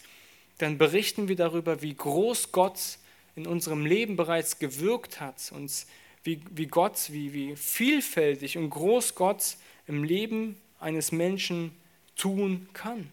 dann 0.58 0.76
berichten 0.76 1.26
wir 1.28 1.36
darüber, 1.36 1.80
wie 1.80 1.94
groß 1.94 2.52
Gott 2.52 2.76
ist 2.76 2.98
in 3.40 3.46
unserem 3.46 3.86
Leben 3.86 4.16
bereits 4.16 4.58
gewirkt 4.58 5.20
hat, 5.20 5.52
uns 5.52 5.86
wie, 6.22 6.40
wie 6.50 6.66
Gott, 6.66 7.10
wie, 7.10 7.32
wie 7.32 7.56
vielfältig 7.56 8.58
und 8.58 8.70
groß 8.70 9.14
Gott 9.14 9.56
im 9.86 10.04
Leben 10.04 10.56
eines 10.78 11.12
Menschen 11.12 11.72
tun 12.16 12.68
kann. 12.72 13.10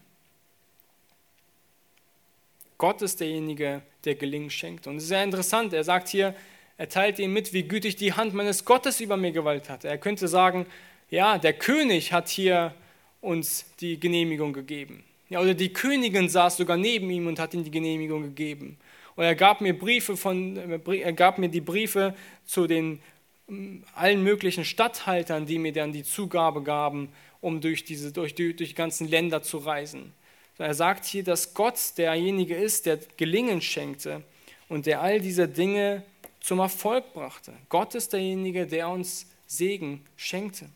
Gott 2.76 3.02
ist 3.02 3.20
derjenige, 3.20 3.82
der 4.04 4.14
Gelingen 4.14 4.50
schenkt. 4.50 4.86
Und 4.86 4.96
es 4.96 5.04
ist 5.04 5.08
sehr 5.08 5.24
interessant, 5.24 5.72
er 5.72 5.84
sagt 5.84 6.08
hier, 6.08 6.34
er 6.76 6.88
teilt 6.88 7.18
ihm 7.18 7.32
mit, 7.32 7.52
wie 7.52 7.64
gütig 7.64 7.96
die 7.96 8.12
Hand 8.12 8.34
meines 8.34 8.64
Gottes 8.64 9.00
über 9.00 9.16
mir 9.16 9.32
gewalt 9.32 9.68
hat. 9.68 9.84
Er 9.84 9.98
könnte 9.98 10.28
sagen, 10.28 10.66
ja, 11.10 11.38
der 11.38 11.54
König 11.54 12.12
hat 12.12 12.28
hier 12.28 12.74
uns 13.20 13.64
die 13.80 13.98
Genehmigung 13.98 14.52
gegeben. 14.52 15.02
Ja, 15.28 15.40
oder 15.40 15.54
die 15.54 15.72
Königin 15.72 16.28
saß 16.28 16.58
sogar 16.58 16.76
neben 16.76 17.10
ihm 17.10 17.26
und 17.26 17.38
hat 17.38 17.52
ihm 17.52 17.64
die 17.64 17.70
Genehmigung 17.70 18.22
gegeben. 18.22 18.78
Und 19.18 19.24
er 19.24 19.34
gab 19.34 19.60
mir 19.60 19.76
Briefe 19.76 20.16
von, 20.16 20.56
er 20.86 21.12
gab 21.12 21.38
mir 21.38 21.48
die 21.48 21.60
Briefe 21.60 22.14
zu 22.46 22.68
den 22.68 23.00
mm, 23.48 23.78
allen 23.96 24.22
möglichen 24.22 24.64
Statthaltern, 24.64 25.44
die 25.44 25.58
mir 25.58 25.72
dann 25.72 25.92
die 25.92 26.04
Zugabe 26.04 26.62
gaben 26.62 27.08
um 27.40 27.60
durch, 27.60 27.82
diese, 27.82 28.12
durch, 28.12 28.36
durch 28.36 28.56
die 28.56 28.74
ganzen 28.74 29.08
Länder 29.08 29.42
zu 29.42 29.58
reisen. 29.58 30.12
Er 30.56 30.72
sagt 30.72 31.04
hier, 31.04 31.24
dass 31.24 31.52
Gott 31.52 31.78
derjenige 31.96 32.54
ist, 32.54 32.86
der 32.86 33.00
Gelingen 33.16 33.60
schenkte 33.60 34.22
und 34.68 34.86
der 34.86 35.00
all 35.00 35.20
diese 35.20 35.48
Dinge 35.48 36.04
zum 36.38 36.60
Erfolg 36.60 37.12
brachte. 37.12 37.52
Gott 37.70 37.96
ist 37.96 38.12
derjenige, 38.12 38.68
der 38.68 38.88
uns 38.88 39.26
Segen 39.48 40.04
schenkte. 40.16 40.68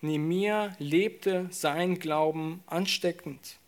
Nehemiah 0.00 0.74
lebte 0.78 1.48
sein 1.50 1.98
Glauben 1.98 2.62
ansteckend. 2.64 3.58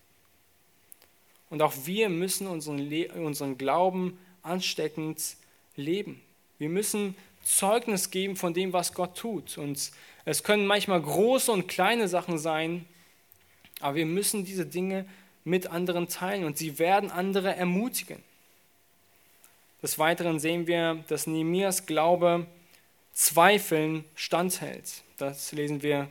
Und 1.50 1.62
auch 1.62 1.74
wir 1.84 2.08
müssen 2.08 2.46
unseren, 2.46 2.92
unseren 3.14 3.58
Glauben 3.58 4.18
ansteckend 4.42 5.36
leben. 5.76 6.20
Wir 6.58 6.68
müssen 6.68 7.14
Zeugnis 7.44 8.10
geben 8.10 8.36
von 8.36 8.52
dem, 8.52 8.72
was 8.72 8.92
Gott 8.92 9.16
tut. 9.16 9.58
Und 9.58 9.90
es 10.24 10.42
können 10.42 10.66
manchmal 10.66 11.00
große 11.00 11.50
und 11.50 11.68
kleine 11.68 12.08
Sachen 12.08 12.38
sein, 12.38 12.84
aber 13.80 13.96
wir 13.96 14.06
müssen 14.06 14.44
diese 14.44 14.66
Dinge 14.66 15.06
mit 15.44 15.68
anderen 15.68 16.08
teilen 16.08 16.44
und 16.44 16.58
sie 16.58 16.78
werden 16.78 17.10
andere 17.10 17.54
ermutigen. 17.54 18.22
Des 19.82 19.98
Weiteren 19.98 20.40
sehen 20.40 20.66
wir, 20.66 21.04
dass 21.08 21.26
Nehemias 21.26 21.86
Glaube 21.86 22.46
Zweifeln 23.12 24.04
standhält. 24.14 25.02
Das 25.16 25.52
lesen 25.52 25.82
wir 25.82 26.08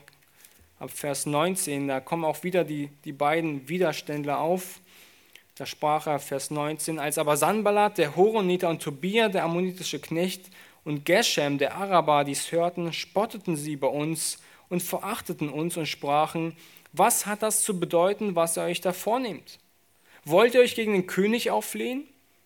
ab 0.80 0.90
Vers 0.92 1.26
19. 1.26 1.88
Da 1.88 2.00
kommen 2.00 2.26
auch 2.26 2.44
wieder 2.44 2.64
die, 2.64 2.90
die 3.06 3.12
beiden 3.12 3.68
Widerständler 3.70 4.40
auf. 4.40 4.80
Da 5.58 5.66
sprach 5.66 6.06
er, 6.06 6.20
Vers 6.20 6.52
19, 6.52 7.00
als 7.00 7.18
aber 7.18 7.36
Sanballat, 7.36 7.98
der 7.98 8.16
Horoniter 8.16 8.70
und 8.70 8.82
Tobia, 8.82 9.28
der 9.28 9.44
ammonitische 9.44 10.00
Knecht, 10.00 10.52
und 10.84 11.04
Geshem, 11.04 11.58
der 11.58 11.76
Araber, 11.76 12.24
dies 12.24 12.52
hörten, 12.52 12.94
spotteten 12.94 13.58
sie 13.58 13.76
bei 13.76 13.88
uns 13.88 14.38
und 14.70 14.84
verachteten 14.84 15.50
uns 15.50 15.76
und 15.76 15.88
sprachen, 15.88 16.56
was 16.94 17.26
hat 17.26 17.42
das 17.42 17.64
zu 17.64 17.80
bedeuten, 17.80 18.36
was 18.36 18.56
ihr 18.58 18.64
euch 18.64 18.82
da 18.82 18.94
vornehmt? 18.94 19.60
Wollt 20.24 20.54
ihr 20.54 20.62
euch 20.62 20.76
gegen 20.76 20.94
den 20.94 21.08
König 21.08 21.50
auflehnen? 21.50 22.04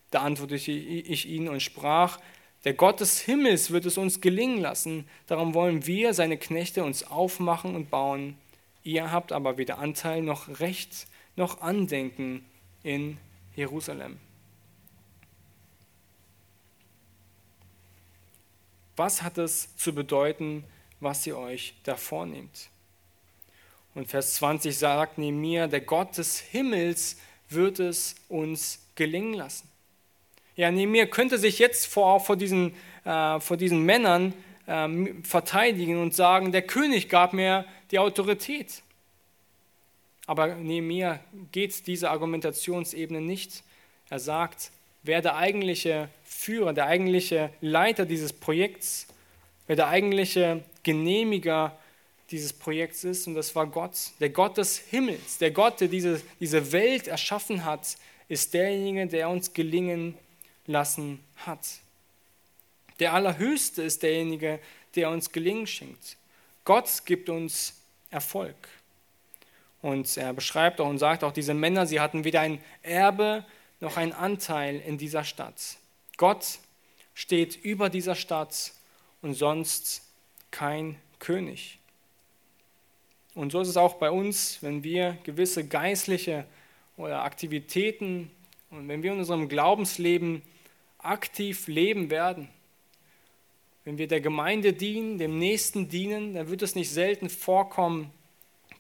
Da 0.10 0.22
antwortete 0.22 0.72
ich 0.72 1.28
ihnen 1.28 1.50
und 1.50 1.62
sprach, 1.62 2.18
der 2.64 2.74
Gott 2.74 3.00
des 3.00 3.20
Himmels 3.20 3.72
wird 3.72 3.86
es 3.86 3.98
uns 3.98 4.22
gelingen 4.22 4.62
lassen, 4.62 5.08
darum 5.28 5.54
wollen 5.54 5.86
wir, 5.86 6.14
seine 6.14 6.38
Knechte, 6.38 6.84
uns 6.84 7.04
aufmachen 7.04 7.76
und 7.76 7.92
bauen. 7.92 8.38
Ihr 8.84 9.12
habt 9.12 9.34
aber 9.34 9.58
weder 9.58 9.80
Anteil 9.80 10.22
noch 10.22 10.60
Recht 10.60 11.08
noch 11.36 11.62
Andenken 11.62 12.46
in 12.84 13.18
Jerusalem. 13.56 14.20
Was 18.96 19.22
hat 19.22 19.38
es 19.38 19.76
zu 19.78 19.94
bedeuten, 19.94 20.64
was 21.00 21.26
ihr 21.26 21.38
euch 21.38 21.74
da 21.84 21.96
vornehmt? 21.96 22.70
Und 23.94 24.08
Vers 24.08 24.36
20 24.36 24.78
sagt 24.78 25.18
mir, 25.18 25.68
der 25.68 25.82
Gott 25.82 26.18
des 26.18 26.40
Himmels 26.40 27.18
wird 27.50 27.80
es 27.80 28.16
uns 28.30 28.80
gelingen 28.96 29.34
lassen. 29.34 29.68
Ja, 30.56 30.72
Nehemiah 30.72 31.06
könnte 31.06 31.38
sich 31.38 31.60
jetzt 31.60 31.88
vor, 31.88 32.20
vor, 32.20 32.36
diesen, 32.36 32.74
äh, 33.04 33.40
vor 33.40 33.58
diesen 33.58 33.84
Männern 33.84 34.34
äh, 34.68 34.88
verteidigen 35.24 36.02
und 36.02 36.14
sagen, 36.14 36.52
der 36.52 36.62
König 36.62 37.10
gab 37.10 37.34
mir 37.34 37.66
die 37.90 38.00
Autorität. 38.00 38.84
Aber 40.32 40.56
Nehemiah 40.56 41.20
geht 41.52 41.88
diese 41.88 42.10
Argumentationsebene 42.10 43.20
nicht. 43.20 43.64
Er 44.10 44.20
sagt, 44.20 44.72
wer 45.04 45.22
der 45.22 45.36
eigentliche 45.36 46.08
Führer, 46.24 46.72
der 46.72 46.86
eigentliche 46.86 47.50
Leiter 47.60 48.06
dieses 48.06 48.32
Projekts, 48.32 49.08
wer 49.68 49.76
der 49.76 49.90
eigentliche 49.90 50.64
Genehmiger 50.84 51.78
dieses 52.30 52.54
Projekts 52.54 53.04
ist. 53.04 53.28
Und 53.28 53.36
das 53.36 53.54
war 53.56 53.68
Gott, 53.68 53.92
der 54.22 54.30
Gott 54.30 54.56
des 54.56 54.78
Himmels, 54.78 55.38
der 55.40 55.52
Gott, 55.52 55.82
der 55.82 55.90
diese, 55.90 56.22
diese 56.40 56.72
Welt 56.72 57.10
erschaffen 57.10 57.66
hat, 57.66 57.98
ist 58.30 58.54
derjenige, 58.54 59.08
der 59.08 59.28
uns 59.28 59.52
gelingen 59.52 60.18
lassen 60.66 61.20
hat. 61.46 61.68
Der 63.02 63.12
Allerhöchste 63.12 63.82
ist 63.82 64.02
derjenige, 64.02 64.62
der 64.96 65.10
uns 65.10 65.34
Gelingen 65.34 65.68
schenkt. 65.68 66.16
Gott 66.64 67.02
gibt 67.04 67.28
uns 67.28 67.82
Erfolg. 68.10 68.56
Und 69.82 70.16
er 70.18 70.34
beschreibt 70.34 70.80
auch 70.80 70.88
und 70.88 71.00
sagt 71.00 71.24
auch, 71.24 71.32
diese 71.32 71.54
Männer, 71.54 71.86
sie 71.86 72.00
hatten 72.00 72.24
weder 72.24 72.42
ein 72.42 72.60
Erbe 72.84 73.46
noch 73.80 73.98
einen 73.98 74.14
Anteil 74.14 74.80
in 74.80 74.98
dieser 74.98 75.24
Stadt. 75.24 75.78
Gott 76.18 76.60
steht 77.14 77.56
über 77.56 77.90
dieser 77.90 78.16
Stadt 78.16 78.74
und 79.22 79.34
sonst 79.34 80.04
kein 80.52 80.98
König. 81.20 81.80
Und 83.34 83.52
so 83.52 83.62
ist 83.62 83.70
es 83.70 83.78
auch 83.78 83.96
bei 83.96 84.12
uns, 84.12 84.62
wenn 84.62 84.84
wir 84.84 85.18
gewisse 85.24 85.66
geistliche 85.66 86.46
oder 86.98 87.24
Aktivitäten 87.24 88.30
und 88.70 88.88
wenn 88.88 89.04
wir 89.04 89.14
in 89.14 89.20
unserem 89.20 89.50
Glaubensleben 89.50 90.42
aktiv 91.00 91.68
leben 91.68 92.10
werden. 92.10 92.50
Wenn 93.84 93.98
wir 93.98 94.08
der 94.08 94.22
Gemeinde 94.22 94.74
dienen, 94.74 95.18
dem 95.18 95.40
Nächsten 95.40 95.90
dienen, 95.90 96.36
dann 96.36 96.50
wird 96.50 96.62
es 96.62 96.76
nicht 96.76 96.92
selten 96.92 97.30
vorkommen, 97.30 98.12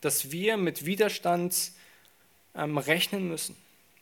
dass 0.02 0.32
wir 0.32 0.58
mit 0.58 0.86
Widerstand 0.86 1.72
ähm, 2.56 2.78
rechnen 2.78 3.28
müssen. 3.28 3.56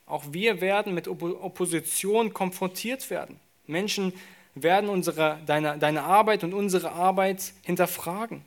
Auch 0.05 0.23
wir 0.31 0.59
werden 0.59 0.95
mit 0.95 1.07
Opposition 1.07 2.33
konfrontiert 2.33 3.09
werden. 3.09 3.39
Menschen 3.67 4.13
werden 4.55 4.89
unsere, 4.89 5.39
deine, 5.45 5.77
deine 5.77 6.03
Arbeit 6.03 6.43
und 6.43 6.53
unsere 6.53 6.91
Arbeit 6.91 7.53
hinterfragen. 7.63 8.41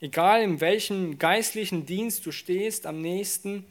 Egal 0.00 0.42
in 0.42 0.60
welchem 0.60 1.18
geistlichen 1.18 1.86
Dienst 1.86 2.24
du 2.26 2.32
stehst 2.32 2.86
am 2.86 3.00
nächsten, 3.00 3.66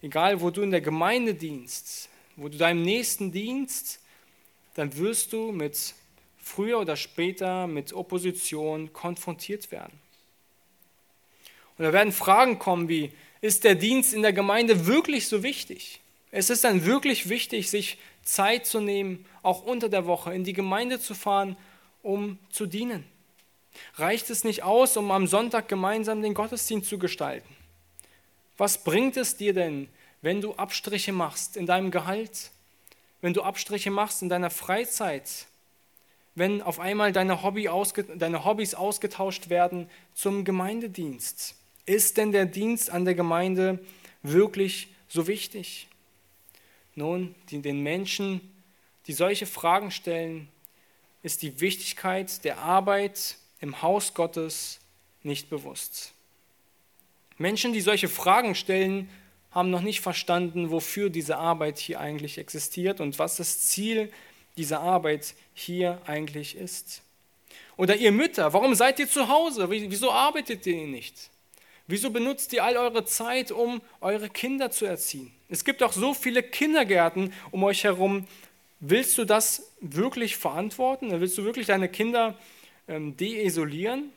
egal 0.00 0.40
wo 0.40 0.50
du 0.50 0.62
in 0.62 0.70
der 0.70 0.80
Gemeinde 0.80 1.34
dienst, 1.34 2.08
wo 2.36 2.48
du 2.48 2.56
deinem 2.56 2.82
Nächsten 2.82 3.30
dienst, 3.32 4.00
dann 4.74 4.96
wirst 4.96 5.32
du 5.32 5.52
mit 5.52 5.94
früher 6.38 6.80
oder 6.80 6.96
später 6.96 7.66
mit 7.66 7.92
Opposition 7.92 8.92
konfrontiert 8.92 9.70
werden. 9.70 9.99
Und 11.80 11.86
da 11.86 11.94
werden 11.94 12.12
Fragen 12.12 12.58
kommen 12.58 12.90
wie, 12.90 13.10
ist 13.40 13.64
der 13.64 13.74
Dienst 13.74 14.12
in 14.12 14.20
der 14.20 14.34
Gemeinde 14.34 14.84
wirklich 14.86 15.28
so 15.28 15.42
wichtig? 15.42 16.00
Es 16.30 16.50
ist 16.50 16.62
dann 16.62 16.84
wirklich 16.84 17.30
wichtig, 17.30 17.70
sich 17.70 17.96
Zeit 18.22 18.66
zu 18.66 18.80
nehmen, 18.80 19.24
auch 19.42 19.62
unter 19.62 19.88
der 19.88 20.04
Woche 20.04 20.34
in 20.34 20.44
die 20.44 20.52
Gemeinde 20.52 21.00
zu 21.00 21.14
fahren, 21.14 21.56
um 22.02 22.38
zu 22.50 22.66
dienen. 22.66 23.06
Reicht 23.94 24.28
es 24.28 24.44
nicht 24.44 24.62
aus, 24.62 24.98
um 24.98 25.10
am 25.10 25.26
Sonntag 25.26 25.68
gemeinsam 25.70 26.20
den 26.20 26.34
Gottesdienst 26.34 26.86
zu 26.86 26.98
gestalten? 26.98 27.48
Was 28.58 28.84
bringt 28.84 29.16
es 29.16 29.38
dir 29.38 29.54
denn, 29.54 29.88
wenn 30.20 30.42
du 30.42 30.52
Abstriche 30.56 31.12
machst 31.12 31.56
in 31.56 31.64
deinem 31.64 31.90
Gehalt, 31.90 32.50
wenn 33.22 33.32
du 33.32 33.40
Abstriche 33.40 33.90
machst 33.90 34.20
in 34.20 34.28
deiner 34.28 34.50
Freizeit, 34.50 35.46
wenn 36.34 36.60
auf 36.60 36.78
einmal 36.78 37.12
deine, 37.12 37.42
Hobby 37.42 37.70
ausge, 37.70 38.04
deine 38.04 38.44
Hobbys 38.44 38.74
ausgetauscht 38.74 39.48
werden 39.48 39.88
zum 40.12 40.44
Gemeindedienst? 40.44 41.54
Ist 41.90 42.18
denn 42.18 42.30
der 42.30 42.46
Dienst 42.46 42.88
an 42.88 43.04
der 43.04 43.16
Gemeinde 43.16 43.80
wirklich 44.22 44.94
so 45.08 45.26
wichtig? 45.26 45.88
Nun, 46.94 47.34
die, 47.48 47.60
den 47.60 47.80
Menschen, 47.80 48.40
die 49.08 49.12
solche 49.12 49.44
Fragen 49.44 49.90
stellen, 49.90 50.46
ist 51.24 51.42
die 51.42 51.60
Wichtigkeit 51.60 52.44
der 52.44 52.58
Arbeit 52.58 53.38
im 53.58 53.82
Haus 53.82 54.14
Gottes 54.14 54.78
nicht 55.24 55.50
bewusst. 55.50 56.12
Menschen, 57.38 57.72
die 57.72 57.80
solche 57.80 58.06
Fragen 58.06 58.54
stellen, 58.54 59.10
haben 59.50 59.70
noch 59.70 59.82
nicht 59.82 60.00
verstanden, 60.00 60.70
wofür 60.70 61.10
diese 61.10 61.38
Arbeit 61.38 61.80
hier 61.80 61.98
eigentlich 61.98 62.38
existiert 62.38 63.00
und 63.00 63.18
was 63.18 63.34
das 63.34 63.66
Ziel 63.66 64.12
dieser 64.56 64.78
Arbeit 64.78 65.34
hier 65.54 66.00
eigentlich 66.06 66.56
ist. 66.56 67.02
Oder 67.76 67.96
ihr 67.96 68.12
Mütter, 68.12 68.52
warum 68.52 68.76
seid 68.76 69.00
ihr 69.00 69.08
zu 69.08 69.26
Hause? 69.26 69.68
Wieso 69.68 70.12
arbeitet 70.12 70.64
ihr 70.68 70.86
nicht? 70.86 71.30
Wieso 71.90 72.10
benutzt 72.10 72.52
ihr 72.52 72.62
all 72.62 72.76
eure 72.76 73.04
Zeit, 73.04 73.50
um 73.50 73.82
eure 74.00 74.30
Kinder 74.30 74.70
zu 74.70 74.86
erziehen? 74.86 75.32
Es 75.48 75.64
gibt 75.64 75.82
auch 75.82 75.92
so 75.92 76.14
viele 76.14 76.40
Kindergärten 76.40 77.32
um 77.50 77.64
euch 77.64 77.82
herum. 77.82 78.28
Willst 78.78 79.18
du 79.18 79.24
das 79.24 79.72
wirklich 79.80 80.36
verantworten? 80.36 81.10
Willst 81.20 81.36
du 81.36 81.42
wirklich 81.42 81.66
deine 81.66 81.88
Kinder 81.88 82.38
ähm, 82.86 83.16
deisolieren? 83.16 84.12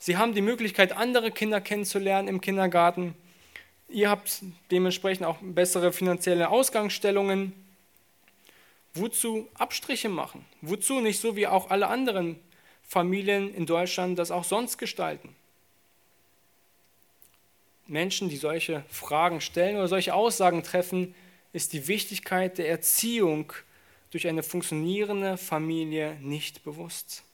Sie 0.00 0.16
haben 0.16 0.34
die 0.34 0.40
Möglichkeit, 0.40 0.90
andere 0.96 1.30
Kinder 1.30 1.60
kennenzulernen 1.60 2.26
im 2.26 2.40
Kindergarten. 2.40 3.14
Ihr 3.88 4.10
habt 4.10 4.42
dementsprechend 4.72 5.24
auch 5.24 5.36
bessere 5.40 5.92
finanzielle 5.92 6.48
Ausgangsstellungen. 6.48 7.52
Wozu 8.94 9.46
Abstriche 9.54 10.08
machen? 10.08 10.44
Wozu 10.62 10.98
nicht 10.98 11.20
so 11.20 11.36
wie 11.36 11.46
auch 11.46 11.70
alle 11.70 11.86
anderen 11.86 12.40
Familien 12.82 13.54
in 13.54 13.66
Deutschland 13.66 14.18
das 14.18 14.32
auch 14.32 14.42
sonst 14.42 14.78
gestalten? 14.78 15.36
Menschen, 17.86 18.28
die 18.28 18.36
solche 18.36 18.84
Fragen 18.88 19.40
stellen 19.40 19.76
oder 19.76 19.88
solche 19.88 20.14
Aussagen 20.14 20.62
treffen, 20.62 21.14
ist 21.52 21.72
die 21.72 21.88
Wichtigkeit 21.88 22.58
der 22.58 22.68
Erziehung 22.68 23.52
durch 24.10 24.26
eine 24.28 24.42
funktionierende 24.42 25.36
Familie 25.36 26.16
nicht 26.20 26.64
bewusst. 26.64 27.24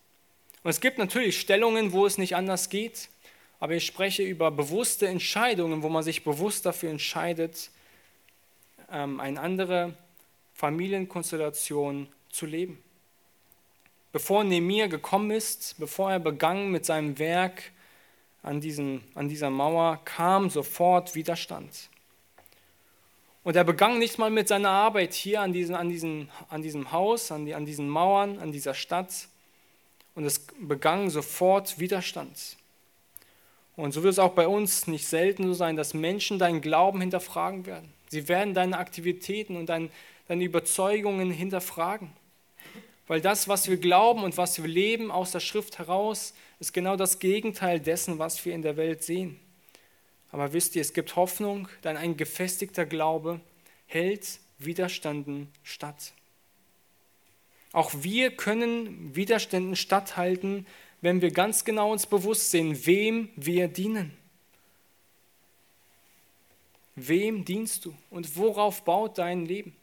Und 0.62 0.70
es 0.70 0.80
gibt 0.80 0.98
natürlich 0.98 1.38
Stellungen, 1.38 1.92
wo 1.92 2.06
es 2.06 2.18
nicht 2.18 2.36
anders 2.36 2.68
geht, 2.68 3.08
aber 3.60 3.74
ich 3.74 3.86
spreche 3.86 4.22
über 4.22 4.50
bewusste 4.50 5.08
Entscheidungen, 5.08 5.82
wo 5.82 5.88
man 5.88 6.02
sich 6.02 6.24
bewusst 6.24 6.66
dafür 6.66 6.90
entscheidet, 6.90 7.70
ähm, 8.90 9.20
eine 9.20 9.40
andere 9.40 9.94
Familienkonstellation 10.54 12.08
zu 12.30 12.46
leben. 12.46 12.82
Bevor 14.12 14.44
Nehemiah 14.44 14.86
gekommen 14.86 15.30
ist, 15.30 15.76
bevor 15.78 16.10
er 16.12 16.20
begann 16.20 16.70
mit 16.70 16.86
seinem 16.86 17.18
Werk 17.18 17.72
an, 18.48 18.60
diesen, 18.60 19.02
an 19.14 19.28
dieser 19.28 19.50
Mauer, 19.50 20.00
kam 20.04 20.48
sofort 20.48 21.14
Widerstand. 21.14 21.90
Und 23.44 23.56
er 23.56 23.64
begann 23.64 23.98
nicht 23.98 24.18
mal 24.18 24.30
mit 24.30 24.48
seiner 24.48 24.70
Arbeit 24.70 25.12
hier 25.14 25.42
an, 25.42 25.52
diesen, 25.52 25.74
an, 25.74 25.88
diesen, 25.88 26.30
an 26.48 26.62
diesem 26.62 26.90
Haus, 26.90 27.30
an, 27.30 27.44
die, 27.44 27.54
an 27.54 27.66
diesen 27.66 27.88
Mauern, 27.88 28.38
an 28.38 28.50
dieser 28.50 28.74
Stadt. 28.74 29.28
Und 30.14 30.24
es 30.24 30.46
begann 30.60 31.10
sofort 31.10 31.78
Widerstand. 31.78 32.56
Und 33.76 33.92
so 33.92 34.02
wird 34.02 34.12
es 34.12 34.18
auch 34.18 34.32
bei 34.32 34.48
uns 34.48 34.86
nicht 34.86 35.06
selten 35.06 35.44
so 35.44 35.54
sein, 35.54 35.76
dass 35.76 35.94
Menschen 35.94 36.38
deinen 36.38 36.60
Glauben 36.60 37.00
hinterfragen 37.00 37.66
werden. 37.66 37.92
Sie 38.08 38.28
werden 38.28 38.54
deine 38.54 38.78
Aktivitäten 38.78 39.56
und 39.56 39.68
dein, 39.68 39.90
deine 40.26 40.44
Überzeugungen 40.44 41.30
hinterfragen. 41.30 42.10
Weil 43.06 43.20
das, 43.20 43.46
was 43.46 43.68
wir 43.68 43.76
glauben 43.76 44.24
und 44.24 44.36
was 44.36 44.60
wir 44.60 44.68
leben 44.68 45.10
aus 45.10 45.32
der 45.32 45.40
Schrift 45.40 45.78
heraus, 45.78 46.34
ist 46.60 46.72
genau 46.72 46.96
das 46.96 47.18
Gegenteil 47.18 47.80
dessen, 47.80 48.18
was 48.18 48.44
wir 48.44 48.54
in 48.54 48.62
der 48.62 48.76
Welt 48.76 49.02
sehen. 49.02 49.38
Aber 50.30 50.52
wisst 50.52 50.76
ihr, 50.76 50.82
es 50.82 50.92
gibt 50.92 51.16
Hoffnung, 51.16 51.68
denn 51.84 51.96
ein 51.96 52.16
gefestigter 52.16 52.84
Glaube 52.84 53.40
hält 53.86 54.40
Widerstanden 54.58 55.48
statt. 55.62 56.12
Auch 57.72 57.92
wir 57.94 58.30
können 58.30 59.14
Widerständen 59.14 59.76
statthalten, 59.76 60.66
wenn 61.00 61.20
wir 61.22 61.30
ganz 61.30 61.64
genau 61.64 61.92
uns 61.92 62.06
bewusst 62.06 62.50
sind, 62.50 62.86
wem 62.86 63.30
wir 63.36 63.68
dienen. 63.68 64.16
Wem 66.96 67.44
dienst 67.44 67.84
du 67.84 67.94
und 68.10 68.36
worauf 68.36 68.84
baut 68.84 69.18
dein 69.18 69.46
Leben? 69.46 69.76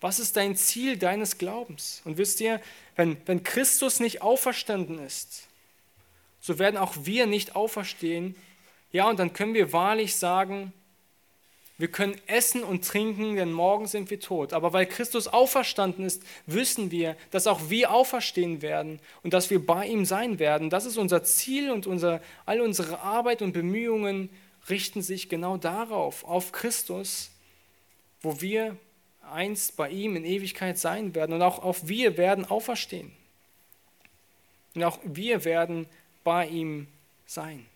Was 0.00 0.18
ist 0.18 0.36
dein 0.36 0.56
Ziel 0.56 0.96
deines 0.96 1.38
Glaubens? 1.38 2.02
Und 2.04 2.18
wisst 2.18 2.40
ihr, 2.40 2.60
wenn, 2.96 3.16
wenn 3.26 3.42
Christus 3.42 4.00
nicht 4.00 4.22
auferstanden 4.22 4.98
ist, 4.98 5.48
so 6.42 6.58
werden 6.58 6.76
auch 6.76 6.94
wir 7.04 7.26
nicht 7.26 7.56
auferstehen. 7.56 8.34
Ja, 8.90 9.08
und 9.08 9.18
dann 9.18 9.32
können 9.32 9.54
wir 9.54 9.72
wahrlich 9.72 10.16
sagen, 10.16 10.72
wir 11.78 11.88
können 11.88 12.20
essen 12.26 12.62
und 12.64 12.86
trinken, 12.86 13.36
denn 13.36 13.52
morgen 13.52 13.86
sind 13.86 14.10
wir 14.10 14.20
tot. 14.20 14.52
Aber 14.52 14.72
weil 14.72 14.86
Christus 14.86 15.28
auferstanden 15.28 16.04
ist, 16.04 16.22
wissen 16.46 16.90
wir, 16.90 17.16
dass 17.30 17.46
auch 17.46 17.70
wir 17.70 17.92
auferstehen 17.92 18.60
werden 18.60 19.00
und 19.22 19.32
dass 19.32 19.50
wir 19.50 19.64
bei 19.64 19.86
ihm 19.86 20.04
sein 20.04 20.38
werden. 20.38 20.68
Das 20.68 20.84
ist 20.84 20.98
unser 20.98 21.22
Ziel 21.22 21.70
und 21.70 21.86
unser, 21.86 22.20
all 22.44 22.60
unsere 22.60 23.00
Arbeit 23.00 23.40
und 23.40 23.52
Bemühungen 23.52 24.28
richten 24.68 25.00
sich 25.00 25.28
genau 25.28 25.56
darauf, 25.56 26.24
auf 26.24 26.52
Christus, 26.52 27.30
wo 28.20 28.40
wir 28.40 28.76
einst 29.32 29.76
bei 29.76 29.90
ihm 29.90 30.16
in 30.16 30.24
Ewigkeit 30.24 30.78
sein 30.78 31.14
werden. 31.14 31.32
Und 31.32 31.42
auch, 31.42 31.62
auch 31.62 31.76
wir 31.82 32.16
werden 32.16 32.44
auferstehen. 32.44 33.12
Und 34.74 34.84
auch 34.84 34.98
wir 35.04 35.44
werden 35.44 35.86
bei 36.24 36.46
ihm 36.46 36.86
sein. 37.26 37.66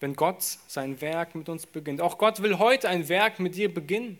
Wenn 0.00 0.14
Gott 0.14 0.42
sein 0.42 1.00
Werk 1.00 1.34
mit 1.34 1.48
uns 1.48 1.66
beginnt. 1.66 2.00
Auch 2.00 2.18
Gott 2.18 2.42
will 2.42 2.58
heute 2.58 2.88
ein 2.88 3.08
Werk 3.08 3.38
mit 3.38 3.54
dir 3.54 3.72
beginnen. 3.72 4.18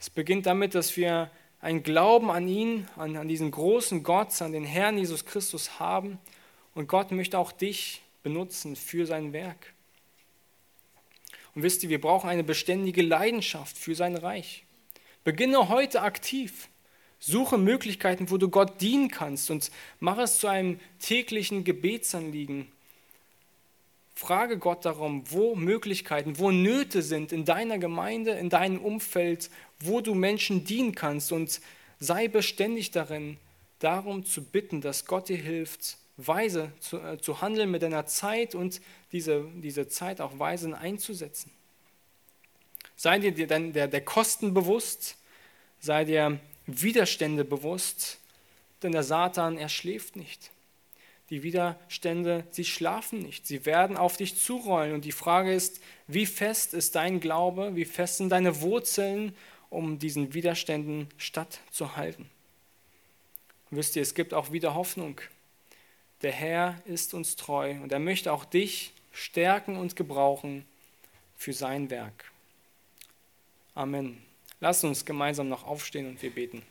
Es 0.00 0.10
beginnt 0.10 0.46
damit, 0.46 0.74
dass 0.74 0.96
wir 0.96 1.30
einen 1.60 1.82
Glauben 1.82 2.30
an 2.30 2.48
ihn, 2.48 2.88
an, 2.96 3.16
an 3.16 3.28
diesen 3.28 3.50
großen 3.50 4.02
Gott, 4.02 4.40
an 4.42 4.52
den 4.52 4.64
Herrn 4.64 4.98
Jesus 4.98 5.26
Christus 5.26 5.78
haben. 5.78 6.18
Und 6.74 6.88
Gott 6.88 7.10
möchte 7.12 7.38
auch 7.38 7.52
dich 7.52 8.02
benutzen 8.22 8.76
für 8.76 9.06
sein 9.06 9.32
Werk. 9.32 9.74
Und 11.54 11.62
wisst 11.62 11.82
ihr, 11.82 11.88
wir 11.88 12.00
brauchen 12.00 12.30
eine 12.30 12.44
beständige 12.44 13.02
Leidenschaft 13.02 13.76
für 13.76 13.94
sein 13.94 14.16
Reich. 14.16 14.64
Beginne 15.24 15.68
heute 15.68 16.02
aktiv. 16.02 16.69
Suche 17.20 17.58
Möglichkeiten, 17.58 18.30
wo 18.30 18.38
du 18.38 18.48
Gott 18.48 18.80
dienen 18.80 19.10
kannst 19.10 19.50
und 19.50 19.70
mach 20.00 20.18
es 20.18 20.38
zu 20.38 20.48
einem 20.48 20.80
täglichen 20.98 21.64
Gebetsanliegen. 21.64 22.66
Frage 24.14 24.58
Gott 24.58 24.84
darum, 24.84 25.22
wo 25.30 25.54
Möglichkeiten, 25.54 26.38
wo 26.38 26.50
Nöte 26.50 27.02
sind 27.02 27.32
in 27.32 27.44
deiner 27.44 27.78
Gemeinde, 27.78 28.32
in 28.32 28.48
deinem 28.48 28.80
Umfeld, 28.80 29.50
wo 29.78 30.00
du 30.00 30.14
Menschen 30.14 30.64
dienen 30.64 30.94
kannst 30.94 31.30
und 31.30 31.60
sei 31.98 32.28
beständig 32.28 32.90
darin, 32.90 33.36
darum 33.78 34.24
zu 34.24 34.42
bitten, 34.42 34.80
dass 34.80 35.04
Gott 35.06 35.28
dir 35.28 35.38
hilft, 35.38 35.98
weise 36.16 36.72
zu, 36.80 36.98
äh, 36.98 37.18
zu 37.18 37.40
handeln 37.40 37.70
mit 37.70 37.82
deiner 37.82 38.06
Zeit 38.06 38.54
und 38.54 38.80
diese, 39.12 39.46
diese 39.56 39.88
Zeit 39.88 40.20
auch 40.20 40.38
weise 40.38 40.76
einzusetzen. 40.76 41.50
Sei 42.96 43.18
dir 43.18 43.32
der, 43.32 43.58
der, 43.58 43.88
der 43.88 44.04
Kosten 44.04 44.52
bewusst, 44.52 45.16
sei 45.80 46.04
dir 46.04 46.38
Widerstände 46.82 47.44
bewusst, 47.44 48.18
denn 48.82 48.92
der 48.92 49.02
Satan, 49.02 49.58
er 49.58 49.68
schläft 49.68 50.16
nicht. 50.16 50.50
Die 51.30 51.42
Widerstände, 51.42 52.44
sie 52.50 52.64
schlafen 52.64 53.20
nicht, 53.20 53.46
sie 53.46 53.64
werden 53.64 53.96
auf 53.96 54.16
dich 54.16 54.36
zurollen. 54.36 54.94
Und 54.94 55.04
die 55.04 55.12
Frage 55.12 55.52
ist, 55.52 55.80
wie 56.08 56.26
fest 56.26 56.74
ist 56.74 56.96
dein 56.96 57.20
Glaube, 57.20 57.76
wie 57.76 57.84
fest 57.84 58.16
sind 58.16 58.30
deine 58.30 58.60
Wurzeln, 58.60 59.34
um 59.68 59.98
diesen 60.00 60.34
Widerständen 60.34 61.08
stattzuhalten. 61.16 62.28
wisst 63.70 63.94
ihr, 63.94 64.02
es 64.02 64.14
gibt 64.14 64.34
auch 64.34 64.50
wieder 64.50 64.74
Hoffnung. 64.74 65.20
Der 66.22 66.32
Herr 66.32 66.82
ist 66.84 67.14
uns 67.14 67.36
treu 67.36 67.76
und 67.80 67.92
er 67.92 68.00
möchte 68.00 68.32
auch 68.32 68.44
dich 68.44 68.92
stärken 69.12 69.76
und 69.76 69.94
gebrauchen 69.94 70.64
für 71.36 71.52
sein 71.52 71.88
Werk. 71.88 72.32
Amen. 73.74 74.29
Lass 74.60 74.84
uns 74.84 75.04
gemeinsam 75.04 75.48
noch 75.48 75.66
aufstehen 75.66 76.06
und 76.06 76.22
wir 76.22 76.30
beten. 76.30 76.62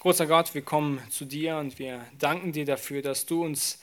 Großer 0.00 0.26
Gott, 0.26 0.54
wir 0.54 0.60
kommen 0.60 1.00
zu 1.10 1.24
dir 1.24 1.56
und 1.56 1.78
wir 1.78 2.06
danken 2.18 2.52
dir 2.52 2.66
dafür, 2.66 3.00
dass 3.00 3.24
du 3.24 3.42
uns 3.42 3.80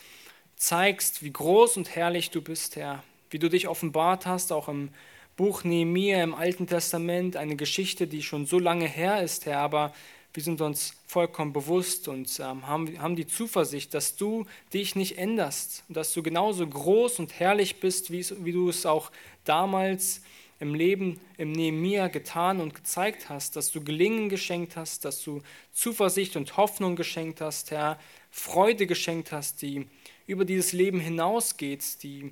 zeigst, 0.55 1.23
wie 1.23 1.33
groß 1.33 1.77
und 1.77 1.95
herrlich 1.95 2.29
du 2.29 2.41
bist, 2.41 2.75
Herr 2.75 3.03
wie 3.31 3.39
du 3.39 3.49
dich 3.49 3.67
offenbart 3.67 4.25
hast, 4.25 4.51
auch 4.51 4.67
im 4.67 4.89
Buch 5.37 5.63
Nehemiah 5.63 6.23
im 6.23 6.35
Alten 6.35 6.67
Testament, 6.67 7.37
eine 7.37 7.55
Geschichte, 7.55 8.05
die 8.05 8.21
schon 8.21 8.45
so 8.45 8.59
lange 8.59 8.85
her 8.85 9.23
ist, 9.23 9.45
Herr, 9.45 9.59
aber 9.59 9.93
wir 10.33 10.43
sind 10.43 10.61
uns 10.61 10.93
vollkommen 11.07 11.53
bewusst 11.53 12.07
und 12.07 12.39
ähm, 12.39 12.65
haben, 12.67 13.01
haben 13.01 13.15
die 13.15 13.27
Zuversicht, 13.27 13.93
dass 13.93 14.15
du 14.15 14.45
dich 14.73 14.95
nicht 14.95 15.17
änderst 15.17 15.83
dass 15.89 16.13
du 16.13 16.23
genauso 16.23 16.65
groß 16.65 17.19
und 17.19 17.39
herrlich 17.39 17.79
bist, 17.79 18.11
wie, 18.11 18.25
wie 18.43 18.51
du 18.51 18.69
es 18.69 18.85
auch 18.85 19.11
damals 19.43 20.21
im 20.59 20.75
Leben 20.75 21.19
im 21.37 21.51
Nehemiah 21.51 22.07
getan 22.07 22.61
und 22.61 22.75
gezeigt 22.75 23.29
hast, 23.29 23.55
dass 23.55 23.71
du 23.71 23.83
Gelingen 23.83 24.29
geschenkt 24.29 24.77
hast, 24.77 25.05
dass 25.05 25.23
du 25.23 25.41
Zuversicht 25.73 26.35
und 26.35 26.55
Hoffnung 26.55 26.95
geschenkt 26.95 27.41
hast, 27.41 27.71
Herr, 27.71 27.99
Freude 28.29 28.85
geschenkt 28.85 29.31
hast, 29.31 29.61
die 29.63 29.87
über 30.27 30.45
dieses 30.45 30.71
Leben 30.71 30.99
hinausgeht, 30.99 32.03
die 32.03 32.31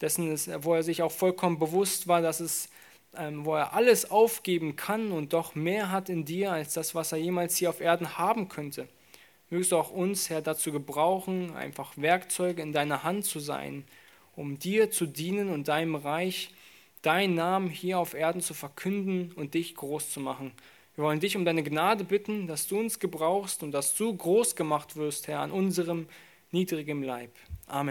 dessen, 0.00 0.32
ist, 0.32 0.50
wo 0.64 0.74
er 0.74 0.82
sich 0.82 1.02
auch 1.02 1.12
vollkommen 1.12 1.58
bewusst 1.58 2.08
war, 2.08 2.20
dass 2.20 2.40
es, 2.40 2.68
wo 3.12 3.54
er 3.54 3.72
alles 3.72 4.10
aufgeben 4.10 4.76
kann 4.76 5.12
und 5.12 5.32
doch 5.32 5.54
mehr 5.54 5.90
hat 5.90 6.08
in 6.08 6.24
dir 6.24 6.52
als 6.52 6.74
das, 6.74 6.94
was 6.94 7.12
er 7.12 7.18
jemals 7.18 7.56
hier 7.56 7.70
auf 7.70 7.80
Erden 7.80 8.18
haben 8.18 8.48
könnte. 8.48 8.88
Mögst 9.50 9.72
du 9.72 9.76
auch 9.76 9.90
uns, 9.90 10.28
Herr, 10.28 10.42
dazu 10.42 10.72
gebrauchen, 10.72 11.56
einfach 11.56 11.96
Werkzeuge 11.96 12.60
in 12.60 12.72
deiner 12.72 13.02
Hand 13.02 13.24
zu 13.24 13.40
sein, 13.40 13.84
um 14.36 14.58
dir 14.58 14.90
zu 14.90 15.06
dienen 15.06 15.48
und 15.48 15.68
deinem 15.68 15.94
Reich, 15.94 16.50
deinen 17.02 17.34
Namen 17.34 17.70
hier 17.70 17.98
auf 17.98 18.14
Erden 18.14 18.42
zu 18.42 18.52
verkünden 18.52 19.32
und 19.32 19.54
dich 19.54 19.74
groß 19.74 20.10
zu 20.10 20.20
machen. 20.20 20.52
Wir 20.96 21.04
wollen 21.04 21.20
dich 21.20 21.36
um 21.36 21.44
deine 21.44 21.62
Gnade 21.62 22.04
bitten, 22.04 22.46
dass 22.46 22.66
du 22.66 22.78
uns 22.78 22.98
gebrauchst 22.98 23.62
und 23.62 23.72
dass 23.72 23.94
du 23.94 24.14
groß 24.14 24.54
gemacht 24.54 24.96
wirst, 24.96 25.28
Herr, 25.28 25.40
an 25.40 25.52
unserem 25.52 26.08
niedrigen 26.50 27.02
Leib. 27.02 27.30
Amen. 27.66 27.86